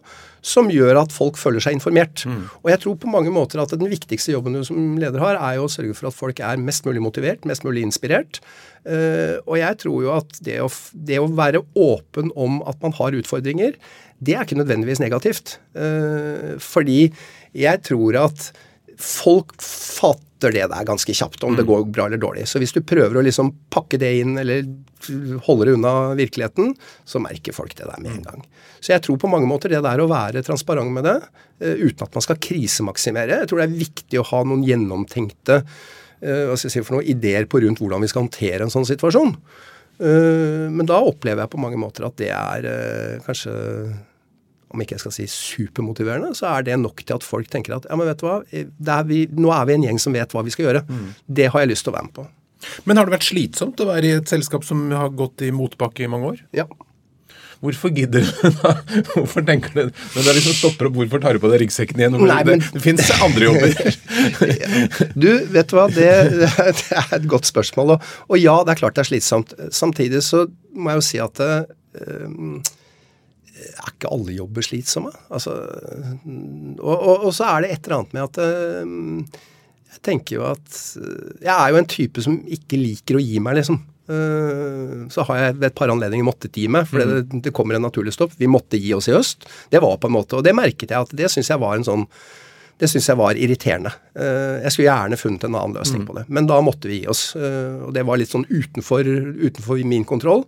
som 0.45 0.69
gjør 0.69 0.99
at 1.01 1.13
folk 1.15 1.39
føler 1.41 1.63
seg 1.63 1.77
informert. 1.79 2.21
Mm. 2.29 2.43
Og 2.61 2.69
jeg 2.69 2.81
tror 2.83 2.97
på 3.01 3.09
mange 3.09 3.31
måter 3.33 3.61
at 3.63 3.73
den 3.73 3.89
viktigste 3.89 4.35
jobben 4.35 4.57
du 4.57 4.61
som 4.67 4.97
leder 5.01 5.23
har, 5.23 5.39
er 5.39 5.57
jo 5.57 5.65
å 5.65 5.71
sørge 5.71 5.95
for 5.97 6.11
at 6.11 6.17
folk 6.17 6.41
er 6.43 6.61
mest 6.61 6.85
mulig 6.85 7.01
motivert, 7.01 7.47
mest 7.49 7.65
mulig 7.65 7.85
inspirert. 7.87 8.41
Uh, 8.85 9.41
og 9.47 9.57
jeg 9.57 9.79
tror 9.81 10.03
jo 10.05 10.13
at 10.13 10.37
det 10.45 10.59
å, 10.61 10.69
det 10.93 11.17
å, 11.17 11.31
være 11.33 11.63
åpen 11.73 12.29
om 12.37 12.59
at 12.69 12.77
man 12.85 12.93
har 12.99 13.17
utfordringer, 13.17 13.79
det 14.21 14.35
er 14.35 14.45
ikke 14.45 14.59
nødvendigvis 14.59 15.01
negativt. 15.01 15.57
Uh, 15.73 16.53
fordi 16.61 17.09
jeg 17.57 17.81
tror 17.87 18.21
at 18.27 18.51
folk 19.01 19.55
fatter 19.61 20.53
det 20.53 20.65
der 20.71 20.85
ganske 20.87 21.13
kjapt, 21.15 21.43
om 21.47 21.55
det 21.55 21.63
mm. 21.65 21.69
går 21.69 21.85
bra 21.95 22.05
eller 22.09 22.21
dårlig. 22.21 22.45
Så 22.49 22.59
hvis 22.61 22.73
du 22.75 22.81
prøver 22.85 23.17
å 23.17 23.23
liksom 23.25 23.51
pakke 23.73 23.99
det 24.01 24.11
inn, 24.19 24.35
eller 24.41 24.65
holde 25.45 25.67
det 25.67 25.75
unna 25.77 25.93
virkeligheten, 26.17 26.73
så 27.07 27.21
merker 27.23 27.55
folk 27.55 27.75
det 27.77 27.87
der 27.87 28.01
med 28.01 28.11
en 28.11 28.21
mm. 28.21 28.25
gang. 28.27 28.47
Så 28.79 28.93
jeg 28.93 29.05
tror 29.05 29.19
på 29.21 29.29
mange 29.31 29.49
måter 29.49 29.71
det 29.71 29.83
der 29.85 30.01
å 30.01 30.09
være 30.11 30.43
transparent 30.45 30.91
med 30.95 31.07
det, 31.07 31.17
uh, 31.63 31.75
uten 31.81 32.07
at 32.07 32.17
man 32.17 32.25
skal 32.25 32.41
krisemaksimere. 32.41 33.43
Jeg 33.43 33.51
tror 33.51 33.63
det 33.63 33.69
er 33.69 33.85
viktig 33.85 34.21
å 34.21 34.27
ha 34.31 34.41
noen 34.47 34.65
gjennomtenkte 34.67 35.61
uh, 35.61 36.43
hva 36.49 36.57
skal 36.57 36.69
jeg 36.69 36.75
si 36.77 36.83
for 36.83 36.99
noe, 36.99 37.07
ideer 37.15 37.47
på 37.49 37.63
rundt 37.63 37.81
hvordan 37.81 38.03
vi 38.03 38.11
skal 38.11 38.27
håndtere 38.27 38.67
en 38.67 38.73
sånn 38.73 38.87
situasjon. 38.89 39.37
Uh, 39.95 40.67
men 40.73 40.89
da 40.89 40.99
opplever 41.01 41.45
jeg 41.45 41.53
på 41.55 41.63
mange 41.63 41.79
måter 41.81 42.07
at 42.07 42.19
det 42.21 42.33
er 42.35 42.69
kanskje 43.25 43.55
om 44.75 44.83
ikke 44.83 44.97
jeg 44.97 45.05
skal 45.05 45.15
si 45.15 45.27
supermotiverende, 45.31 46.33
så 46.37 46.51
er 46.53 46.67
det 46.67 46.79
nok 46.81 47.03
til 47.03 47.17
at 47.17 47.25
folk 47.25 47.49
tenker 47.51 47.77
at 47.77 47.87
ja, 47.89 47.97
men 47.97 48.09
vet 48.11 48.21
du 48.21 48.27
hva, 48.27 48.39
er 48.45 49.05
vi, 49.09 49.25
nå 49.31 49.53
er 49.55 49.69
vi 49.69 49.77
en 49.77 49.85
gjeng 49.87 50.01
som 50.01 50.15
vet 50.15 50.35
hva 50.35 50.43
vi 50.45 50.53
skal 50.53 50.69
gjøre. 50.69 50.85
Mm. 50.89 51.05
Det 51.39 51.51
har 51.53 51.63
jeg 51.63 51.73
lyst 51.73 51.87
til 51.87 51.93
å 51.93 51.97
være 51.97 52.09
med 52.09 52.17
på. 52.19 52.27
Men 52.89 52.99
har 52.99 53.07
det 53.07 53.15
vært 53.17 53.29
slitsomt 53.29 53.81
å 53.81 53.87
være 53.89 54.09
i 54.09 54.17
et 54.19 54.31
selskap 54.31 54.65
som 54.67 54.87
har 54.93 55.13
gått 55.15 55.43
i 55.45 55.53
motbakke 55.55 56.05
i 56.05 56.11
mange 56.11 56.33
år? 56.33 56.43
Ja. 56.55 56.67
Hvorfor 57.63 57.91
gidder 57.95 58.25
du 58.25 58.49
da? 58.61 58.73
Hvorfor 59.13 59.45
tenker 59.47 59.71
du 59.73 59.81
Når 59.87 60.19
det 60.19 60.27
er 60.27 60.37
liksom 60.37 60.57
stopper 60.57 60.89
opp, 60.89 60.97
hvorfor 60.99 61.21
tar 61.23 61.37
du 61.37 61.41
på 61.43 61.49
deg 61.51 61.63
ryggsekken 61.63 62.01
igjen? 62.01 62.17
Nei, 62.19 62.39
men... 62.47 62.61
Det, 62.61 62.71
det 62.75 62.83
fins 62.83 63.11
andre 63.15 63.49
jobber. 63.49 63.75
du, 65.23 65.29
vet 65.55 65.71
du 65.71 65.77
hva, 65.77 65.87
det, 65.93 66.09
det, 66.43 66.51
er 66.99 67.13
et 67.19 67.29
godt 67.31 67.49
spørsmål. 67.49 67.95
Og, 67.95 68.09
og, 68.27 68.39
ja, 68.41 68.57
det 68.65 68.75
er 68.75 68.81
klart 68.83 68.97
det 68.97 69.05
er 69.05 69.11
slitsomt. 69.13 69.55
Samtidig 69.75 70.23
så 70.25 70.45
må 70.75 70.93
jeg 70.93 71.01
jo 71.01 71.07
si 71.09 71.21
at 71.23 71.41
det, 71.41 71.53
uh, 72.01 72.73
er 73.71 73.89
ikke 73.91 74.11
alle 74.13 74.35
jobber 74.35 74.65
slitsomme? 74.65 75.11
Altså, 75.33 75.55
og, 76.79 76.95
og, 76.95 77.25
og, 77.25 77.31
så 77.35 77.49
er 77.49 77.65
det 77.65 77.73
et 77.73 77.87
eller 77.87 77.99
annet 77.99 78.15
med 78.15 78.23
at 78.25 78.39
uh, 78.39 79.43
Jeg 79.95 80.01
tenker 80.05 80.37
jo 80.37 80.45
at 80.51 80.79
uh, 81.01 81.35
Jeg 81.41 81.53
er 81.55 81.73
jo 81.73 81.81
en 81.81 81.91
type 81.95 82.23
som 82.25 82.39
ikke 82.57 82.79
liker 82.79 83.19
å 83.19 83.23
gi 83.23 83.41
meg, 83.43 83.59
liksom. 83.59 83.81
Uh, 84.05 85.05
så 85.09 85.25
har 85.29 85.41
jeg 85.41 85.57
ved 85.57 85.67
et 85.71 85.77
par 85.77 85.89
anledninger 85.93 86.27
måttet 86.27 86.57
gi 86.57 86.67
meg, 86.71 86.87
for 86.89 87.01
mm. 87.01 87.11
det, 87.11 87.43
det, 87.47 87.53
kommer 87.55 87.77
en 87.77 87.87
naturlig 87.87 88.13
stopp. 88.15 88.35
Vi 88.37 88.49
måtte 88.51 88.79
gi 88.81 88.93
oss 88.97 89.09
i 89.09 89.15
høst. 89.15 89.47
Det 89.71 89.81
var 89.83 89.99
på 90.01 90.11
en 90.11 90.17
måte, 90.17 90.39
Og 90.39 90.45
det 90.45 90.55
merket 90.57 90.93
jeg 90.93 91.07
at 91.07 91.15
det 91.17 91.31
syns 91.33 91.53
jeg 91.53 91.63
var 91.63 91.77
en 91.77 91.87
sånn 91.87 92.09
det 92.75 92.89
syns 92.91 93.05
jeg 93.07 93.15
var 93.15 93.37
irriterende. 93.39 93.87
Jeg 94.19 94.71
skulle 94.73 94.89
gjerne 94.89 95.15
funnet 95.15 95.45
en 95.47 95.53
annen 95.55 95.77
løsning 95.77 96.01
mm. 96.01 96.07
på 96.09 96.15
det. 96.17 96.23
Men 96.35 96.49
da 96.49 96.57
måtte 96.59 96.89
vi 96.91 96.97
gi 96.97 97.05
oss. 97.07 97.21
Og 97.39 97.93
det 97.95 98.01
var 98.03 98.19
litt 98.19 98.33
sånn 98.33 98.43
utenfor, 98.49 99.07
utenfor 99.07 99.79
min 99.87 100.03
kontroll 100.03 100.43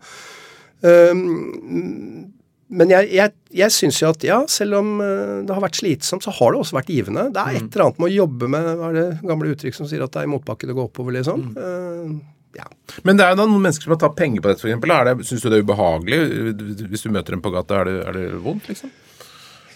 men 2.68 2.92
jeg, 2.92 3.08
jeg, 3.16 3.32
jeg 3.56 3.72
syns 3.72 4.02
jo 4.02 4.10
at 4.12 4.24
ja, 4.28 4.38
selv 4.52 4.82
om 4.82 4.98
eh, 5.04 5.36
det 5.48 5.56
har 5.56 5.64
vært 5.64 5.80
slitsomt, 5.80 6.26
så 6.26 6.34
har 6.36 6.52
det 6.52 6.60
også 6.60 6.76
vært 6.76 6.92
givende. 6.92 7.30
Det 7.32 7.44
er 7.44 7.60
et 7.60 7.68
mm. 7.68 7.70
eller 7.72 7.86
annet 7.86 8.02
med 8.04 8.10
å 8.10 8.16
jobbe 8.18 8.50
med 8.52 8.68
hva 8.68 8.90
er 8.90 8.98
det 8.98 9.06
gamle 9.30 9.54
uttrykk 9.54 9.78
som 9.78 9.88
sier 9.88 10.04
at 10.04 10.12
det 10.12 10.24
er 10.24 10.28
i 10.28 10.34
motbakke 10.34 10.68
det 10.68 10.76
går 10.76 10.90
oppover, 10.90 11.16
liksom. 11.16 11.46
Mm. 11.54 11.56
Uh, 11.56 12.58
ja. 12.58 12.68
Men 13.08 13.20
det 13.20 13.24
er 13.24 13.36
jo 13.36 13.46
noen 13.46 13.64
mennesker 13.64 13.88
som 13.88 13.96
har 13.96 14.02
tatt 14.02 14.18
penger 14.20 14.44
på 14.44 14.52
dette, 14.52 14.68
f.eks. 14.68 15.30
Syns 15.30 15.46
du 15.46 15.50
det 15.52 15.62
er 15.62 15.68
ubehagelig? 15.68 16.20
Hvis 16.92 17.06
du 17.06 17.12
møter 17.14 17.38
dem 17.38 17.44
på 17.46 17.54
gata, 17.56 17.84
er 17.84 17.92
det, 17.92 17.98
er 18.04 18.18
det 18.18 18.26
vondt, 18.44 18.68
liksom? 18.72 18.92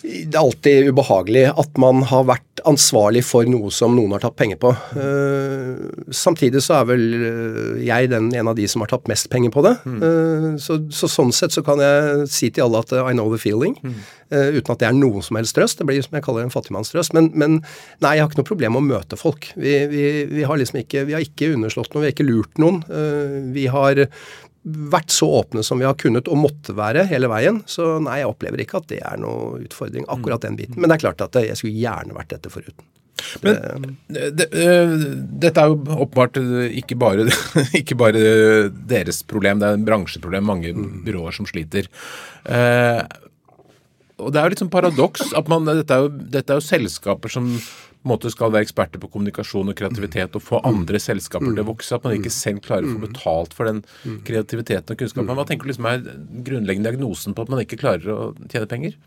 Det 0.01 0.33
er 0.33 0.41
alltid 0.41 0.89
ubehagelig 0.89 1.43
at 1.61 1.77
man 1.81 2.01
har 2.09 2.25
vært 2.25 2.61
ansvarlig 2.67 3.21
for 3.25 3.45
noe 3.49 3.69
som 3.73 3.93
noen 3.97 4.15
har 4.15 4.23
tatt 4.23 4.37
penger 4.39 4.57
på. 4.61 4.71
Uh, 4.95 5.91
samtidig 6.13 6.63
så 6.65 6.79
er 6.79 6.87
vel 6.89 7.03
eh, 7.17 7.83
jeg 7.85 8.09
den 8.11 8.31
en 8.37 8.49
av 8.51 8.57
de 8.57 8.67
som 8.69 8.83
har 8.83 8.91
tatt 8.91 9.09
mest 9.09 9.29
penger 9.33 9.53
på 9.53 9.63
det. 9.65 9.75
Mm. 9.85 9.99
Uh, 10.01 10.47
så, 10.61 10.79
så, 10.93 11.09
sånn 11.11 11.33
sett 11.35 11.53
så 11.53 11.63
kan 11.65 11.81
jeg 11.81 12.27
si 12.33 12.49
til 12.49 12.65
alle 12.65 12.81
at 12.81 12.93
I 12.97 13.13
know 13.13 13.29
the 13.33 13.41
feeling. 13.41 13.77
Mm. 13.85 13.97
Uh, 14.33 14.49
uten 14.57 14.73
at 14.73 14.81
det 14.81 14.89
er 14.89 14.97
noen 14.97 15.25
som 15.25 15.37
helst 15.37 15.57
trøst. 15.57 15.81
Det 15.81 15.89
blir 15.89 16.01
som 16.05 16.17
jeg 16.17 16.25
kaller 16.25 16.45
en 16.45 16.53
fattigmannstrøst. 16.53 17.15
Men, 17.17 17.31
men, 17.37 17.59
nei, 18.01 18.15
jeg 18.17 18.25
har 18.25 18.31
ikke 18.31 18.41
noe 18.41 18.51
problem 18.51 18.77
med 18.77 18.83
å 18.83 18.89
møte 18.95 19.21
folk. 19.21 19.51
Vi, 19.53 19.75
vi, 19.91 20.05
vi, 20.31 20.45
har 20.47 20.61
liksom 20.61 20.81
ikke, 20.81 21.05
vi 21.09 21.17
har 21.17 21.25
ikke 21.25 21.53
underslått 21.55 21.93
noe, 21.93 22.05
vi 22.05 22.09
har 22.09 22.17
ikke 22.17 22.29
lurt 22.29 22.61
noen. 22.61 22.81
vi 23.53 23.67
har 23.69 24.05
vært 24.61 25.13
så 25.13 25.27
åpne 25.41 25.63
som 25.65 25.81
vi 25.81 25.87
har 25.87 25.97
kunnet 25.99 26.29
og 26.29 26.37
måtte 26.37 26.75
være 26.77 27.07
hele 27.09 27.29
veien. 27.31 27.61
Så 27.69 27.95
nei, 28.03 28.19
jeg 28.21 28.29
opplever 28.29 28.61
ikke 28.61 28.81
at 28.81 28.89
det 28.91 29.01
er 29.01 29.21
noe 29.21 29.61
utfordring, 29.65 30.05
akkurat 30.11 30.43
den 30.45 30.57
biten. 30.59 30.77
Men 30.77 30.91
det 30.91 30.99
er 30.99 31.05
klart 31.07 31.23
at 31.25 31.39
jeg 31.41 31.57
skulle 31.57 31.81
gjerne 31.81 32.17
vært 32.17 32.35
dette 32.35 32.51
foruten. 32.53 32.85
Men 33.43 33.97
det, 34.09 34.47
uh, 34.49 34.93
dette 35.43 35.61
er 35.61 35.69
jo 35.69 35.97
åpenbart 36.05 36.39
ikke 36.77 36.97
bare, 37.01 37.27
ikke 37.81 37.97
bare, 37.99 38.21
deres 38.89 39.21
problem, 39.27 39.61
det 39.61 39.69
er 39.69 39.77
en 39.77 39.85
bransjeproblem, 39.87 40.47
mange 40.47 40.73
mm. 40.77 40.87
byråer 41.05 41.37
som 41.37 41.49
sliter. 41.49 41.89
Og 44.21 44.33
det 44.33 44.39
er 44.39 44.45
jo 44.45 44.53
litt 44.53 44.61
sånn 44.61 44.73
paradoks 44.73 45.31
at 45.37 45.49
man, 45.51 45.65
dette 45.69 45.95
er, 45.95 46.05
jo, 46.05 46.11
dette 46.33 46.53
er 46.53 46.61
jo 46.61 46.65
selskaper 46.65 47.33
som 47.33 47.53
måte 48.07 48.31
skal 48.33 48.53
være 48.53 48.65
eksperter 48.65 49.01
på 49.01 49.09
kommunikasjon 49.13 49.69
og 49.71 49.77
kreativitet 49.77 50.35
og 50.37 50.43
få 50.43 50.61
andre 50.67 51.01
selskaper 51.01 51.51
til 51.51 51.63
å 51.63 51.69
vokse. 51.69 51.97
At 51.97 52.07
man 52.07 52.17
ikke 52.17 52.33
selv 52.33 52.63
klarer 52.65 52.87
å 52.87 52.95
få 52.95 53.05
betalt 53.05 53.55
for 53.57 53.69
den 53.69 53.83
kreativiteten 54.27 54.95
og 54.95 55.03
kunnskapen. 55.03 55.37
Hva 55.37 55.47
tenker 55.49 55.67
du 55.67 55.73
liksom 55.73 55.89
er 55.89 56.03
grunnleggende 56.47 56.89
diagnosen 56.89 57.37
på 57.37 57.45
at 57.45 57.53
man 57.53 57.63
ikke 57.63 57.79
klarer 57.81 58.13
å 58.13 58.19
tjene 58.47 58.69
penger? 58.71 58.97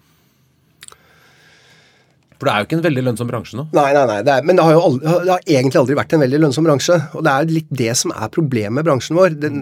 For 2.35 2.49
det 2.49 2.53
er 2.53 2.63
jo 2.63 2.67
ikke 2.67 2.77
en 2.77 2.85
veldig 2.85 3.03
lønnsom 3.07 3.29
bransje 3.31 3.57
nå? 3.57 3.65
Nei, 3.77 3.87
nei, 3.95 4.03
nei. 4.11 4.17
Det 4.27 4.33
er, 4.35 4.47
men 4.47 4.59
det 4.59 4.65
har 4.67 4.75
jo 4.75 4.81
aldri, 4.89 5.13
det 5.25 5.33
har 5.33 5.45
egentlig 5.55 5.81
aldri 5.81 5.97
vært 5.97 6.15
en 6.17 6.23
veldig 6.25 6.41
lønnsom 6.43 6.67
bransje. 6.67 6.97
Og 7.15 7.23
det 7.25 7.35
er 7.35 7.53
litt 7.53 7.71
det 7.83 7.93
som 7.97 8.13
er 8.15 8.33
problemet 8.35 8.77
med 8.79 8.89
bransjen 8.89 9.19
vår. 9.19 9.37
Den, 9.41 9.61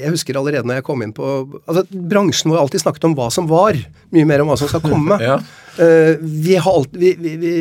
jeg 0.00 0.14
husker 0.16 0.40
allerede 0.40 0.66
når 0.68 0.80
jeg 0.80 0.86
kom 0.88 1.04
inn 1.04 1.12
på 1.16 1.28
altså 1.60 1.84
Bransjen 1.88 2.50
vår 2.50 2.58
har 2.58 2.64
alltid 2.66 2.82
snakket 2.82 3.06
om 3.10 3.16
hva 3.18 3.28
som 3.34 3.48
var, 3.50 3.76
mye 4.16 4.28
mer 4.28 4.42
om 4.42 4.50
hva 4.50 4.56
som 4.58 4.72
skal 4.72 4.82
komme. 4.82 5.20
ja. 5.28 5.36
uh, 5.78 6.14
vi 6.18 6.56
har 6.56 6.80
alltid 6.80 7.04
vi, 7.04 7.12
vi, 7.22 7.36
vi 7.44 7.54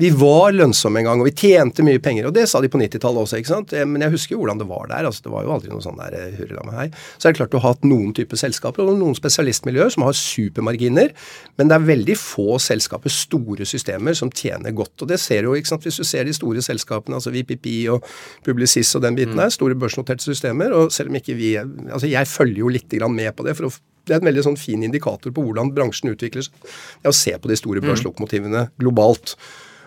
vi 0.00 0.10
var 0.16 0.54
lønnsomme 0.54 1.00
en 1.00 1.06
gang, 1.08 1.20
og 1.20 1.28
vi 1.28 1.34
tjente 1.36 1.84
mye 1.84 2.00
penger. 2.02 2.28
Og 2.28 2.34
det 2.36 2.46
sa 2.48 2.60
de 2.62 2.70
på 2.72 2.80
90-tallet 2.80 3.20
også, 3.24 3.40
ikke 3.40 3.50
sant. 3.50 3.74
Men 3.88 4.04
jeg 4.06 4.14
husker 4.14 4.34
jo 4.34 4.40
hvordan 4.40 4.60
det 4.62 4.68
var 4.70 4.88
der. 4.88 5.08
altså 5.08 5.26
Det 5.26 5.32
var 5.34 5.44
jo 5.44 5.52
aldri 5.56 5.72
noe 5.72 5.84
sånn 5.84 6.00
der 6.00 6.16
eh, 6.16 6.38
hurra 6.38 6.64
meg 6.66 6.78
hei. 6.78 6.86
Så 7.16 7.28
er 7.28 7.34
det 7.34 7.40
klart 7.40 7.52
du 7.52 7.58
har 7.58 7.74
hatt 7.74 7.84
noen 7.84 8.14
typer 8.16 8.40
selskaper 8.40 8.86
og 8.86 8.96
noen 9.00 9.18
spesialistmiljøer 9.18 9.92
som 9.92 10.06
har 10.06 10.16
supermarginer, 10.16 11.12
men 11.60 11.70
det 11.70 11.76
er 11.76 11.86
veldig 11.90 12.16
få 12.20 12.56
selskaper, 12.62 13.12
store 13.12 13.68
systemer, 13.68 14.16
som 14.16 14.32
tjener 14.32 14.74
godt. 14.76 14.94
Og 15.04 15.12
det 15.12 15.20
ser 15.20 15.44
du 15.44 15.50
jo, 15.50 15.58
ikke 15.60 15.74
sant, 15.74 15.86
hvis 15.86 16.00
du 16.00 16.06
ser 16.08 16.24
de 16.28 16.34
store 16.36 16.64
selskapene, 16.64 17.20
altså 17.20 17.34
VPP 17.34 17.70
og 17.92 18.06
Publicis 18.46 18.94
og 18.96 19.04
den 19.04 19.18
biten 19.18 19.38
der, 19.40 19.52
store 19.52 19.76
børsnoterte 19.78 20.24
systemer, 20.24 20.72
og 20.76 20.94
selv 20.94 21.12
om 21.12 21.20
ikke 21.20 21.36
vi 21.36 21.50
Altså 21.60 22.06
jeg 22.06 22.28
følger 22.30 22.62
jo 22.62 22.68
litt 22.70 22.92
med 23.10 23.34
på 23.36 23.44
det 23.44 23.56
for 23.58 23.68
å 23.68 23.70
det 24.08 24.16
er 24.16 24.22
en 24.22 24.26
veldig 24.30 24.42
sånn 24.42 24.58
fin 24.58 24.82
indikator 24.82 25.32
på 25.34 25.42
hvordan 25.44 25.70
bransjen 25.76 26.10
utvikler 26.10 26.42
seg. 26.42 26.54
Det 26.64 27.06
er 27.06 27.12
å 27.12 27.16
se 27.16 27.34
på 27.36 27.50
de 27.50 27.58
store 27.58 27.82
børslokomotivene 27.84 28.64
globalt. 28.80 29.36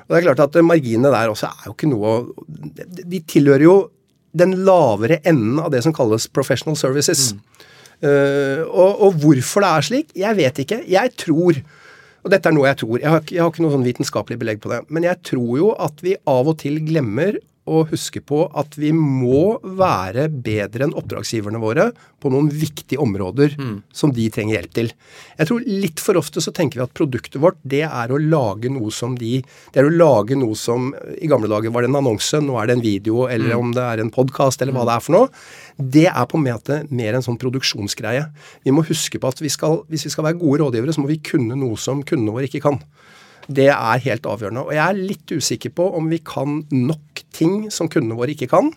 Og 0.06 0.14
det 0.14 0.20
er 0.20 0.28
klart 0.28 0.44
at 0.46 0.58
Marginene 0.66 1.12
der 1.14 1.32
også 1.32 1.50
er 1.50 1.70
jo 1.70 1.76
ikke 1.76 1.92
noe 1.92 2.16
De 3.04 3.22
tilhører 3.30 3.66
jo 3.66 3.78
den 4.34 4.56
lavere 4.66 5.20
enden 5.30 5.62
av 5.62 5.70
det 5.74 5.84
som 5.86 5.94
kalles 5.94 6.26
professional 6.34 6.76
services. 6.80 7.32
Mm. 7.34 7.70
Uh, 8.04 8.62
og, 8.66 9.04
og, 9.06 9.20
hvorfor 9.22 9.64
det 9.64 9.70
er 9.70 9.86
slik, 9.88 10.14
jeg 10.18 10.40
vet 10.40 10.62
ikke. 10.66 10.82
Jeg 10.90 11.14
tror 11.22 11.62
og 12.24 12.32
dette 12.32 12.48
er 12.48 12.56
noe 12.56 12.70
jeg 12.70 12.80
tror. 12.80 13.00
Jeg 13.02 13.12
har, 13.12 13.24
jeg 13.28 13.42
har 13.44 13.50
ikke 13.52 13.64
noe 13.66 13.74
sånn 13.74 13.86
vitenskapelig 13.86 14.38
belegg 14.40 14.62
på 14.64 14.72
det. 14.72 14.80
Men 14.96 15.04
jeg 15.04 15.20
tror 15.28 15.58
jo 15.60 15.72
at 15.76 15.98
vi 16.06 16.16
av 16.30 16.48
og 16.48 16.56
til 16.62 16.80
glemmer 16.88 17.36
å 17.64 17.84
huske 17.88 18.20
på 18.20 18.42
at 18.60 18.76
vi 18.76 18.90
må 18.96 19.56
være 19.64 20.26
bedre 20.28 20.88
enn 20.88 20.96
oppdragsgiverne 21.00 21.62
våre 21.62 21.86
på 22.20 22.32
noen 22.32 22.50
viktige 22.52 23.00
områder 23.04 23.56
mm. 23.60 23.76
som 23.96 24.12
de 24.16 24.26
trenger 24.34 24.58
hjelp 24.58 24.74
til. 24.76 24.92
Jeg 25.40 25.50
tror 25.50 25.64
litt 25.68 26.04
for 26.04 26.20
ofte 26.20 26.44
så 26.44 26.52
tenker 26.56 26.82
vi 26.82 26.86
at 26.86 26.96
produktet 26.98 27.40
vårt 27.44 27.62
det 27.64 27.86
er 27.88 28.12
å 28.12 28.20
lage 28.20 28.72
noe 28.72 28.92
som 28.92 29.16
de 29.20 29.38
Det 29.44 29.80
er 29.80 29.88
å 29.88 29.94
lage 29.94 30.36
noe 30.40 30.56
som 30.60 30.92
I 30.94 31.30
gamle 31.32 31.50
dager 31.52 31.72
var 31.74 31.84
det 31.84 31.92
en 31.92 32.02
annonse, 32.02 32.40
nå 32.44 32.58
er 32.60 32.68
det 32.68 32.78
en 32.78 32.84
video, 32.84 33.28
eller 33.32 33.56
mm. 33.56 33.60
om 33.60 33.74
det 33.76 33.88
er 33.88 34.04
en 34.04 34.14
podkast, 34.14 34.62
eller 34.62 34.76
hva 34.76 34.86
det 34.90 34.98
er 34.98 35.06
for 35.08 35.18
noe. 35.18 35.32
Det 35.78 36.08
er 36.12 36.30
på 36.30 36.40
en 36.40 36.48
måte 36.48 36.82
mer 36.92 37.18
en 37.18 37.26
sånn 37.26 37.40
produksjonsgreie. 37.42 38.28
Vi 38.64 38.76
må 38.76 38.84
huske 38.88 39.20
på 39.22 39.32
at 39.32 39.42
vi 39.44 39.52
skal, 39.54 39.82
hvis 39.92 40.08
vi 40.08 40.14
skal 40.14 40.28
være 40.28 40.42
gode 40.42 40.64
rådgivere, 40.66 40.96
så 40.96 41.04
må 41.04 41.12
vi 41.12 41.22
kunne 41.24 41.58
noe 41.60 41.80
som 41.80 42.04
kundene 42.08 42.36
våre 42.36 42.52
ikke 42.52 42.64
kan. 42.68 42.82
Det 43.48 43.70
er 43.74 44.04
helt 44.06 44.28
avgjørende. 44.30 44.64
Og 44.68 44.76
jeg 44.76 44.84
er 44.84 45.00
litt 45.12 45.34
usikker 45.34 45.74
på 45.76 45.88
om 45.98 46.08
vi 46.12 46.20
kan 46.24 46.62
nok 46.72 47.13
ting 47.36 47.68
som 47.74 47.90
kundene 47.92 48.20
våre 48.20 48.36
ikke 48.36 48.52
kan. 48.52 48.74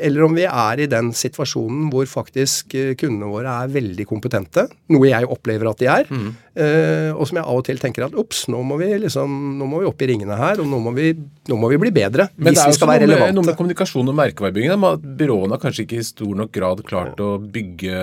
eller 0.00 0.24
om 0.24 0.36
vi 0.36 0.46
er 0.48 0.80
i 0.80 0.88
den 0.90 1.10
situasjonen 1.16 1.88
hvor 1.92 2.06
faktisk 2.08 2.74
eh, 2.78 2.92
kundene 2.98 3.30
våre 3.30 3.56
er 3.64 3.72
veldig 3.74 4.06
kompetente, 4.08 4.66
noe 4.92 5.10
jeg 5.10 5.28
opplever 5.28 5.70
at 5.70 5.82
de 5.82 5.88
er, 5.90 6.08
mm. 6.08 6.30
uh, 6.60 7.10
og 7.14 7.28
som 7.28 7.40
jeg 7.40 7.44
av 7.44 7.58
og 7.60 7.66
til 7.66 7.80
tenker 7.82 8.06
at 8.06 8.16
ops, 8.18 8.46
nå 8.52 8.62
må 8.66 8.78
vi 8.80 8.88
liksom, 9.02 9.36
nå 9.60 9.68
må 9.68 9.82
vi 9.82 9.90
opp 9.90 10.04
i 10.04 10.10
ringene 10.12 10.38
her, 10.40 10.62
og 10.62 10.70
nå 10.70 10.80
må 10.82 10.94
vi, 10.96 11.12
nå 11.50 11.58
må 11.60 11.70
vi 11.72 11.80
bli 11.84 11.92
bedre. 11.94 12.30
Men 12.36 12.54
hvis 12.54 12.72
vi 12.72 12.78
skal 12.78 12.92
være 12.94 13.04
relevante. 13.04 13.28
Det 13.28 13.34
er 13.34 13.38
Noe 13.38 13.48
med 13.50 13.58
kommunikasjon 13.60 14.12
og 14.12 14.18
merkevarebygging. 14.22 14.88
At 14.90 15.06
byråene 15.20 15.56
har 15.56 15.62
kanskje 15.62 15.86
ikke 15.86 16.00
i 16.00 16.06
stor 16.06 16.34
nok 16.42 16.52
grad 16.54 16.82
klart 16.88 17.22
å 17.22 17.34
bygge 17.40 18.02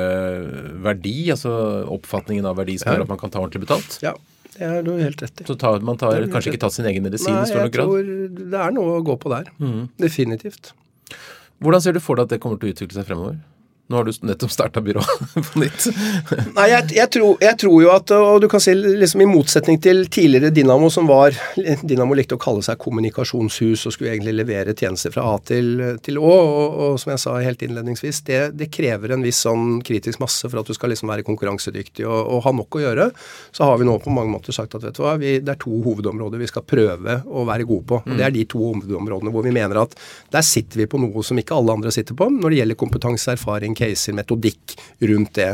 verdi, 0.86 1.18
altså 1.34 1.54
oppfatningen 1.98 2.48
av 2.50 2.60
verdi 2.62 2.78
som 2.82 2.94
gjør 2.94 3.08
at 3.08 3.14
man 3.16 3.22
kan 3.22 3.34
ta 3.34 3.42
ordentlig 3.42 3.66
betalt. 3.66 4.00
Ja. 4.06 4.14
Det 4.58 4.66
er 4.68 4.86
du 4.86 4.94
helt 4.98 5.22
rett 5.22 5.44
i. 5.44 5.46
Så 5.48 5.56
tar, 5.60 5.84
man 5.86 6.00
tar 6.02 6.24
kanskje 6.34 6.54
ikke 6.54 6.64
tatt 6.66 6.76
sin 6.76 6.88
egen 6.90 7.06
medisin 7.06 7.34
Nei, 7.36 7.44
i 7.46 7.52
stor 7.52 7.64
nok 7.66 7.76
grad? 7.76 7.92
Nei, 7.92 8.00
jeg 8.02 8.32
tror 8.34 8.50
det 8.54 8.64
er 8.64 8.74
noe 8.74 8.96
å 8.98 9.04
gå 9.06 9.18
på 9.22 9.34
der. 9.34 9.52
Mm. 9.62 9.84
Definitivt. 10.02 10.72
Hvordan 11.62 11.84
ser 11.84 11.98
du 11.98 12.02
for 12.02 12.18
deg 12.18 12.28
at 12.28 12.36
det 12.36 12.42
kommer 12.42 12.60
til 12.62 12.72
å 12.72 12.76
utvikle 12.76 12.98
seg 12.98 13.08
fremover? 13.10 13.38
Nå 13.88 13.96
har 13.96 14.04
du 14.04 14.12
nettopp 14.28 14.52
starta 14.52 14.82
byrå 14.84 15.02
på 15.52 15.62
nytt. 15.62 15.86
Nei, 16.58 16.66
jeg, 16.74 16.90
jeg, 16.98 17.08
tror, 17.16 17.38
jeg, 17.40 17.56
tror, 17.62 17.76
jo 17.86 17.92
at 17.94 18.12
Og 18.12 18.42
du 18.44 18.48
kan 18.52 18.60
si 18.64 18.74
liksom 18.76 19.24
i 19.24 19.28
motsetning 19.30 19.80
til 19.84 20.04
tidligere 20.12 20.52
Dynamo, 20.52 20.90
som 20.92 21.08
var 21.08 21.36
Dynamo 21.56 22.18
likte 22.18 22.36
å 22.36 22.42
kalle 22.42 22.66
seg 22.66 22.80
kommunikasjonshus 22.84 23.86
og 23.88 23.96
skulle 23.96 24.12
egentlig 24.12 24.36
levere 24.36 24.76
tjenester 24.76 25.14
fra 25.16 25.24
A 25.32 25.38
til, 25.40 25.80
til 26.04 26.20
Å. 26.20 26.34
Og, 26.48 26.76
og, 26.88 26.98
som 27.00 27.14
jeg 27.14 27.24
sa 27.24 27.38
helt 27.40 27.64
innledningsvis, 27.64 28.20
det, 28.28 28.42
det, 28.60 28.68
krever 28.76 29.16
en 29.16 29.24
viss 29.24 29.40
sånn 29.46 29.80
kritisk 29.88 30.20
masse 30.20 30.52
for 30.52 30.60
at 30.60 30.68
du 30.68 30.76
skal 30.76 30.92
liksom 30.92 31.08
være 31.14 31.24
konkurransedyktig 31.28 32.04
og, 32.04 32.20
og, 32.20 32.44
ha 32.44 32.54
nok 32.60 32.80
å 32.80 32.84
gjøre. 32.84 33.08
Så 33.56 33.70
har 33.70 33.80
vi 33.80 33.88
nå 33.88 33.96
på 34.04 34.12
mange 34.12 34.34
måter 34.36 34.56
sagt 34.56 34.76
at 34.76 34.84
vet 34.84 35.00
du 35.00 35.04
hva, 35.06 35.16
vi, 35.22 35.38
det 35.40 35.56
er 35.56 35.62
to 35.64 35.80
hovedområder 35.86 36.44
vi 36.44 36.52
skal 36.52 36.68
prøve 36.68 37.22
å 37.24 37.48
være 37.48 37.70
gode 37.70 37.88
på. 37.94 38.02
og 38.04 38.20
Det 38.20 38.28
er 38.28 38.36
de 38.36 38.44
to 38.52 38.66
hovedområdene 38.66 39.32
hvor 39.32 39.48
vi 39.48 39.56
mener 39.56 39.80
at 39.86 39.96
der 40.36 40.44
sitter 40.46 40.84
vi 40.84 40.92
på 40.92 41.00
noe 41.00 41.24
som 41.24 41.40
ikke 41.40 41.56
alle 41.56 41.80
andre 41.80 41.96
sitter 41.96 42.18
på 42.18 42.28
når 42.34 42.52
det 42.52 42.62
gjelder 42.62 42.82
kompetanse, 42.84 43.38
erfaring, 43.38 43.77
caser, 43.78 44.16
metodikk 44.18 44.78
rundt 45.08 45.38
det. 45.38 45.52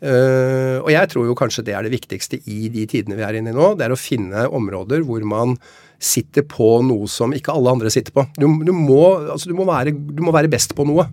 Uh, 0.00 0.80
og 0.80 0.88
jeg 0.94 1.10
tror 1.12 1.26
jo 1.28 1.36
kanskje 1.36 1.66
det 1.66 1.74
er 1.76 1.84
det 1.84 1.92
viktigste 1.92 2.38
i 2.48 2.70
de 2.72 2.86
tidene 2.88 3.18
vi 3.18 3.24
er 3.26 3.36
inne 3.36 3.52
i 3.52 3.56
nå. 3.56 3.74
Det 3.76 3.86
er 3.86 3.94
å 3.94 4.00
finne 4.00 4.46
områder 4.48 5.04
hvor 5.06 5.24
man 5.28 5.58
sitter 6.00 6.46
på 6.48 6.78
noe 6.86 7.08
som 7.12 7.34
ikke 7.36 7.52
alle 7.52 7.74
andre 7.76 7.92
sitter 7.92 8.14
på. 8.16 8.24
Du, 8.38 8.48
du, 8.64 8.72
må, 8.72 9.02
altså 9.34 9.50
du, 9.50 9.56
må, 9.58 9.68
være, 9.68 9.92
du 9.92 10.24
må, 10.24 10.32
være, 10.32 10.50
best 10.52 10.72
på 10.76 10.86
noe. 10.88 11.04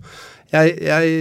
Jeg, 0.48 0.78
jeg, 0.80 1.18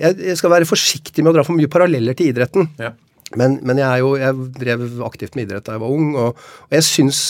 jeg, 0.00 0.36
skal 0.40 0.54
være 0.54 0.68
forsiktig 0.68 1.20
med 1.20 1.34
å 1.34 1.36
dra 1.36 1.44
for 1.44 1.58
mye 1.58 1.68
paralleller 1.72 2.16
til 2.16 2.32
idretten. 2.32 2.70
Ja. 2.80 2.94
Men, 3.36 3.58
men, 3.64 3.80
jeg, 3.80 4.00
jo, 4.00 4.14
jeg 4.20 4.48
drev 4.56 4.86
aktivt 5.04 5.36
med 5.36 5.46
idrett 5.46 5.68
da 5.68 5.76
jeg 5.76 5.84
var 5.84 5.92
ung, 5.92 6.14
og, 6.16 6.40
og 6.68 6.76
jeg 6.76 6.88
syns 6.88 7.22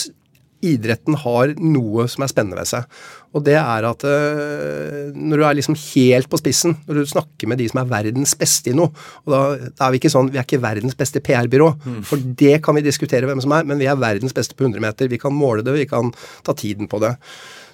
idretten 0.63 1.17
har 1.23 1.53
noe 1.59 2.07
som 2.11 2.25
er 2.25 2.31
spennende 2.31 2.59
ved 2.59 2.69
seg. 2.69 2.99
Og 3.33 3.43
det 3.47 3.55
er 3.57 3.87
at 3.89 4.05
uh, 4.05 5.09
når 5.13 5.41
du 5.41 5.45
er 5.47 5.57
liksom 5.57 5.77
helt 5.79 6.29
på 6.29 6.39
spissen, 6.41 6.77
når 6.87 7.01
du 7.01 7.11
snakker 7.13 7.49
med 7.49 7.59
de 7.61 7.67
som 7.71 7.81
er 7.81 7.89
verdens 7.89 8.35
beste 8.39 8.71
i 8.71 8.77
noe 8.77 8.93
og 9.23 9.33
da, 9.33 9.41
da 9.71 9.87
er 9.87 9.95
Vi 9.95 10.01
ikke 10.01 10.13
sånn, 10.13 10.29
vi 10.33 10.39
er 10.41 10.45
ikke 10.45 10.61
verdens 10.63 10.97
beste 10.97 11.21
PR-byrå, 11.23 11.71
mm. 11.79 11.99
for 12.07 12.21
det 12.43 12.59
kan 12.65 12.77
vi 12.77 12.85
diskutere 12.85 13.29
hvem 13.29 13.41
som 13.43 13.53
er, 13.57 13.65
men 13.67 13.81
vi 13.81 13.89
er 13.89 13.99
verdens 13.99 14.35
beste 14.35 14.57
på 14.57 14.67
100 14.67 14.83
meter. 14.83 15.09
Vi 15.11 15.19
kan 15.21 15.35
måle 15.35 15.65
det, 15.65 15.75
vi 15.75 15.89
kan 15.89 16.13
ta 16.45 16.55
tiden 16.57 16.89
på 16.91 17.01
det 17.03 17.15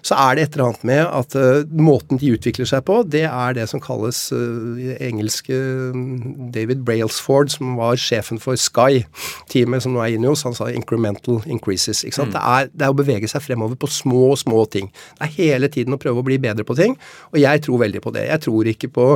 så 0.05 0.15
er 0.15 0.35
det 0.35 0.43
et 0.45 0.55
eller 0.55 0.69
annet 0.69 0.85
med 0.88 1.01
at 1.03 1.35
uh, 1.35 1.65
måten 1.81 2.19
de 2.21 2.31
utvikler 2.35 2.67
seg 2.69 2.85
på, 2.88 3.01
det 3.03 3.25
er 3.27 3.55
det 3.57 3.65
som 3.71 3.81
kalles 3.83 4.21
uh, 4.35 4.79
engelske 5.03 5.55
mm, 5.95 6.49
David 6.55 6.83
Brailsford, 6.88 7.51
som 7.53 7.75
var 7.79 7.99
sjefen 7.99 8.39
for 8.41 8.59
Sky-teamet 8.59 9.85
som 9.85 9.95
nå 9.95 10.03
er 10.03 10.15
inne 10.15 10.31
hos, 10.31 10.45
han 10.47 10.55
sa 10.57 10.69
'incremental 10.71 11.41
increases'. 11.45 12.05
ikke 12.05 12.19
sant? 12.19 12.33
Mm. 12.33 12.38
Det, 12.38 12.43
er, 12.43 12.71
det, 12.71 12.85
er, 12.85 12.93
å 12.93 12.99
bevege 12.99 13.31
seg 13.31 13.43
fremover 13.43 13.79
på 13.79 13.91
små, 13.91 14.33
små 14.39 14.65
ting. 14.71 14.91
Det 15.19 15.27
er 15.27 15.35
hele 15.38 15.71
tiden 15.71 15.95
å 15.95 16.01
prøve 16.01 16.23
å 16.23 16.27
bli 16.27 16.39
bedre 16.41 16.65
på 16.67 16.77
ting, 16.79 16.97
og 17.33 17.39
jeg 17.41 17.65
tror 17.65 17.83
veldig 17.83 18.03
på 18.03 18.15
det. 18.15 18.27
Jeg 18.29 18.45
tror 18.47 18.71
ikke 18.73 18.91
på, 18.95 19.07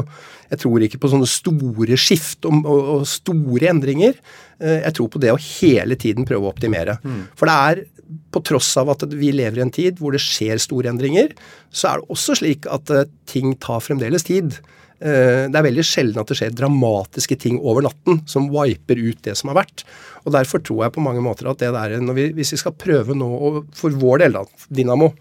tror 0.59 0.85
ikke 0.85 1.01
på 1.01 1.13
sånne 1.13 1.29
store 1.29 1.97
skift 1.99 2.45
og, 2.49 2.63
og, 2.63 2.81
og 2.97 3.07
store 3.09 3.71
endringer. 3.71 4.19
Uh, 4.61 4.79
jeg 4.83 4.93
tror 4.99 5.09
på 5.11 5.23
det 5.23 5.33
å 5.33 5.39
hele 5.39 5.95
tiden 5.99 6.27
prøve 6.27 6.47
å 6.47 6.53
optimere. 6.53 6.99
Mm. 7.03 7.23
For 7.39 7.49
det 7.49 7.57
er 7.71 7.85
på 8.33 8.41
tross 8.45 8.71
av 8.81 8.91
at 8.93 9.05
vi 9.11 9.31
lever 9.35 9.59
i 9.59 9.65
en 9.65 9.73
tid 9.73 9.99
hvor 10.01 10.15
det 10.15 10.21
skjer 10.23 10.61
store 10.61 10.91
endringer, 10.91 11.33
så 11.73 11.89
er 11.89 12.01
det 12.01 12.13
også 12.13 12.37
slik 12.41 12.69
at 12.71 12.91
eh, 12.93 13.09
ting 13.29 13.55
tar 13.63 13.83
fremdeles 13.85 14.25
tid. 14.27 14.57
Eh, 15.03 15.49
det 15.51 15.59
er 15.59 15.67
veldig 15.67 15.85
sjelden 15.87 16.21
at 16.21 16.31
det 16.31 16.39
skjer 16.39 16.55
dramatiske 16.55 17.37
ting 17.43 17.59
over 17.59 17.87
natten 17.87 18.21
som 18.29 18.51
viper 18.53 18.99
ut 19.01 19.23
det 19.25 19.35
som 19.39 19.51
har 19.51 19.63
vært. 19.63 19.85
Og 20.23 20.33
Derfor 20.35 20.63
tror 20.63 20.85
jeg 20.85 20.95
på 20.95 21.03
mange 21.03 21.23
måter 21.23 21.49
at 21.51 21.61
det 21.61 21.71
der, 21.75 21.97
vi, 22.15 22.29
hvis 22.37 22.53
vi 22.55 22.61
skal 22.61 22.75
prøve 22.79 23.15
nå, 23.17 23.29
for 23.75 23.95
vår 24.03 24.23
del, 24.23 24.37
da, 24.39 24.67
Dynamo, 24.73 25.11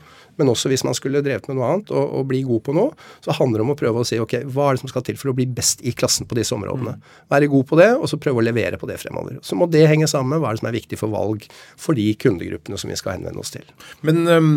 men 0.41 0.49
også 0.49 0.71
hvis 0.73 0.85
man 0.87 0.97
skulle 0.97 1.21
drevet 1.25 1.49
med 1.49 1.59
noe 1.59 1.69
annet 1.69 1.91
og, 1.93 2.05
og, 2.07 2.25
bli 2.31 2.41
god 2.47 2.63
på 2.67 2.75
noe, 2.77 2.95
så 3.25 3.35
handler 3.37 3.61
det 3.61 3.67
om 3.67 3.75
å 3.75 3.79
prøve 3.79 4.03
å 4.03 4.07
si 4.09 4.19
ok, 4.23 4.39
hva 4.55 4.71
er 4.71 4.79
det 4.79 4.83
som 4.85 4.93
skal 4.93 5.05
til 5.07 5.19
for 5.21 5.33
å 5.33 5.37
bli 5.37 5.47
best 5.59 5.83
i 5.85 5.93
klassen 5.97 6.29
på 6.29 6.39
disse 6.39 6.55
områdene. 6.57 6.95
Mm. 6.97 7.11
Være 7.35 7.51
god 7.53 7.69
på 7.69 7.79
det, 7.81 7.91
og 7.99 8.09
så 8.11 8.21
prøve 8.23 8.41
å 8.41 8.47
levere 8.47 8.81
på 8.81 8.89
det 8.89 8.97
fremover. 9.03 9.39
Så 9.45 9.59
må 9.59 9.69
det 9.71 9.85
henge 9.91 10.09
sammen 10.11 10.33
med 10.33 10.43
hva 10.43 10.53
er 10.53 10.59
det 10.59 10.65
som 10.65 10.71
er 10.73 10.79
viktig 10.79 11.01
for 11.01 11.13
valg 11.13 11.45
for 11.81 11.99
de 11.99 12.09
kundegruppene 12.17 12.81
som 12.81 12.93
vi 12.93 12.99
skal 13.01 13.19
henvende 13.19 13.43
oss 13.43 13.53
til. 13.55 13.69
Men 14.07 14.25
um, 14.25 14.51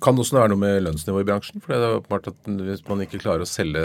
kan 0.00 0.16
det 0.16 0.24
også 0.24 0.40
være 0.40 0.54
noe 0.54 0.64
med 0.64 0.80
lønnsnivået 0.86 1.26
i 1.26 1.30
bransjen? 1.32 1.64
For 1.64 1.74
det 1.74 1.80
er 1.80 2.00
åpenbart 2.00 2.32
at 2.32 2.52
hvis 2.70 2.84
man 2.88 3.04
ikke 3.04 3.22
klarer 3.22 3.44
å 3.44 3.50
selge 3.50 3.84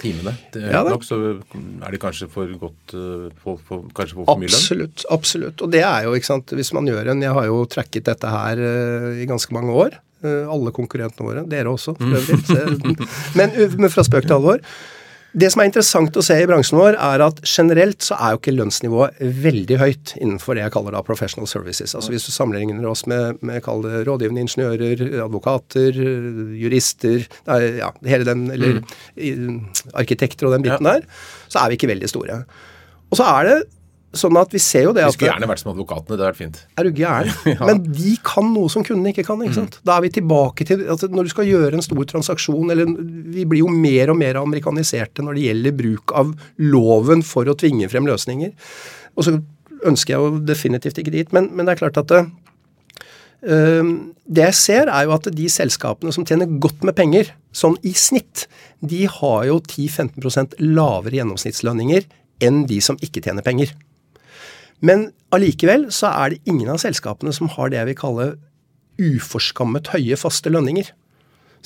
timene. 0.00 0.32
Det 0.52 0.62
er, 0.64 0.72
ja, 0.74 0.82
nok, 0.86 1.04
så 1.06 1.18
er 1.26 1.94
det 1.94 2.00
kanskje 2.02 2.28
for 2.32 2.50
godt 2.60 2.94
eh, 2.96 3.28
for, 3.42 3.60
for, 3.62 3.84
kanskje 3.96 4.18
for, 4.18 4.28
for 4.28 4.40
mye 4.40 4.50
lønn? 4.50 4.58
Absolutt. 4.58 5.06
Absolutt. 5.14 5.62
Og 5.64 5.72
det 5.72 5.84
er 5.86 6.06
jo, 6.06 6.16
ikke 6.18 6.30
sant, 6.30 6.56
hvis 6.56 6.72
man 6.76 6.88
gjør 6.90 7.12
en 7.12 7.22
Jeg 7.22 7.36
har 7.38 7.46
jo 7.48 7.62
tracket 7.70 8.08
dette 8.08 8.32
her 8.32 8.60
uh, 8.62 9.08
i 9.22 9.28
ganske 9.28 9.54
mange 9.56 9.74
år. 9.76 9.98
Uh, 10.24 10.48
alle 10.52 10.74
konkurrentene 10.74 11.28
våre. 11.28 11.46
Dere 11.50 11.72
også, 11.72 11.96
for 12.00 12.18
øvrig. 12.18 12.96
men, 13.38 13.56
men 13.78 13.92
fra 13.92 14.06
spøk 14.06 14.28
til 14.28 14.38
alvor. 14.38 14.62
Det 15.36 15.50
som 15.52 15.60
er 15.60 15.68
interessant 15.68 16.16
å 16.16 16.22
se 16.24 16.36
i 16.40 16.46
bransjen 16.48 16.78
vår, 16.78 16.96
er 16.96 17.22
at 17.26 17.42
generelt 17.44 18.04
så 18.04 18.16
er 18.16 18.32
jo 18.32 18.38
ikke 18.40 18.54
lønnsnivået 18.54 19.18
veldig 19.44 19.78
høyt 19.82 20.12
innenfor 20.16 20.56
det 20.56 20.62
jeg 20.64 20.74
kaller 20.76 20.96
da 20.96 21.02
professional 21.04 21.48
services. 21.50 21.92
Altså 21.98 22.14
Hvis 22.14 22.28
du 22.28 22.32
sammenligner 22.32 22.86
oss 22.88 23.04
med, 23.10 23.42
med 23.44 23.60
kall 23.66 23.84
det 23.84 24.04
rådgivende 24.08 24.46
ingeniører, 24.46 25.04
advokater, 25.26 26.00
jurister, 26.56 27.26
ja, 27.46 27.90
hele 28.08 28.28
den, 28.28 28.46
eller 28.54 28.80
mm. 28.80 29.60
arkitekter 30.00 30.48
og 30.48 30.56
den 30.56 30.64
biten 30.64 30.88
ja. 30.88 30.96
der, 30.96 31.26
så 31.52 31.60
er 31.62 31.72
vi 31.72 31.80
ikke 31.80 31.92
veldig 31.92 32.12
store. 32.14 32.40
Og 33.10 33.20
så 33.20 33.28
er 33.36 33.50
det 33.50 33.58
Sånn 34.16 34.38
at 34.40 34.52
vi 34.54 34.60
ser 34.62 34.86
jo 34.86 34.92
det 34.96 35.04
at 35.04 35.12
Vi 35.12 35.18
skulle 35.18 35.32
gjerne 35.34 35.48
vært 35.50 35.62
som 35.62 35.72
advokatene. 35.72 36.08
Det 36.08 36.16
hadde 36.16 36.28
vært 36.30 36.40
fint. 36.40 36.60
Er 36.78 36.88
du 36.88 37.00
gæren? 37.00 37.32
ja. 37.54 37.58
Men 37.68 37.82
de 37.86 38.14
kan 38.26 38.48
noe 38.54 38.72
som 38.72 38.84
kundene 38.86 39.12
ikke 39.12 39.26
kan. 39.28 39.42
ikke 39.44 39.58
sant? 39.58 39.78
Mm. 39.80 39.86
Da 39.88 39.96
er 39.96 40.06
vi 40.06 40.12
tilbake 40.18 40.66
til 40.68 40.86
altså 40.86 41.10
Når 41.12 41.28
du 41.28 41.34
skal 41.34 41.50
gjøre 41.50 41.78
en 41.78 41.84
stor 41.84 42.08
transaksjon, 42.12 42.72
eller 42.74 42.94
Vi 43.36 43.46
blir 43.48 43.64
jo 43.64 43.72
mer 43.72 44.12
og 44.12 44.20
mer 44.20 44.40
amerikaniserte 44.40 45.24
når 45.24 45.38
det 45.38 45.46
gjelder 45.50 45.76
bruk 45.82 46.16
av 46.16 46.32
loven 46.62 47.24
for 47.26 47.48
å 47.48 47.56
tvinge 47.58 47.90
frem 47.92 48.08
løsninger. 48.08 48.52
Og 49.16 49.26
så 49.26 49.38
ønsker 49.86 50.14
jeg 50.14 50.22
jo 50.22 50.42
definitivt 50.48 50.98
ikke 51.00 51.14
dit, 51.14 51.32
men, 51.36 51.50
men 51.54 51.66
det 51.66 51.74
er 51.74 51.80
klart 51.84 51.98
at 52.00 52.12
det, 52.12 52.22
uh, 53.46 53.90
det 54.26 54.46
jeg 54.48 54.58
ser, 54.58 54.92
er 54.92 55.06
jo 55.06 55.16
at 55.16 55.28
de 55.36 55.48
selskapene 55.52 56.14
som 56.14 56.26
tjener 56.28 56.50
godt 56.62 56.84
med 56.86 56.96
penger, 56.98 57.32
sånn 57.56 57.76
i 57.86 57.92
snitt, 57.96 58.46
de 58.80 59.04
har 59.10 59.46
jo 59.48 59.60
10-15% 59.62 60.58
lavere 60.62 61.20
gjennomsnittslønninger 61.20 62.08
enn 62.44 62.64
de 62.68 62.80
som 62.84 62.98
ikke 63.04 63.22
tjener 63.24 63.44
penger. 63.46 63.72
Men 64.84 65.10
allikevel 65.34 65.88
så 65.94 66.10
er 66.12 66.34
det 66.34 66.42
ingen 66.48 66.70
av 66.72 66.80
selskapene 66.82 67.32
som 67.34 67.50
har 67.54 67.72
det 67.72 67.80
jeg 67.80 67.90
vil 67.90 68.00
kalle 68.00 68.28
uforskammet 69.00 69.92
høye 69.92 70.16
faste 70.20 70.52
lønninger. 70.52 70.88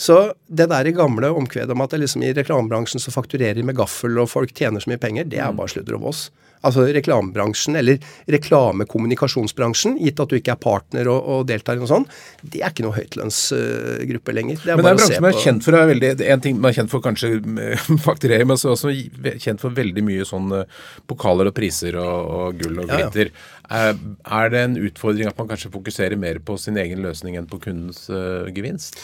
Så 0.01 0.19
det 0.49 0.71
der 0.73 0.89
i 0.89 0.97
gamle 0.97 1.29
omkvedet 1.37 1.75
om 1.75 1.83
at 1.85 1.93
det 1.93 2.01
liksom 2.01 2.23
i 2.25 2.33
reklamebransjen 2.37 3.03
så 3.03 3.13
fakturerer 3.13 3.61
med 3.67 3.77
gaffel 3.77 4.17
og 4.23 4.31
folk 4.33 4.55
tjener 4.57 4.81
så 4.81 4.89
mye 4.89 5.01
penger, 5.03 5.27
det 5.29 5.43
er 5.43 5.51
mm. 5.53 5.59
bare 5.61 5.75
sludder 5.75 5.99
og 5.99 6.07
vås. 6.09 6.31
Altså 6.61 6.85
reklamebransjen, 6.93 7.77
eller 7.81 8.01
reklamekommunikasjonsbransjen, 8.29 9.95
gitt 10.01 10.21
at 10.21 10.33
du 10.33 10.37
ikke 10.37 10.53
er 10.53 10.61
partner 10.61 11.09
og, 11.09 11.29
og 11.33 11.47
deltar 11.49 11.79
i 11.79 11.81
noe 11.81 11.89
sånt, 11.89 12.13
det 12.41 12.61
er 12.61 12.73
ikke 12.73 12.85
noe 12.85 12.97
høytlønnsgruppe 12.99 14.35
lenger. 14.37 14.61
Det 14.61 14.75
er 14.75 14.81
men 14.81 14.85
det 14.85 14.91
er 14.91 14.97
en 14.97 15.01
bransje 15.01 15.21
som 15.21 15.29
er 15.31 15.41
kjent 15.41 15.65
for 15.65 15.79
er 15.79 15.89
veldig, 15.89 16.13
en 16.35 16.45
ting 16.45 16.61
man 16.61 16.69
er 16.73 16.77
kjent 16.77 16.93
for 16.93 17.05
kanskje 17.05 17.33
fakturering, 18.09 18.49
men 18.51 18.61
også 18.61 18.93
kjent 19.41 19.65
for 19.65 19.77
veldig 19.77 20.05
mye 20.05 20.29
sånn 20.29 20.53
eh, 20.61 20.79
pokaler 21.09 21.49
og 21.49 21.57
priser 21.57 21.97
og, 22.01 22.31
og 22.37 22.61
gull 22.61 22.85
og 22.85 22.93
glitter. 22.93 23.33
Ja, 23.33 23.91
ja. 23.93 23.99
Er 24.41 24.53
det 24.53 24.65
en 24.67 24.81
utfordring 24.81 25.29
at 25.31 25.41
man 25.41 25.49
kanskje 25.53 25.73
fokuserer 25.73 26.21
mer 26.21 26.41
på 26.45 26.57
sin 26.61 26.81
egen 26.81 27.05
løsning 27.05 27.37
enn 27.41 27.49
på 27.49 27.61
kundens 27.63 28.05
uh, 28.13 28.49
gevinst? 28.53 29.01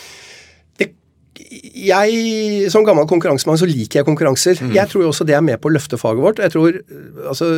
Jeg, 1.37 2.71
Som 2.73 2.85
gammel 2.87 3.07
konkurransemann 3.09 3.59
så 3.61 3.69
liker 3.69 4.01
jeg 4.01 4.09
konkurranser. 4.09 4.61
Mm. 4.63 4.75
Jeg 4.77 4.91
tror 4.91 5.05
jo 5.05 5.11
også 5.13 5.27
det 5.29 5.37
er 5.37 5.45
med 5.45 5.61
på 5.63 5.71
å 5.71 5.75
løfte 5.77 5.99
faget 6.01 6.25
vårt. 6.25 6.43
Jeg 6.43 6.55
tror, 6.55 6.79
altså, 7.29 7.49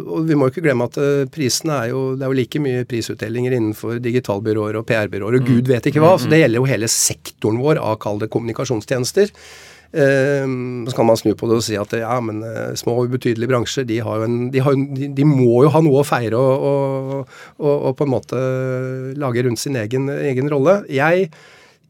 og 0.00 0.28
Vi 0.28 0.38
må 0.38 0.48
jo 0.48 0.54
ikke 0.54 0.66
glemme 0.66 0.88
at 0.90 1.00
eh, 1.00 1.24
prisene 1.32 1.80
er 1.84 1.92
jo, 1.92 2.04
det 2.18 2.26
er 2.26 2.32
jo 2.32 2.38
like 2.40 2.62
mye 2.62 2.86
prisutdelinger 2.90 3.56
innenfor 3.56 3.98
digitalbyråer 4.04 4.80
og 4.80 4.86
PR-byråer 4.88 5.40
og 5.40 5.44
mm. 5.44 5.50
gud 5.50 5.72
vet 5.72 5.90
ikke 5.90 6.04
hva. 6.04 6.16
så 6.20 6.30
Det 6.30 6.42
gjelder 6.42 6.62
jo 6.62 6.70
hele 6.70 6.90
sektoren 6.90 7.60
vår 7.62 7.82
av 7.82 8.00
kall 8.02 8.22
det 8.22 8.30
kommunikasjonstjenester. 8.32 9.34
Um, 9.90 10.86
så 10.86 10.94
kan 10.94 11.06
man 11.08 11.18
snu 11.18 11.32
på 11.34 11.48
det 11.50 11.56
og 11.58 11.64
si 11.66 11.74
at 11.74 11.90
ja, 11.98 12.12
men 12.22 12.44
uh, 12.46 12.76
små 12.78 12.92
og 12.94 13.08
ubetydelige 13.10 13.50
bransjer 13.50 13.88
de, 13.88 13.96
har 14.06 14.20
jo 14.20 14.28
en, 14.28 14.36
de, 14.54 14.60
har, 14.62 14.76
de, 14.78 15.08
de, 15.16 15.24
må 15.26 15.64
jo 15.64 15.72
ha 15.74 15.80
noe 15.82 16.04
å 16.04 16.06
feire 16.06 16.38
og, 16.38 16.66
og, 16.68 17.32
og, 17.58 17.72
og, 17.72 17.96
på 17.98 18.06
en 18.06 18.12
måte 18.12 18.42
lage 19.18 19.42
rundt 19.42 19.58
sin 19.58 19.74
egen, 19.80 20.06
egen 20.14 20.52
rolle. 20.52 20.84
Jeg 20.94 21.32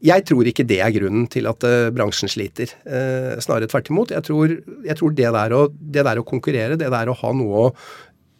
Jeg 0.01 0.25
tror 0.25 0.47
ikke 0.49 0.65
det 0.65 0.79
er 0.81 0.93
grunnen 0.95 1.27
til 1.29 1.47
at 1.49 1.65
uh, 1.67 1.89
bransjen 1.93 2.31
sliter. 2.31 2.73
Uh, 2.85 3.37
snarere 3.43 3.69
tvert 3.69 3.91
imot. 3.91 4.13
Jeg 4.15 4.25
tror, 4.25 4.55
jeg 4.87 4.97
tror 4.97 5.17
det, 5.17 5.27
der 5.35 5.53
å, 5.57 5.65
det, 5.69 6.05
der 6.07 6.21
å, 6.21 6.25
konkurrere, 6.27 6.77
det 6.79 6.89
der 6.93 7.11
å 7.11 7.17
ha 7.19 7.33
noe 7.37 7.67
å 7.67 7.67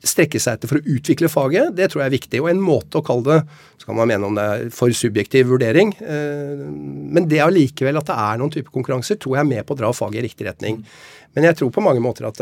strekke 0.02 0.40
seg 0.42 0.58
etter 0.58 0.72
for 0.72 0.80
å 0.80 0.96
utvikle 0.96 1.30
faget, 1.30 1.76
det 1.78 1.92
tror 1.92 2.02
jeg 2.02 2.10
er 2.10 2.16
viktig. 2.16 2.42
Og 2.42 2.50
en 2.50 2.64
måte 2.66 2.98
å 2.98 3.06
kalle 3.06 3.28
det 3.28 3.60
Så 3.82 3.86
kan 3.86 3.98
man 3.98 4.10
mene 4.10 4.26
om 4.26 4.36
det 4.38 4.44
er 4.46 4.68
for 4.74 4.94
subjektiv 4.94 5.52
vurdering. 5.54 5.94
Uh, 6.02 6.66
men 7.14 7.30
det 7.30 7.44
allikevel 7.46 8.02
at 8.02 8.10
det 8.10 8.18
er 8.18 8.42
noen 8.42 8.54
type 8.54 8.74
konkurranser, 8.74 9.22
tror 9.22 9.38
jeg 9.38 9.46
er 9.46 9.52
med 9.54 9.68
på 9.68 9.78
å 9.78 9.82
dra 9.84 9.94
faget 9.94 10.22
i 10.22 10.28
riktig 10.28 10.50
retning. 10.50 10.82
Men 11.38 11.50
jeg 11.50 11.62
tror 11.62 11.74
på 11.74 11.86
mange 11.86 12.02
måter 12.04 12.28
at 12.30 12.42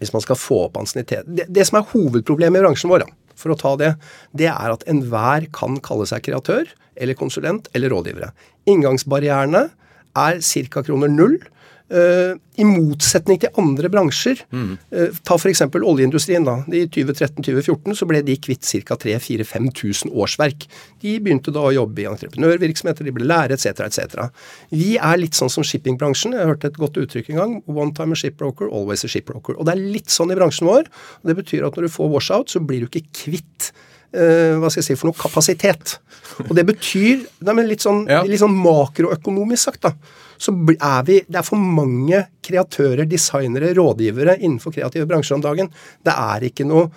hvis 0.00 0.12
man 0.12 0.24
skal 0.24 0.36
få 0.36 0.66
opp 0.66 0.76
ansiennitet 0.80 1.24
det, 1.24 1.46
det 1.48 1.64
som 1.64 1.78
er 1.78 1.86
hovedproblemet 1.94 2.60
i 2.60 2.66
bransjen 2.66 2.90
vår, 2.92 3.06
da, 3.06 3.25
for 3.36 3.52
å 3.52 3.58
ta 3.60 3.74
det, 3.80 3.94
det 4.36 4.50
er 4.52 4.72
at 4.72 4.84
enhver 4.90 5.48
kan 5.54 5.78
kalle 5.84 6.08
seg 6.08 6.24
kreatør 6.26 6.70
eller 6.96 7.18
konsulent 7.18 7.68
eller 7.76 7.92
rådgivere. 7.92 8.32
Inngangsbarrierene 8.70 9.68
er 10.16 10.40
ca. 10.40 10.82
kroner 10.82 11.12
null. 11.12 11.38
Uh, 11.86 12.34
I 12.58 12.64
motsetning 12.66 13.38
til 13.38 13.60
andre 13.60 13.86
bransjer. 13.92 14.40
Mm. 14.50 14.72
Uh, 14.90 15.18
ta 15.26 15.36
f.eks. 15.38 15.62
oljeindustrien. 15.70 16.42
da. 16.46 16.56
I 16.66 16.86
2013-2014 16.90 17.94
så 18.00 18.08
ble 18.10 18.24
de 18.26 18.34
kvitt 18.42 18.66
ca. 18.86 18.96
3000-5000 19.04 20.10
årsverk. 20.10 20.66
De 21.04 21.14
begynte 21.22 21.54
da 21.54 21.62
å 21.62 21.74
jobbe 21.76 22.02
i 22.02 22.08
entreprenørvirksomheter, 22.10 23.06
de 23.06 23.14
ble 23.14 23.28
lære 23.30 23.54
etc. 23.54 23.86
etc. 23.86 24.26
Vi 24.74 24.96
er 24.98 25.22
litt 25.22 25.38
sånn 25.38 25.52
som 25.52 25.66
shippingbransjen. 25.66 26.34
Jeg 26.34 26.50
hørte 26.50 26.72
et 26.72 26.80
godt 26.82 26.98
uttrykk 27.04 27.30
en 27.30 27.42
gang. 27.42 27.56
One 27.70 27.94
time 27.94 28.18
a 28.18 28.18
shipbroker, 28.18 28.66
always 28.66 29.06
a 29.06 29.12
shipbroker. 29.12 29.54
Og 29.54 29.68
det 29.70 29.76
er 29.76 29.86
litt 29.98 30.10
sånn 30.10 30.34
i 30.34 30.38
bransjen 30.38 30.66
vår. 30.66 30.90
og 31.22 31.30
Det 31.30 31.38
betyr 31.38 31.68
at 31.70 31.78
når 31.78 31.86
du 31.86 31.96
får 32.00 32.14
washout, 32.16 32.50
så 32.50 32.62
blir 32.66 32.82
du 32.82 32.90
ikke 32.90 33.06
kvitt 33.22 33.70
uh, 33.70 34.58
hva 34.58 34.72
skal 34.72 34.82
jeg 34.82 34.90
si 34.90 34.98
for 34.98 35.12
noe 35.12 35.22
kapasitet. 35.22 36.00
Og 36.48 36.54
det 36.58 36.66
betyr 36.66 37.28
nei, 37.46 37.60
litt, 37.70 37.86
sånn, 37.86 38.08
litt 38.26 38.42
sånn 38.42 38.58
makroøkonomisk 38.58 39.70
sagt, 39.70 39.86
da, 39.86 39.94
så 40.38 40.54
er 40.76 41.02
vi 41.06 41.20
Det 41.26 41.40
er 41.40 41.46
for 41.46 41.60
mange 41.60 42.22
kreatører, 42.46 43.06
designere, 43.08 43.74
rådgivere 43.74 44.38
innenfor 44.38 44.74
kreative 44.74 45.08
bransjer 45.08 45.38
om 45.38 45.44
dagen. 45.44 45.70
Det 46.04 46.14
er 46.14 46.48
ikke 46.50 46.66
noe 46.68 46.90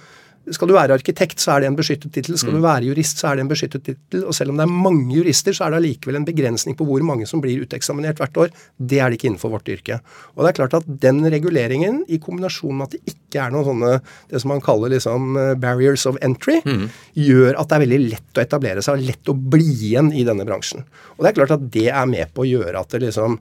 skal 0.55 0.69
du 0.69 0.73
være 0.75 0.95
arkitekt, 0.97 1.41
så 1.41 1.53
er 1.53 1.63
det 1.63 1.69
en 1.69 1.77
beskyttet 1.77 2.13
tittel. 2.15 2.37
Skal 2.39 2.55
du 2.55 2.59
mm. 2.59 2.65
være 2.65 2.87
jurist, 2.89 3.21
så 3.21 3.29
er 3.29 3.37
det 3.37 3.45
en 3.45 3.51
beskyttet 3.51 3.83
tittel. 3.85 4.23
Og 4.27 4.35
selv 4.35 4.53
om 4.53 4.59
det 4.59 4.65
er 4.65 4.73
mange 4.87 5.13
jurister, 5.17 5.55
så 5.55 5.65
er 5.65 5.73
det 5.73 5.79
allikevel 5.81 6.19
en 6.19 6.27
begrensning 6.27 6.77
på 6.79 6.87
hvor 6.87 7.03
mange 7.05 7.27
som 7.29 7.43
blir 7.43 7.61
uteksaminert 7.63 8.21
hvert 8.21 8.39
år. 8.43 8.53
Det 8.77 8.99
er 8.99 9.09
det 9.09 9.19
ikke 9.19 9.29
innenfor 9.31 9.53
vårt 9.53 9.69
yrke. 9.71 9.99
Og 10.35 10.43
det 10.43 10.51
er 10.51 10.57
klart 10.61 10.77
at 10.79 10.89
den 11.05 11.21
reguleringen, 11.29 12.01
i 12.09 12.19
kombinasjon 12.23 12.79
med 12.79 12.89
at 12.89 12.97
det 12.97 13.15
ikke 13.15 13.43
er 13.43 13.53
noen 13.53 13.67
sånne 13.69 13.93
det 14.31 14.41
som 14.41 14.53
man 14.53 14.63
kaller 14.65 14.93
liksom 14.95 15.37
eh, 15.39 15.53
barriers 15.59 16.07
of 16.09 16.19
entry, 16.25 16.59
mm. 16.65 16.85
gjør 17.19 17.53
at 17.53 17.69
det 17.69 17.77
er 17.77 17.85
veldig 17.85 18.01
lett 18.07 18.39
å 18.39 18.45
etablere 18.45 18.85
seg 18.85 18.97
og 18.97 19.07
lett 19.11 19.31
å 19.31 19.37
bli 19.55 19.71
igjen 19.91 20.13
i 20.15 20.25
denne 20.27 20.47
bransjen. 20.47 20.85
Og 21.17 21.23
det 21.23 21.31
er 21.31 21.41
klart 21.41 21.57
at 21.59 21.71
det 21.73 21.89
er 21.91 22.09
med 22.09 22.33
på 22.33 22.45
å 22.45 22.49
gjøre 22.49 22.81
at 22.81 22.95
det 22.95 23.05
liksom 23.07 23.39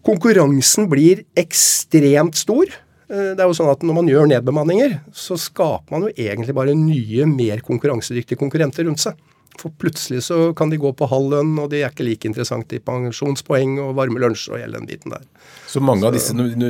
Konkurransen 0.00 0.86
blir 0.88 1.26
ekstremt 1.36 2.38
stor. 2.40 2.70
Eh, 3.10 3.32
det 3.34 3.42
er 3.42 3.48
jo 3.50 3.56
sånn 3.58 3.72
at 3.72 3.82
Når 3.82 3.96
man 3.96 4.08
gjør 4.10 4.30
nedbemanninger, 4.30 5.00
så 5.12 5.38
skaper 5.40 5.90
man 5.90 6.06
jo 6.06 6.14
egentlig 6.14 6.54
bare 6.56 6.76
nye, 6.78 7.26
mer 7.26 7.62
konkurransedyktige 7.66 8.38
konkurrenter 8.40 8.86
rundt 8.86 9.02
seg. 9.02 9.18
For 9.58 9.72
plutselig 9.76 10.22
så 10.28 10.54
kan 10.56 10.70
de 10.70 10.78
gå 10.80 10.92
på 10.96 11.08
halv 11.10 11.32
lønn, 11.34 11.56
og 11.60 11.72
de 11.72 11.82
er 11.82 11.90
ikke 11.90 12.06
like 12.06 12.28
interessante 12.28 12.78
i 12.78 12.82
pensjonspoeng 12.84 13.80
og 13.82 13.96
varme 13.98 14.22
lunsjer 14.22 14.54
og 14.54 14.62
hele 14.62 14.78
den 14.78 14.86
biten 14.88 15.12
der. 15.12 15.26
Så 15.68 15.82
mange 15.84 16.06
av 16.06 16.14
disse, 16.14 16.32
Du 16.32 16.68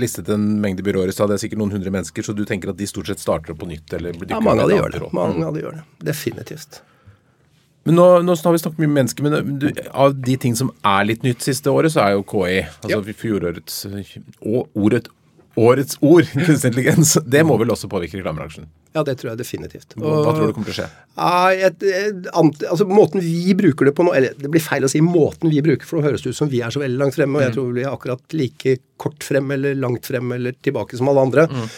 listet 0.00 0.30
en 0.32 0.46
mengde 0.62 0.86
byråer, 0.86 1.10
så 1.12 1.26
det 1.28 1.36
er 1.36 1.42
sikkert 1.44 1.60
noen 1.60 1.74
hundre 1.74 1.92
mennesker, 1.92 2.24
så 2.24 2.32
du 2.36 2.46
tenker 2.48 2.70
at 2.70 2.78
de 2.78 2.86
stort 2.88 3.10
sett 3.10 3.20
starter 3.20 3.58
på 3.58 3.68
nytt? 3.68 3.92
eller 3.98 4.14
Ja, 4.30 4.40
mange 4.40 4.62
av 4.62 4.70
de 4.70 4.78
gjør 4.78 4.94
det. 4.94 5.02
Mange 5.12 5.44
av 5.44 5.58
de 5.58 5.66
gjør 5.66 5.80
det. 5.80 5.84
Definitivt. 6.12 6.80
Men 7.88 7.96
nå, 7.96 8.06
nå, 8.22 8.34
har 8.36 8.52
vi 8.52 8.60
snakket 8.60 8.82
mye 8.82 8.92
mennesker, 8.92 9.24
men 9.24 9.34
eh, 9.34 9.52
du, 9.60 9.68
av 9.90 10.12
de 10.14 10.34
ting 10.40 10.56
som 10.56 10.70
er 10.86 11.06
litt 11.08 11.24
nytt 11.24 11.42
siste 11.42 11.72
året, 11.72 11.92
så 11.94 12.04
er 12.04 12.12
jo 12.14 12.26
KI, 12.28 12.60
altså 12.84 12.98
ja. 13.00 13.14
fjorårets 13.16 13.78
og 13.88 14.68
ordet 14.76 15.08
årets 15.58 15.98
ord, 16.00 16.28
kunstig 16.46 16.70
intelligens, 16.70 17.16
det 17.26 17.42
må 17.46 17.56
vel 17.60 17.72
også 17.74 17.90
påvirke 17.90 18.20
reklamebransjen? 18.20 18.68
Ja, 18.94 19.04
det 19.06 19.16
tror 19.20 19.32
jeg 19.32 19.38
definitivt. 19.38 19.94
Og, 20.00 20.06
Hva 20.24 20.34
tror 20.34 20.50
du 20.50 20.54
kommer 20.56 20.70
til 20.70 20.74
å 20.74 20.78
skje? 20.80 20.88
Et, 21.68 21.84
et, 21.86 22.26
et, 22.26 22.64
altså 22.66 22.86
Måten 22.90 23.22
vi 23.22 23.54
bruker 23.54 23.86
det 23.86 23.92
på 23.94 24.06
nå 24.06 24.14
Eller 24.16 24.32
det 24.38 24.48
blir 24.50 24.62
feil 24.62 24.86
å 24.86 24.90
si 24.90 25.02
måten 25.04 25.52
vi 25.52 25.60
bruker, 25.62 25.86
for 25.86 26.00
nå 26.00 26.06
høres 26.08 26.24
det 26.24 26.32
ut 26.32 26.38
som 26.38 26.50
vi 26.50 26.62
er 26.64 26.74
så 26.74 26.82
veldig 26.82 26.98
langt 26.98 27.18
fremme, 27.18 27.38
og 27.38 27.44
jeg 27.44 27.52
mm. 27.52 27.56
tror 27.58 27.72
vi 27.76 27.84
er 27.84 27.94
akkurat 27.94 28.36
like 28.38 28.76
kort 29.00 29.26
frem 29.26 29.50
eller 29.54 29.78
langt 29.78 30.10
frem 30.10 30.34
eller 30.36 30.56
tilbake 30.58 30.98
som 30.98 31.10
alle 31.12 31.26
andre. 31.28 31.46
Mm. 31.50 31.68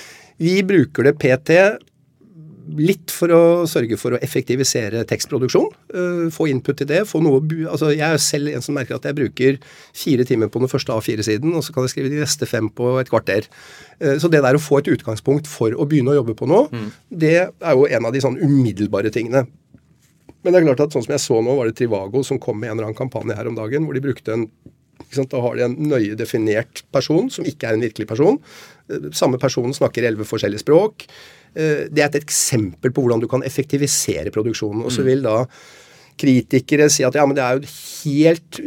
Vi 0.43 0.55
bruker 0.67 1.09
det 1.09 1.17
PT 1.21 1.59
Litt 2.79 3.11
for 3.11 3.33
å 3.35 3.41
sørge 3.71 3.97
for 3.99 4.15
å 4.15 4.21
effektivisere 4.23 5.03
tekstproduksjon. 5.09 5.69
Uh, 5.95 6.27
få 6.33 6.49
input 6.53 6.79
til 6.79 6.89
det. 6.91 7.03
få 7.11 7.23
noe, 7.25 7.41
altså 7.69 7.91
Jeg 7.93 8.07
er 8.07 8.23
selv 8.23 8.53
en 8.53 8.65
som 8.65 8.77
merker 8.79 8.97
at 8.97 9.09
jeg 9.09 9.19
bruker 9.19 9.59
fire 9.97 10.27
timer 10.29 10.53
på 10.53 10.63
den 10.63 10.71
første 10.71 10.95
A4-siden, 10.95 11.55
og 11.57 11.65
så 11.65 11.75
kan 11.75 11.87
jeg 11.87 11.95
skrive 11.95 12.13
de 12.13 12.23
neste 12.23 12.47
fem 12.47 12.71
på 12.71 12.95
et 13.01 13.11
kvarter. 13.11 13.49
Uh, 13.99 14.19
så 14.23 14.31
det 14.33 14.45
der 14.45 14.59
å 14.59 14.63
få 14.63 14.83
et 14.83 14.93
utgangspunkt 14.93 15.51
for 15.51 15.75
å 15.75 15.89
begynne 15.89 16.15
å 16.15 16.21
jobbe 16.21 16.37
på 16.39 16.49
noe, 16.51 16.69
mm. 16.71 16.93
det 17.25 17.37
er 17.41 17.75
jo 17.77 17.89
en 17.89 18.09
av 18.09 18.15
de 18.15 18.23
sånn 18.25 18.39
umiddelbare 18.43 19.13
tingene. 19.15 19.47
Men 20.43 20.55
det 20.55 20.61
er 20.61 20.69
klart 20.71 20.87
at 20.87 20.95
sånn 20.95 21.05
som 21.07 21.15
jeg 21.15 21.23
så 21.23 21.41
nå, 21.43 21.55
var 21.59 21.69
det 21.69 21.77
Trivago 21.79 22.23
som 22.27 22.41
kom 22.43 22.59
med 22.59 22.71
en 22.71 22.77
eller 22.77 22.91
annen 22.91 22.99
kampanje 22.99 23.37
her 23.39 23.51
om 23.51 23.59
dagen, 23.59 23.87
hvor 23.87 23.95
de 23.95 24.03
brukte 24.05 24.35
en 24.35 24.49
da 25.13 25.41
har 25.45 25.57
de 25.57 25.65
en 25.67 25.77
nøye 25.77 26.17
definert 26.17 26.85
person 26.95 27.29
som 27.33 27.45
ikke 27.45 27.69
er 27.69 27.77
en 27.77 27.85
virkelig 27.85 28.09
person. 28.09 28.39
Eh, 28.89 29.11
samme 29.13 29.39
person 29.39 29.73
snakker 29.75 30.07
elleve 30.09 30.25
forskjellige 30.29 30.63
språk. 30.65 31.07
Eh, 31.55 31.87
det 31.93 32.03
er 32.03 32.11
et 32.11 32.23
eksempel 32.23 32.93
på 32.93 33.05
hvordan 33.05 33.23
du 33.23 33.29
kan 33.31 33.45
effektivisere 33.47 34.33
produksjonen. 34.35 34.85
Og 34.87 34.93
så 34.95 35.05
mm. 35.05 35.09
vil 35.11 35.25
da 35.27 35.39
kritikere 36.23 36.87
si 36.93 37.05
at 37.07 37.17
ja, 37.17 37.25
men 37.27 37.37
det 37.37 37.43
er 37.43 37.59
jo 37.59 37.71
helt 38.05 38.61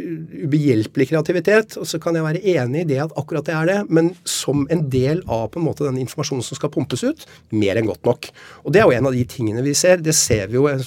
ubehjelpelig 0.46 1.10
kreativitet. 1.12 1.78
Og 1.82 1.88
så 1.90 2.00
kan 2.02 2.18
jeg 2.18 2.26
være 2.26 2.44
enig 2.56 2.84
i 2.84 2.90
det 2.94 3.02
at 3.06 3.16
akkurat 3.20 3.48
det 3.48 3.56
er 3.56 3.72
det, 3.72 3.80
men 3.94 4.14
som 4.28 4.66
en 4.74 4.86
del 4.92 5.24
av 5.32 5.50
på 5.54 5.62
en 5.62 5.68
måte 5.68 5.88
den 5.88 6.02
informasjonen 6.04 6.46
som 6.46 6.60
skal 6.60 6.74
pumpes 6.74 7.06
ut, 7.06 7.26
mer 7.56 7.80
enn 7.80 7.90
godt 7.90 8.06
nok. 8.08 8.30
Og 8.66 8.76
det 8.76 8.82
er 8.82 8.90
jo 8.90 8.98
en 8.98 9.12
av 9.12 9.18
de 9.18 9.26
tingene 9.30 9.66
vi 9.66 9.76
ser. 9.78 10.02
Det 10.04 10.16
ser 10.18 10.50
vi 10.52 10.60
jo 10.60 10.70
jeg 10.70 10.86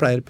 pleier 0.00 0.22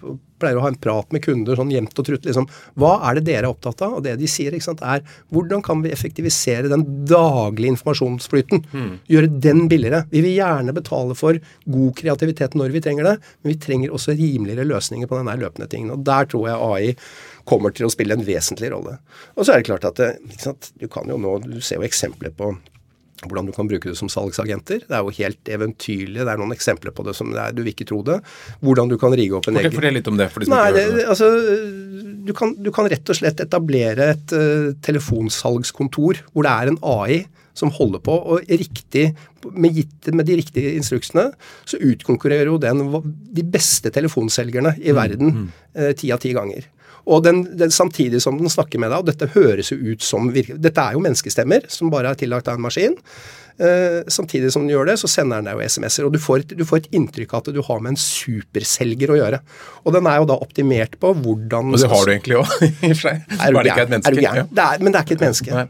pleier 0.45 0.61
å 0.61 0.65
ha 0.65 0.71
en 0.71 0.79
prat 0.81 1.11
med 1.15 1.25
kunder 1.25 1.59
sånn 1.59 1.73
jevnt 1.73 1.99
og 1.99 2.09
trutt. 2.09 2.29
Liksom, 2.29 2.49
hva 2.81 2.95
er 3.09 3.19
det 3.19 3.27
dere 3.31 3.49
er 3.49 3.51
opptatt 3.51 3.83
av? 3.87 3.99
Og 3.99 4.07
det 4.07 4.17
de 4.21 4.31
sier, 4.31 4.55
sant, 4.65 4.83
er 4.85 5.03
hvordan 5.35 5.65
kan 5.65 5.83
vi 5.85 5.93
effektivisere 5.95 6.71
den 6.73 6.85
daglige 7.09 7.75
informasjonsflyten? 7.75 8.65
Mm. 8.75 8.91
Gjøre 9.11 9.33
den 9.49 9.65
billigere. 9.73 10.05
Vi 10.13 10.23
vil 10.25 10.37
gjerne 10.37 10.77
betale 10.77 11.17
for 11.19 11.39
god 11.65 11.95
kreativitet 11.99 12.57
når 12.59 12.75
vi 12.75 12.85
trenger 12.85 13.11
det, 13.11 13.17
men 13.43 13.55
vi 13.55 13.61
trenger 13.67 13.95
også 13.95 14.17
rimeligere 14.19 14.69
løsninger 14.69 15.11
på 15.11 15.21
denne 15.21 15.39
løpende 15.41 15.71
tingen. 15.71 15.95
Og 15.97 16.05
der 16.07 16.29
tror 16.31 16.51
jeg 16.51 16.69
AI 16.69 16.95
kommer 17.49 17.75
til 17.75 17.89
å 17.89 17.93
spille 17.93 18.17
en 18.17 18.25
vesentlig 18.25 18.71
rolle. 18.73 18.99
Og 19.37 19.45
så 19.45 19.55
er 19.55 19.61
det 19.61 19.69
klart 19.69 19.89
at 19.89 20.01
ikke 20.05 20.45
sant, 20.47 20.71
du 20.81 20.89
kan 20.93 21.11
jo 21.11 21.21
nå, 21.21 21.39
du 21.45 21.61
ser 21.61 21.81
jo 21.81 21.89
eksempler 21.89 22.33
på 22.37 22.55
hvordan 23.23 23.47
du 23.49 23.53
kan 23.55 23.69
bruke 23.71 23.91
det 23.91 23.97
som 23.99 24.11
salgsagenter. 24.11 24.85
Det 24.89 24.97
er 24.97 25.05
jo 25.05 25.15
helt 25.17 25.51
eventyrlig. 25.57 26.19
Det 26.19 26.31
er 26.31 26.41
noen 26.41 26.55
eksempler 26.55 26.95
på 26.95 27.07
det 27.07 27.15
som 27.17 27.31
det 27.33 27.41
er, 27.41 27.55
du 27.55 27.63
vil 27.63 27.73
ikke 27.75 27.87
tro 27.89 28.01
det. 28.07 28.19
Hvordan 28.65 28.91
du 28.91 28.97
kan 29.01 29.15
rigge 29.15 29.39
opp 29.39 29.49
en 29.51 29.61
egen 29.61 29.75
Fortell 29.75 29.97
litt 29.99 30.11
om 30.11 30.19
det. 30.19 30.29
for 30.33 30.43
de 30.43 30.49
som 30.49 30.57
Nei, 30.57 30.67
ikke 30.73 30.83
det, 30.99 31.07
altså, 31.15 31.31
du 32.25 32.35
kan, 32.37 32.57
du 32.59 32.73
kan, 32.75 32.91
rett 32.91 33.15
og 33.15 33.21
slett 33.21 33.41
etablere 33.45 34.11
et 34.17 34.35
uh, 34.37 34.75
telefonsalgskontor 34.85 36.25
hvor 36.33 36.47
det 36.47 36.53
er 36.53 36.73
en 36.73 36.81
AI 36.83 37.23
som 37.55 37.71
holder 37.71 38.01
på, 38.03 38.15
og 38.35 38.49
riktig, 38.51 39.13
med, 39.55 39.77
gitt, 39.77 40.09
med 40.11 40.27
de 40.27 40.41
riktige 40.41 40.73
instruksene, 40.75 41.29
så 41.71 41.79
utkonkurrerer 41.79 42.51
jo 42.51 42.57
den 42.59 42.83
de 43.31 43.45
beste 43.47 43.93
telefonselgerne 43.95 44.73
i 44.81 44.91
mm, 44.91 44.97
verden 44.99 45.31
mm. 45.37 45.45
uh, 45.79 45.93
ti 45.95 46.11
av 46.11 46.19
ti 46.25 46.35
ganger. 46.35 46.67
Og 47.05 47.25
den, 47.25 47.43
den, 47.59 47.73
samtidig 47.75 48.23
som 48.25 48.39
den 48.41 48.53
snakker 48.53 48.81
med 48.81 48.93
deg, 48.93 49.03
og 49.03 49.09
dette 49.11 49.33
høres 49.35 49.73
jo 49.73 49.77
ut 49.93 50.05
som 50.05 50.31
Dette 50.33 50.81
er 50.81 50.97
jo 50.97 51.03
menneskestemmer 51.05 51.67
som 51.73 51.93
bare 51.93 52.15
er 52.15 52.21
tillagt 52.21 52.49
av 52.49 52.57
en 52.57 52.65
maskin. 52.65 52.97
Uh, 53.55 54.03
samtidig 54.11 54.51
som 54.51 54.65
den 54.65 54.73
gjør 54.75 54.89
det, 54.89 54.97
så 54.99 55.07
sender 55.11 55.39
den 55.39 55.47
deg 55.47 55.61
jo 55.61 55.69
SMS-er. 55.71 56.09
Og 56.09 56.15
du 56.17 56.19
får, 56.23 56.43
et, 56.43 56.55
du 56.59 56.65
får, 56.67 56.83
et, 56.83 56.89
inntrykk 56.99 57.37
av 57.37 57.45
at 57.45 57.55
du 57.55 57.61
har 57.63 57.85
med 57.85 57.95
en 57.95 58.01
superselger 58.01 59.13
å 59.15 59.19
gjøre. 59.21 59.41
Og 59.87 59.95
den 59.95 60.09
er 60.11 60.19
jo 60.19 60.29
da 60.33 60.39
optimert 60.43 60.99
på 60.99 61.13
hvordan 61.15 61.71
Og 61.77 61.79
det 61.79 61.91
har 61.93 62.03
du 62.03 62.13
egentlig 62.15 62.41
òg, 62.41 62.53
i 62.65 62.91
og 62.91 62.97
for 62.97 63.05
seg. 63.05 63.23
Er 63.39 63.55
det 63.55 63.65
ikke 63.65 63.77
er 63.77 63.87
et 63.87 63.95
menneske. 63.95 64.13
Er 64.15 64.43
det 64.51 64.67
er, 64.67 64.83
men 64.83 64.91
det 64.91 65.01
er 65.01 65.07
ikke 65.07 65.19
et 65.19 65.25
menneske. 65.29 65.55
Nei. 65.55 65.67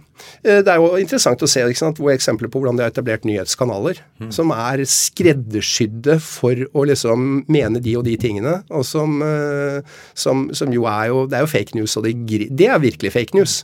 det 0.64 0.72
er 0.72 0.80
jo 0.80 0.90
interessant 1.02 1.44
å 1.44 1.50
se 1.50 1.66
sant, 1.76 2.02
eksempler 2.14 2.48
på 2.52 2.62
hvordan 2.62 2.78
de 2.78 2.86
har 2.86 2.92
etablert 2.92 3.28
nyhetskanaler 3.28 4.00
mm. 4.22 4.32
som 4.32 4.52
er 4.54 4.84
skreddersydde 4.88 6.18
for 6.24 6.64
å 6.72 6.86
liksom 6.88 7.44
mene 7.52 7.82
de 7.84 7.96
og 7.98 8.06
de 8.08 8.16
tingene, 8.20 8.60
og 8.72 8.84
som, 8.88 9.20
uh, 9.20 9.80
som, 10.16 10.48
som 10.56 10.72
jo 10.72 10.86
er 10.88 11.10
jo 11.10 11.24
Det 11.28 11.38
er 11.38 11.44
jo 11.44 11.50
fake 11.50 11.76
news, 11.76 11.96
og 11.98 12.06
det, 12.06 12.14
det 12.48 12.68
er 12.70 12.80
virkelig 12.82 13.12
fake 13.12 13.36
news. 13.36 13.62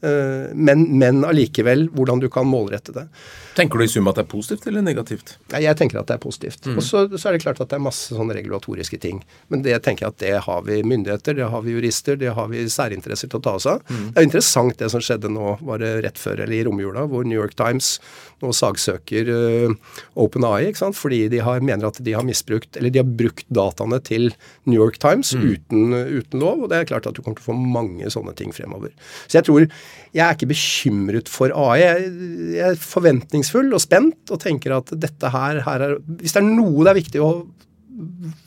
Eh, 0.00 0.52
men, 0.56 0.86
men 0.98 1.24
allikevel 1.28 1.88
hvordan 1.92 2.22
du 2.22 2.28
kan 2.32 2.48
målrette 2.48 2.94
det. 2.96 3.06
Tenker 3.56 3.80
du 3.80 3.84
i 3.84 3.90
sum 3.90 4.08
at 4.08 4.16
det 4.16 4.24
er 4.24 4.30
positivt 4.30 4.68
eller 4.70 4.84
negativt? 4.84 5.34
Jeg 5.52 5.76
tenker 5.76 6.00
at 6.00 6.08
det 6.08 6.16
er 6.16 6.22
positivt. 6.22 6.64
Mm. 6.64 6.78
Og 6.78 6.86
så, 6.86 7.02
så, 7.12 7.28
er 7.28 7.36
det 7.36 7.42
klart 7.42 7.60
at 7.60 7.68
det 7.72 7.76
er 7.76 7.84
masse 7.84 8.14
sånne 8.16 8.36
regulatoriske 8.38 9.00
ting. 9.02 9.20
Men 9.52 9.64
det 9.66 9.76
tenker 9.84 10.06
jeg 10.06 10.14
at 10.14 10.22
det 10.22 10.34
har 10.46 10.64
vi 10.64 10.80
myndigheter, 10.86 11.36
det 11.36 11.50
har 11.52 11.64
vi 11.66 11.74
jurister, 11.74 12.16
det 12.20 12.32
har 12.38 12.48
vi 12.52 12.64
særinteresser 12.70 13.28
til 13.28 13.40
å 13.40 13.44
ta 13.44 13.56
oss 13.58 13.68
av. 13.68 13.82
Mm. 13.90 14.06
Det 14.06 14.22
er 14.22 14.28
interessant 14.30 14.80
det 14.80 14.90
som 14.94 15.04
skjedde 15.04 15.32
nå, 15.34 15.56
var 15.66 15.82
det 15.82 15.92
rett 16.06 16.20
før 16.20 16.44
eller 16.46 16.56
i 16.56 16.64
romjula, 16.68 17.04
hvor 17.10 17.26
New 17.28 17.36
York 17.36 17.58
Times 17.58 17.98
nå 18.40 18.54
sagsøker 18.56 19.28
uh, 19.28 19.74
OpenAI, 20.16 20.70
ikke 20.70 20.80
sant? 20.80 20.96
fordi 20.96 21.26
de 21.32 21.42
har, 21.44 21.60
mener 21.60 21.90
at 21.90 22.00
de 22.00 22.14
har 22.16 22.24
misbrukt, 22.24 22.78
eller 22.80 22.94
de 22.94 23.02
har 23.02 23.10
brukt 23.20 23.44
dataene 23.52 24.00
til 24.06 24.30
New 24.64 24.78
York 24.78 24.96
Times 25.02 25.34
mm. 25.36 25.44
uten, 25.44 25.98
uten 26.22 26.40
lov. 26.40 26.64
Og 26.64 26.72
det 26.72 26.80
er 26.80 26.88
klart 26.88 27.10
at 27.10 27.18
du 27.18 27.20
kommer 27.20 27.36
til 27.36 27.50
å 27.50 27.50
få 27.50 27.58
mange 27.60 28.08
sånne 28.14 28.32
ting 28.38 28.54
fremover. 28.56 28.94
Så 29.26 29.40
jeg 29.40 29.48
tror 29.50 29.68
jeg 30.10 30.24
er 30.26 30.34
ikke 30.34 30.50
bekymret 30.50 31.30
for 31.30 31.54
AI. 31.54 31.78
Jeg, 31.80 32.10
jeg 32.56 32.66
er 32.72 32.82
forventningsfull 32.82 33.70
og 33.76 33.82
spent 33.82 34.32
og 34.34 34.42
tenker 34.42 34.74
at 34.80 34.90
dette 34.98 35.30
her, 35.30 35.62
her 35.66 35.86
er 35.86 35.98
Hvis 36.20 36.34
det 36.34 36.42
er 36.42 36.48
noe 36.48 36.86
det 36.86 36.92
er 36.92 37.00
viktig 37.00 37.22
å 37.22 37.32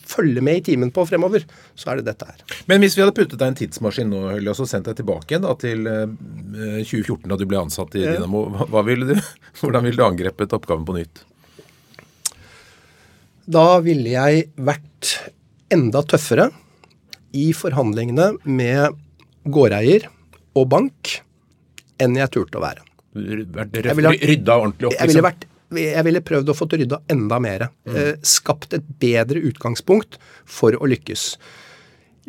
følge 0.08 0.42
med 0.46 0.60
i 0.60 0.64
timen 0.66 0.92
på 0.94 1.06
fremover, 1.08 1.44
så 1.76 1.92
er 1.92 2.00
det 2.00 2.08
dette 2.12 2.28
her. 2.28 2.42
Men 2.70 2.84
hvis 2.84 2.96
vi 2.98 3.04
hadde 3.04 3.16
puttet 3.18 3.40
deg 3.40 3.50
i 3.50 3.54
en 3.54 3.60
tidsmaskin 3.60 4.10
nå, 4.12 4.22
Hølle, 4.32 4.54
og 4.54 4.58
så 4.58 4.68
sendt 4.70 4.90
deg 4.90 4.98
tilbake 5.00 5.40
da, 5.44 5.54
til 5.60 5.86
2014, 5.86 7.14
eh, 7.26 7.30
da 7.32 7.38
du 7.40 7.46
ble 7.50 7.62
ansatt 7.62 7.98
i. 8.00 8.06
Dynamo, 8.08 8.46
ville 8.88 9.14
du, 9.14 9.16
hvordan 9.62 9.88
ville 9.88 10.00
du 10.00 10.06
angrepet 10.08 10.58
oppgaven 10.58 10.88
på 10.88 10.98
nytt? 10.98 11.24
Da 13.54 13.68
ville 13.84 14.14
jeg 14.14 14.48
vært 14.56 15.18
enda 15.74 16.04
tøffere 16.08 16.48
i 17.36 17.50
forhandlingene 17.58 18.34
med 18.46 19.00
gårdeier 19.52 20.08
og 20.58 20.70
bank 20.72 21.18
enn 22.02 22.20
jeg 22.20 22.32
turte 22.34 22.60
å 22.60 22.64
være. 22.64 22.86
Rydda 23.14 24.56
ordentlig 24.58 24.90
opp? 24.90 24.94
Liksom. 24.94 25.02
Jeg 25.02 25.12
ville, 25.12 25.26
vært, 25.26 25.46
jeg 25.84 26.06
ville 26.08 26.24
prøvd 26.26 26.54
å 26.54 26.56
få 26.58 26.68
rydda 26.72 27.02
enda 27.14 27.40
mer. 27.44 27.68
Mm. 27.86 27.98
Eh, 28.00 28.14
skapt 28.26 28.74
et 28.78 28.88
bedre 29.02 29.44
utgangspunkt 29.50 30.18
for 30.50 30.78
å 30.78 30.90
lykkes. 30.90 31.28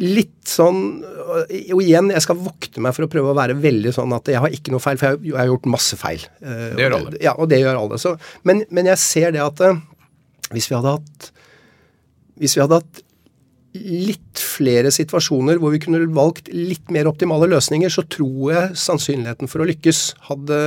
Litt 0.03 0.49
sånn 0.51 1.05
Og 1.07 1.81
igjen, 1.85 2.09
jeg 2.11 2.23
skal 2.25 2.35
vokte 2.35 2.83
meg 2.83 2.97
for 2.97 3.07
å 3.07 3.11
prøve 3.13 3.31
å 3.31 3.37
være 3.39 3.55
veldig 3.63 3.93
sånn 3.95 4.11
at 4.17 4.27
jeg 4.27 4.43
har 4.43 4.57
ikke 4.57 4.73
noe 4.75 4.83
feil, 4.83 4.99
for 4.99 5.15
jeg, 5.23 5.37
har 5.39 5.47
gjort 5.47 5.69
masse 5.71 5.99
feil. 6.01 6.25
Eh, 6.43 6.75
det 6.75 6.87
gjør 6.87 6.97
alle. 6.99 7.15
Ja, 7.23 7.37
og 7.39 7.49
det 7.53 7.63
gjør 7.63 7.79
alle. 7.85 8.01
Så, 8.03 8.17
men, 8.43 8.65
men, 8.75 8.91
jeg 8.91 9.01
ser 9.03 9.35
det 9.37 9.45
at 9.45 9.63
eh, 9.63 9.79
hvis 10.51 10.67
vi 10.71 10.77
hadde 10.77 10.97
hatt 10.99 11.31
hvis 12.43 12.57
vi 12.57 12.65
hadde 12.65 12.81
hatt 12.83 13.03
litt 13.75 14.39
flere 14.39 14.93
situasjoner 14.95 15.59
hvor 15.59 15.75
vi 15.75 15.81
kunne 15.83 16.05
valgt 16.15 16.49
litt 16.55 16.93
mer 16.95 17.09
optimale 17.11 17.49
løsninger, 17.51 17.91
så 17.91 18.05
tror 18.07 18.53
jeg 18.53 18.79
sannsynligheten 18.79 19.51
for 19.51 19.65
å 19.65 19.69
lykkes 19.69 20.07
hadde 20.29 20.59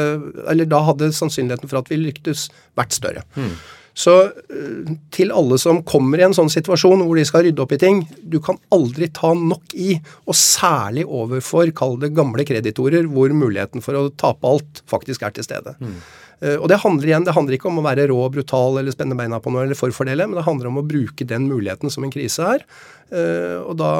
Eller 0.52 0.68
da 0.68 0.84
hadde 0.90 1.14
sannsynligheten 1.16 1.72
for 1.72 1.80
at 1.80 1.92
vi 1.92 2.02
lyktes, 2.02 2.50
vært 2.78 2.96
større. 2.98 3.24
Mm. 3.40 3.56
Så 3.98 4.14
eh, 4.28 4.92
til 5.14 5.32
alle 5.34 5.58
som 5.62 5.82
kommer 5.88 6.22
i 6.22 6.28
en 6.28 6.36
sånn 6.38 6.52
situasjon 6.54 7.02
hvor 7.06 7.18
de 7.18 7.26
skal 7.26 7.48
rydde 7.48 7.64
opp 7.64 7.74
i 7.74 7.80
ting 7.82 8.04
Du 8.22 8.38
kan 8.44 8.60
aldri 8.76 9.10
ta 9.10 9.32
nok 9.34 9.74
i, 9.74 9.96
og 10.28 10.38
særlig 10.38 11.08
overfor, 11.08 11.72
kall 11.78 11.98
det 12.04 12.14
gamle 12.18 12.46
kreditorer, 12.48 13.10
hvor 13.10 13.34
muligheten 13.34 13.84
for 13.86 13.98
å 13.98 14.08
tape 14.14 14.46
alt 14.52 14.84
faktisk 14.90 15.26
er 15.26 15.34
til 15.34 15.48
stede. 15.48 15.74
Mm. 15.82 15.98
Eh, 16.42 16.56
og 16.56 16.68
det 16.70 16.82
handler 16.84 17.10
igjen, 17.10 17.26
det 17.26 17.34
handler 17.34 17.58
ikke 17.58 17.70
om 17.72 17.80
å 17.82 17.86
være 17.86 18.08
rå 18.12 18.20
og 18.26 18.36
brutal 18.36 18.78
eller 18.82 18.94
spenne 18.94 19.18
beina 19.18 19.40
på 19.42 19.54
noe 19.54 19.66
eller 19.66 19.78
forfordele, 19.78 20.28
men 20.30 20.38
det 20.38 20.46
handler 20.46 20.70
om 20.70 20.80
å 20.82 20.86
bruke 20.86 21.26
den 21.28 21.48
muligheten 21.50 21.94
som 21.94 22.06
en 22.06 22.14
krise 22.14 22.46
er. 22.58 22.66
Eh, 23.10 23.58
og 23.62 23.78
da, 23.80 23.92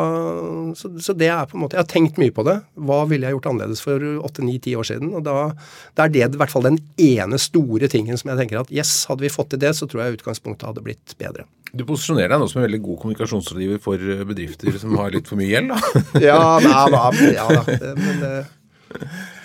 så, 0.78 0.92
så, 1.02 1.16
det 1.18 1.30
er 1.32 1.46
på 1.48 1.56
en 1.56 1.62
måte 1.64 1.78
Jeg 1.78 1.86
har 1.86 1.92
tenkt 1.92 2.18
mye 2.20 2.34
på 2.36 2.44
det. 2.44 2.58
Hva 2.76 3.04
ville 3.08 3.26
jeg 3.30 3.38
gjort 3.38 3.52
annerledes 3.54 3.84
for 3.84 4.04
åtte-ni-ti 4.28 4.76
år 4.78 4.90
siden? 4.90 5.14
Og 5.18 5.24
da, 5.26 5.52
da 5.98 6.06
er 6.06 6.14
det 6.14 6.26
i 6.28 6.42
hvert 6.42 6.54
fall 6.54 6.68
den 6.68 6.82
ene 7.02 7.40
store 7.42 7.90
tingen 7.92 8.20
som 8.20 8.34
jeg 8.34 8.42
tenker 8.44 8.62
at 8.62 8.74
yes, 8.74 9.00
hadde 9.10 9.26
vi 9.26 9.34
fått 9.34 9.54
til 9.56 9.64
det, 9.64 9.74
så 9.78 9.90
tror 9.90 10.04
jeg 10.04 10.20
utgangspunktet 10.20 10.68
hadde 10.70 10.84
blitt 10.86 11.16
bedre. 11.22 11.48
Du 11.74 11.84
posisjonerer 11.88 12.32
deg 12.32 12.40
nå 12.40 12.46
som 12.48 12.62
en 12.62 12.68
veldig 12.68 12.84
god 12.84 13.00
kommunikasjonsrådgiver 13.02 13.82
for 13.84 14.04
bedrifter 14.30 14.78
som 14.80 14.94
har 15.00 15.12
litt 15.16 15.28
for 15.28 15.40
mye 15.40 15.50
gjeld, 15.50 15.74
da? 15.74 16.04
ja, 16.30 16.38
nei, 16.64 16.86
da, 16.94 17.02
ja 17.34 17.48
da. 17.52 17.66
Men 18.04 18.22
det 18.24 18.36
Eh, 18.96 19.37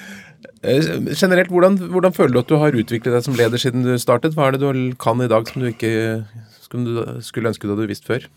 generelt, 0.62 1.50
hvordan, 1.50 1.78
hvordan, 1.90 2.14
føler 2.14 2.32
du 2.34 2.38
at 2.38 2.50
du 2.52 2.58
har 2.60 2.76
utviklet 2.78 3.16
deg 3.16 3.24
som 3.26 3.34
leder 3.34 3.58
siden 3.58 3.82
du 3.82 3.96
startet? 3.98 4.36
Hva 4.36 4.48
er 4.48 4.56
det 4.56 4.62
du 4.62 4.94
kan 5.00 5.20
i 5.22 5.30
dag 5.30 5.48
som 5.48 5.62
du 5.62 5.70
ikke 5.72 6.22
skulle 6.68 7.50
ønske 7.50 7.66
du 7.66 7.74
hadde 7.74 7.90
visst 7.90 8.06
før? 8.06 8.28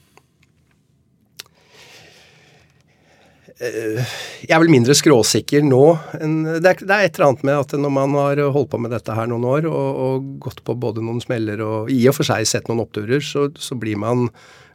Eh, 3.56 4.16
jeg 4.44 4.52
er 4.52 4.60
vel 4.60 4.74
mindre 4.74 4.96
skråsikker 4.98 5.64
nå. 5.64 5.84
Det 6.12 6.72
er, 6.74 6.82
det 6.82 6.92
er, 6.92 7.06
et 7.06 7.16
eller 7.16 7.30
annet 7.30 7.46
med 7.48 7.62
at 7.62 7.78
når 7.80 7.94
man 7.94 8.18
har 8.20 8.42
holdt 8.52 8.74
på 8.74 8.82
med 8.84 8.92
dette 8.92 9.16
her 9.16 9.30
noen 9.32 9.48
år 9.48 9.70
og, 9.70 10.02
og 10.06 10.28
gått 10.44 10.60
på 10.68 10.76
både 10.76 11.04
noen 11.06 11.22
smeller 11.24 11.64
og 11.64 11.92
i 11.94 12.02
og 12.10 12.18
for 12.18 12.28
seg 12.28 12.44
sett 12.50 12.68
noen 12.68 12.84
oppturer, 12.84 13.24
så, 13.24 13.48
så 13.56 13.78
blir 13.80 13.96
man, 14.02 14.28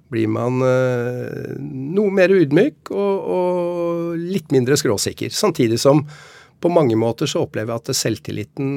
blir 0.08 0.30
man 0.32 0.64
uh, 0.64 1.52
noe 1.60 2.14
mer 2.14 2.32
ydmyk 2.32 2.88
og, 2.94 3.28
og 3.36 4.16
litt 4.16 4.48
mindre 4.54 4.80
skråsikker. 4.80 5.28
Samtidig 5.34 5.82
som 5.82 6.06
på 6.60 6.68
mange 6.72 6.96
måter 6.98 7.26
så 7.30 7.42
opplever 7.44 7.72
jeg 7.72 7.80
at 7.82 7.96
selvtilliten 7.96 8.68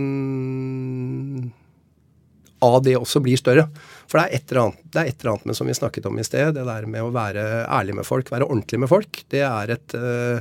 av 2.63 2.79
det 2.83 2.95
også 2.97 3.19
blir 3.23 3.39
større. 3.39 3.65
For 4.07 4.19
det 4.19 4.23
er 4.23 4.35
et 4.37 4.51
eller 4.51 4.61
annet, 4.67 4.83
det 4.87 4.99
er 5.01 5.07
et 5.09 5.17
eller 5.19 5.31
annet 5.33 5.49
med 5.49 5.57
som 5.57 5.69
vi 5.69 5.75
snakket 5.77 6.07
om 6.09 6.19
i 6.19 6.27
sted, 6.27 6.53
det 6.55 6.67
der 6.67 6.87
med 6.89 7.01
å 7.03 7.11
være 7.13 7.43
ærlig 7.65 7.97
med 7.99 8.07
folk, 8.07 8.31
være 8.31 8.47
ordentlig 8.47 8.79
med 8.83 8.91
folk. 8.91 9.11
Det 9.33 9.43
er, 9.47 9.73
et, 9.75 9.97
eh, 9.97 10.39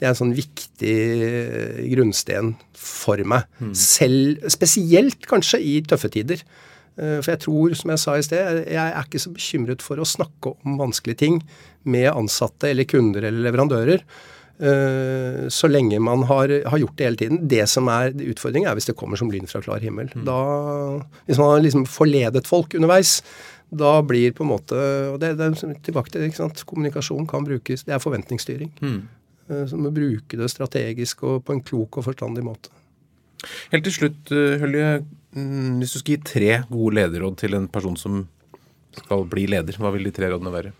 det 0.00 0.08
er 0.08 0.10
en 0.12 0.20
sånn 0.22 0.34
viktig 0.36 0.96
grunnsten 1.92 2.54
for 2.80 3.22
meg. 3.28 3.46
Mm. 3.60 3.74
Selv, 3.78 4.50
spesielt 4.52 5.28
kanskje 5.30 5.62
i 5.62 5.76
tøffe 5.86 6.10
tider. 6.12 6.42
Eh, 6.98 7.18
for 7.20 7.30
jeg 7.32 7.42
tror, 7.44 7.76
som 7.78 7.94
jeg 7.94 8.02
sa 8.02 8.16
i 8.18 8.26
sted, 8.26 8.64
jeg 8.66 8.82
er 8.82 9.06
ikke 9.06 9.22
så 9.22 9.34
bekymret 9.34 9.84
for 9.84 10.00
å 10.00 10.08
snakke 10.08 10.56
om 10.56 10.80
vanskelige 10.80 11.22
ting 11.22 11.40
med 11.88 12.10
ansatte 12.12 12.72
eller 12.72 12.88
kunder 12.88 13.28
eller 13.28 13.46
leverandører. 13.46 14.04
Uh, 14.60 15.46
så 15.48 15.70
lenge 15.70 15.96
man 16.04 16.26
har, 16.28 16.52
har, 16.68 16.80
gjort 16.82 16.98
det 16.98 17.06
hele 17.06 17.20
tiden. 17.20 17.38
Det 17.48 17.62
som 17.70 17.88
er 17.88 18.12
utfordringen, 18.12 18.68
er 18.68 18.76
hvis 18.76 18.90
det 18.90 18.96
kommer 18.98 19.16
som 19.16 19.30
lyn 19.32 19.48
fra 19.48 19.62
klar 19.64 19.80
himmel. 19.80 20.10
Mm. 20.12 20.26
Da, 20.28 20.40
hvis 21.28 21.40
man 21.40 21.54
har 21.54 21.64
liksom 21.64 21.86
forledet 21.88 22.48
folk 22.50 22.76
underveis, 22.76 23.20
da 23.70 24.00
blir 24.02 24.34
på 24.34 24.42
en 24.42 24.50
måte 24.50 24.76
og 25.12 25.20
det, 25.22 25.36
det 25.38 25.46
er 25.46 25.74
tilbake 25.86 26.10
til 26.10 26.24
ikke 26.26 26.40
sant, 26.40 26.64
Kommunikasjon 26.66 27.28
kan 27.30 27.44
brukes 27.46 27.84
Det 27.86 27.94
er 27.94 28.02
forventningsstyring. 28.02 28.72
Mm. 28.82 29.00
Så 29.50 29.62
så 29.70 29.78
må 29.78 29.90
bruke 29.94 30.38
det 30.38 30.50
strategisk 30.50 31.24
og 31.26 31.44
på 31.46 31.56
en 31.56 31.62
klok 31.66 31.98
og 31.98 32.06
forstandig 32.06 32.44
måte. 32.46 32.70
Helt 33.72 33.86
til 33.86 33.94
slutt, 33.96 34.30
eh, 34.30 34.60
Hølje. 34.60 35.06
Mm, 35.34 35.78
hvis 35.80 35.94
du 35.94 35.98
skal 36.00 36.14
gi 36.16 36.22
tre 36.26 36.52
gode 36.70 36.98
lederråd 36.98 37.36
til 37.38 37.54
en 37.54 37.68
person 37.70 37.96
som 37.96 38.24
skal 38.96 39.24
bli 39.30 39.46
leder, 39.46 39.78
hva 39.78 39.92
vil 39.94 40.06
de 40.08 40.12
tre 40.14 40.30
rådene 40.30 40.52
være? 40.54 40.72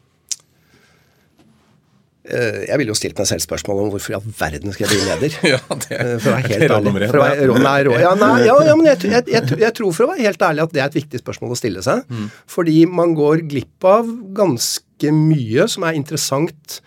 Eh, 2.31 2.61
jeg 2.69 2.79
ville 2.81 2.93
jo 2.93 2.99
stilt 2.99 3.19
meg 3.19 3.29
selv 3.29 3.43
spørsmål 3.43 3.83
om 3.85 3.91
hvorfor 3.95 4.15
i 4.15 4.17
all 4.19 4.35
verden 4.39 4.75
skal 4.75 4.87
jeg 4.87 4.93
bli 4.93 5.09
leder. 5.09 5.37
ja, 5.55 5.61
det 5.85 5.97
eh, 5.97 6.13
for 6.23 6.31
å 6.31 6.37
være 6.37 6.53
helt 6.53 6.75
ærlig. 6.77 6.95
For 7.11 7.19
å 7.19 7.25
være, 7.25 7.59
nei, 7.67 7.77
rå, 7.87 7.97
ja, 8.03 8.13
nei, 8.19 8.31
ja, 8.47 8.57
ja, 8.69 8.77
men 8.79 8.91
jeg, 8.93 9.03
jeg, 9.11 9.27
jeg, 9.35 9.59
jeg, 9.65 9.73
tror 9.81 9.97
for 9.97 10.07
å 10.07 10.13
være 10.13 10.29
helt 10.29 10.47
ærlig 10.51 10.65
at 10.67 10.77
det 10.77 10.85
er 10.85 10.93
et 10.93 10.99
viktig 11.01 11.23
spørsmål 11.23 11.57
å 11.57 11.59
stille 11.59 11.85
seg. 11.87 12.05
Mm. 12.07 12.31
Fordi 12.55 12.79
man 13.01 13.15
går 13.19 13.45
glipp 13.51 13.89
av 13.91 14.09
ganske 14.37 15.15
mye 15.17 15.67
som 15.73 15.87
er 15.89 15.99
interessant 15.99 16.81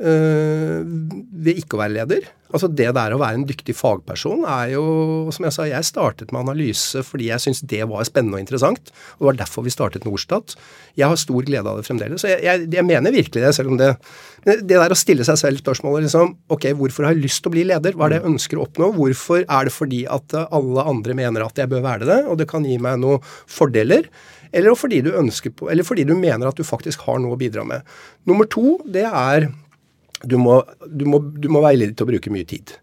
øh, 0.00 0.80
ved 0.84 1.64
ikke 1.64 1.76
å 1.76 1.82
være 1.84 1.96
leder. 1.98 2.30
Altså 2.50 2.70
Det 2.70 2.88
der 2.96 3.14
å 3.14 3.20
være 3.20 3.38
en 3.38 3.46
dyktig 3.46 3.76
fagperson 3.78 4.42
er 4.48 4.72
jo 4.74 4.84
Som 5.34 5.46
jeg 5.46 5.54
sa, 5.54 5.66
jeg 5.68 5.86
startet 5.86 6.32
med 6.34 6.42
analyse 6.42 7.04
fordi 7.06 7.30
jeg 7.30 7.42
syntes 7.44 7.62
det 7.70 7.82
var 7.88 8.06
spennende 8.06 8.38
og 8.38 8.44
interessant. 8.44 8.90
Og 9.18 9.22
det 9.22 9.28
var 9.28 9.38
derfor 9.42 9.64
vi 9.66 9.72
startet 9.74 10.06
Norstat. 10.06 10.56
Jeg 10.98 11.08
har 11.10 11.20
stor 11.20 11.46
glede 11.46 11.70
av 11.70 11.78
det 11.78 11.86
fremdeles. 11.86 12.22
Så 12.22 12.30
jeg, 12.32 12.42
jeg, 12.46 12.66
jeg 12.74 12.86
mener 12.86 13.14
virkelig 13.14 13.44
det, 13.44 13.54
selv 13.56 13.72
om 13.72 13.78
det 13.80 13.92
Det 14.44 14.68
der 14.68 14.92
å 14.92 14.98
stille 14.98 15.26
seg 15.26 15.38
selv 15.40 15.62
spørsmålet 15.62 16.08
liksom 16.08 16.34
Ok, 16.52 16.70
hvorfor 16.78 17.06
har 17.06 17.14
jeg 17.14 17.26
lyst 17.26 17.44
til 17.44 17.52
å 17.52 17.54
bli 17.56 17.66
leder? 17.70 17.96
Hva 17.96 18.08
er 18.08 18.14
det 18.14 18.20
jeg 18.20 18.30
ønsker 18.32 18.58
å 18.58 18.66
oppnå? 18.66 18.90
Hvorfor 18.98 19.46
er 19.46 19.68
det 19.68 19.74
fordi 19.74 20.02
at 20.10 20.36
alle 20.42 20.86
andre 20.90 21.16
mener 21.18 21.46
at 21.46 21.58
jeg 21.60 21.70
bør 21.70 21.84
være 21.86 22.08
det, 22.08 22.20
og 22.26 22.38
det 22.40 22.48
kan 22.50 22.66
gi 22.66 22.78
meg 22.82 23.00
noen 23.02 23.24
fordeler? 23.50 24.08
Eller 24.52 24.74
fordi 24.74 25.00
du 25.06 25.12
ønsker 25.14 25.52
på, 25.54 25.68
eller 25.70 25.86
fordi 25.86 26.04
du 26.08 26.16
mener 26.18 26.48
at 26.48 26.58
du 26.58 26.66
faktisk 26.66 27.04
har 27.06 27.20
noe 27.22 27.36
å 27.36 27.40
bidra 27.40 27.64
med. 27.66 27.86
Nummer 28.26 28.48
to, 28.50 28.80
det 28.90 29.06
er 29.06 29.50
du 30.24 30.36
må, 30.40 30.60
du, 30.86 31.06
må, 31.08 31.20
du 31.20 31.48
må, 31.52 31.62
villig 31.64 31.94
til 31.94 32.06
å 32.06 32.10
bruke 32.10 32.32
mye 32.32 32.48
tid. 32.48 32.74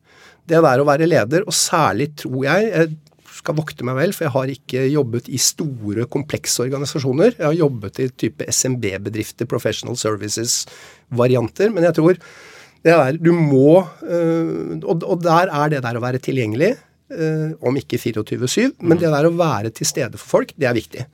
Det 0.48 0.62
der 0.64 0.82
å 0.82 0.88
være 0.88 1.10
leder, 1.10 1.44
og 1.46 1.56
særlig 1.56 2.14
tror 2.22 2.46
jeg 2.48 2.72
Jeg 2.72 2.96
skal 3.38 3.58
vokte 3.60 3.86
meg 3.86 3.98
vel, 4.00 4.14
for 4.16 4.26
jeg 4.26 4.34
har 4.34 4.52
ikke 4.52 4.84
jobbet 4.90 5.28
i 5.30 5.38
store, 5.42 6.08
komplekse 6.10 6.64
organisasjoner. 6.66 7.36
Jeg 7.36 7.46
har 7.46 7.58
jobbet 7.60 8.00
i 8.02 8.08
type 8.26 8.48
SMB-bedrifter, 8.50 9.46
professional 9.50 10.00
services-varianter. 10.00 11.70
Men 11.76 11.86
jeg 11.86 11.98
tror 12.00 12.18
det 12.18 12.96
der, 12.96 13.18
Du 13.22 13.32
må 13.34 13.86
øh, 14.02 14.80
og, 14.82 15.22
der 15.22 15.52
er 15.54 15.70
det 15.70 15.84
der 15.86 15.98
å 16.00 16.04
være 16.04 16.22
tilgjengelig, 16.24 16.74
øh, 17.12 17.52
om 17.62 17.78
ikke 17.78 18.00
24-7, 18.02 18.78
men 18.82 18.98
det 18.98 19.12
der 19.14 19.28
å 19.28 19.36
være 19.38 19.72
til 19.76 19.90
stede 19.90 20.18
for 20.18 20.38
folk, 20.38 20.54
det 20.58 20.70
er 20.70 20.78
viktig. 20.78 21.06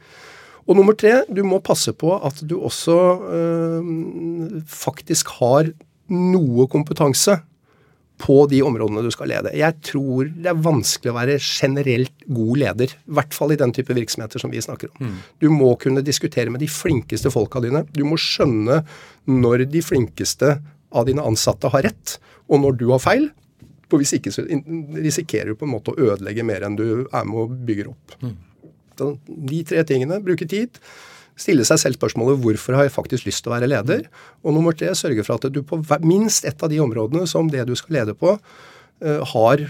Og 0.63 0.77
nummer 0.79 0.95
tre, 0.95 1.23
du 1.27 1.43
må 1.43 1.59
passe 1.59 1.91
på 1.91 2.13
at 2.23 2.39
du 2.47 2.55
også 2.61 2.97
øh, 3.35 4.61
faktisk 4.69 5.35
har 5.41 5.73
noe 6.13 6.67
kompetanse 6.71 7.39
på 8.23 8.35
de 8.47 8.61
områdene 8.63 9.03
du 9.03 9.11
skal 9.11 9.31
lede. 9.31 9.51
Jeg 9.57 9.79
tror 9.83 10.29
det 10.31 10.51
er 10.51 10.63
vanskelig 10.63 11.11
å 11.11 11.15
være 11.17 11.37
generelt 11.41 12.25
god 12.29 12.59
leder. 12.61 12.93
I 12.93 13.15
hvert 13.17 13.35
fall 13.35 13.53
i 13.53 13.59
den 13.59 13.73
type 13.75 13.95
virksomheter 13.97 14.41
som 14.41 14.53
vi 14.53 14.61
snakker 14.63 14.91
om. 14.93 15.09
Mm. 15.09 15.17
Du 15.43 15.47
må 15.51 15.73
kunne 15.81 16.03
diskutere 16.05 16.53
med 16.53 16.63
de 16.63 16.69
flinkeste 16.71 17.31
folka 17.33 17.61
dine. 17.63 17.83
Du 17.91 18.03
må 18.07 18.19
skjønne 18.21 18.83
når 19.29 19.65
de 19.73 19.81
flinkeste 19.83 20.55
av 20.93 21.09
dine 21.09 21.25
ansatte 21.25 21.71
har 21.73 21.87
rett, 21.89 22.17
og 22.47 22.61
når 22.63 22.77
du 22.79 22.85
har 22.93 23.01
feil. 23.03 23.27
For 23.89 24.01
hvis 24.01 24.15
ikke 24.17 24.31
så 24.33 24.45
risikerer 24.45 25.51
du 25.51 25.59
på 25.59 25.67
en 25.67 25.73
måte 25.73 25.93
å 25.93 26.11
ødelegge 26.13 26.45
mer 26.47 26.65
enn 26.65 26.77
du 26.79 26.85
er 27.03 27.27
med 27.27 27.39
og 27.43 27.57
bygger 27.67 27.91
opp. 27.91 28.19
Mm. 28.21 28.37
de 29.49 29.63
tre 29.65 29.83
tingene. 29.89 30.21
Bruke 30.23 30.45
tid 30.47 30.77
stille 31.39 31.65
seg 31.67 31.81
selv 31.81 31.97
spørsmålet 31.99 32.41
hvorfor 32.43 32.77
har 32.77 32.87
jeg 32.87 32.95
faktisk 32.95 33.27
lyst 33.27 33.43
til 33.43 33.51
å 33.51 33.55
være 33.55 33.69
leder? 33.71 34.05
Og 34.43 34.55
nummer 34.55 34.75
tre, 34.77 34.91
sørge 34.97 35.25
for 35.25 35.37
at 35.37 35.49
du 35.53 35.61
på 35.65 35.81
minst 36.05 36.45
ett 36.49 36.63
av 36.63 36.71
de 36.73 36.81
områdene 36.83 37.27
som 37.29 37.49
det 37.51 37.65
du 37.69 37.75
skal 37.79 37.99
lede 38.01 38.17
på, 38.17 38.35
uh, 38.37 39.21
har 39.33 39.65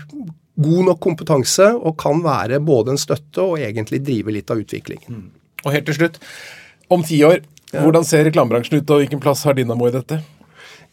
god 0.64 0.84
nok 0.90 1.00
kompetanse 1.02 1.72
og 1.74 1.98
kan 2.02 2.22
være 2.26 2.62
både 2.62 2.94
en 2.94 3.02
støtte 3.02 3.42
og 3.42 3.64
egentlig 3.64 4.04
drive 4.06 4.36
litt 4.36 4.52
av 4.54 4.62
utviklingen. 4.62 5.24
Mm. 5.24 5.32
Og 5.64 5.74
helt 5.74 5.88
til 5.90 5.98
slutt, 5.98 6.20
om 6.94 7.04
ti 7.06 7.18
år, 7.26 7.42
hvordan 7.74 8.06
ser 8.06 8.28
reklamebransjen 8.28 8.82
ut, 8.82 8.92
og 8.94 9.02
hvilken 9.02 9.22
plass 9.24 9.42
har 9.48 9.56
Dinamo 9.58 9.88
i 9.90 9.96
dette? 9.96 10.20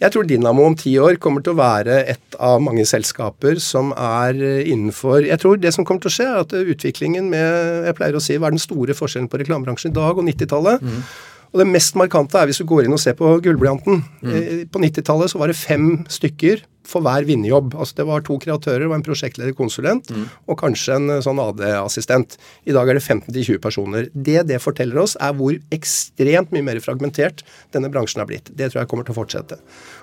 Jeg 0.01 0.15
tror 0.15 0.25
Dynamo 0.25 0.65
om 0.65 0.77
ti 0.81 0.95
år 0.97 1.19
kommer 1.21 1.45
til 1.45 1.53
å 1.53 1.61
være 1.61 1.99
et 2.09 2.37
av 2.41 2.63
mange 2.65 2.87
selskaper 2.89 3.59
som 3.61 3.91
er 3.93 4.39
innenfor 4.65 5.27
Jeg 5.27 5.37
tror 5.43 5.59
det 5.61 5.75
som 5.77 5.85
kommer 5.85 6.01
til 6.01 6.09
å 6.09 6.15
skje, 6.15 6.29
er 6.29 6.39
at 6.41 6.55
utviklingen 6.57 7.29
med 7.29 7.85
Jeg 7.91 7.99
pleier 7.99 8.17
å 8.17 8.23
si 8.25 8.39
hva 8.39 8.49
er 8.49 8.57
den 8.57 8.63
store 8.63 8.97
forskjellen 8.97 9.29
på 9.29 9.43
reklamebransjen 9.43 9.93
i 9.93 9.99
dag 9.99 10.17
og 10.17 10.25
90-tallet. 10.25 10.81
Mm. 10.81 11.05
Og 11.51 11.63
det 11.63 11.67
mest 11.67 11.97
markante 11.99 12.39
er 12.39 12.49
hvis 12.49 12.61
du 12.63 12.67
går 12.69 12.87
inn 12.87 12.95
og 12.95 13.03
ser 13.03 13.17
på 13.19 13.33
gullblyanten. 13.45 14.03
Mm. 14.23 14.35
Eh, 14.35 14.61
på 14.71 14.83
90-tallet 14.83 15.33
så 15.33 15.41
var 15.41 15.51
det 15.51 15.59
fem 15.59 16.05
stykker 16.09 16.63
for 16.91 17.05
hver 17.05 17.27
vinnerjobb. 17.29 17.77
Altså 17.79 18.01
det 18.01 18.09
var 18.09 18.25
to 18.27 18.39
kreatører, 18.43 18.87
og 18.89 18.97
en 18.97 19.07
prosjektleder 19.07 19.55
konsulent 19.59 20.11
mm. 20.11 20.27
og 20.51 20.59
kanskje 20.61 20.99
en 20.99 21.15
eh, 21.17 21.23
sånn 21.25 21.41
AD-assistent. 21.43 22.37
I 22.69 22.77
dag 22.77 22.91
er 22.91 22.99
det 22.99 23.05
15-20 23.07 23.63
personer. 23.63 24.11
Det 24.15 24.45
det 24.51 24.61
forteller 24.63 25.03
oss, 25.03 25.17
er 25.21 25.37
hvor 25.39 25.57
ekstremt 25.75 26.53
mye 26.55 26.67
mer 26.67 26.83
fragmentert 26.85 27.45
denne 27.75 27.91
bransjen 27.93 28.23
har 28.23 28.31
blitt. 28.31 28.51
Det 28.51 28.71
tror 28.71 28.83
jeg 28.83 28.93
kommer 28.93 29.07
til 29.07 29.17
å 29.17 29.21
fortsette. 29.21 29.61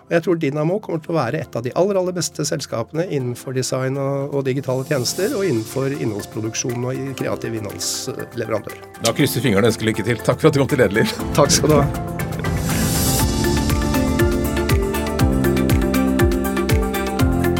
Og 0.08 0.16
jeg 0.16 0.24
tror 0.24 0.38
Dynamo 0.40 0.78
kommer 0.84 1.02
til 1.04 1.12
å 1.12 1.18
være 1.18 1.42
et 1.44 1.58
av 1.60 1.66
de 1.66 1.74
aller, 1.76 2.00
aller 2.00 2.16
beste 2.16 2.46
selskapene 2.48 3.10
innenfor 3.12 3.58
design 3.58 4.00
og, 4.00 4.32
og 4.32 4.46
digitale 4.48 4.88
tjenester, 4.88 5.36
og 5.36 5.44
innenfor 5.48 5.98
innholdsproduksjon 5.98 6.88
og 6.88 7.18
kreativ 7.20 7.60
innholdsleverandør. 7.60 8.80
Da 9.04 9.16
krysser 9.18 9.44
fingrene 9.44 9.68
og 9.68 9.74
ønsker 9.74 9.92
lykke 9.92 10.08
til. 10.08 10.24
Takk 10.24 10.40
for 10.40 10.52
at 10.52 10.56
du 10.56 10.64
kom 10.64 10.72
til 10.72 10.86
Lederliv. 10.86 11.12
Takk 11.36 11.52
skal 11.60 11.76
du 11.76 11.82
ha. 11.82 12.57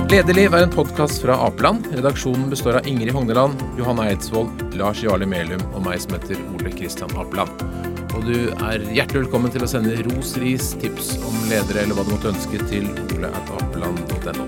Lederliv 0.08 0.54
er 0.56 0.64
en 0.64 0.72
podkast 0.72 1.20
fra 1.20 1.36
Apeland. 1.44 1.88
Redaksjonen 1.92 2.46
består 2.50 2.78
av 2.80 2.88
Ingrid 2.88 3.12
Hogneland, 3.12 3.60
Johanna 3.78 4.06
Eidsvoll, 4.08 4.48
Lars 4.80 5.02
Jarle 5.04 5.28
Melum 5.28 5.60
og 5.74 5.84
meg 5.84 6.00
som 6.00 6.16
heter 6.16 6.40
Ole 6.56 6.72
Kristian 6.72 7.12
Apeland. 7.20 7.66
Og 8.16 8.24
du 8.24 8.48
er 8.70 8.86
hjertelig 8.96 9.26
velkommen 9.26 9.52
til 9.52 9.68
å 9.68 9.70
sende 9.70 9.98
ros, 10.08 10.38
ris, 10.40 10.72
tips 10.80 11.18
om 11.28 11.36
ledere 11.52 11.84
eller 11.84 12.00
hva 12.00 12.08
du 12.08 12.14
måtte 12.16 12.32
ønske 12.32 12.64
til 12.72 12.88
oleatapeland.no. 13.18 14.48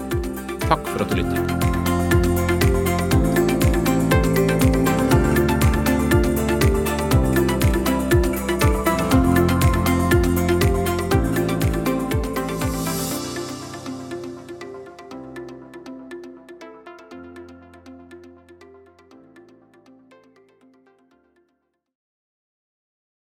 Takk 0.69 0.87
for 0.93 1.03
at 1.03 1.11
du 1.11 1.19
lytter. 1.19 1.78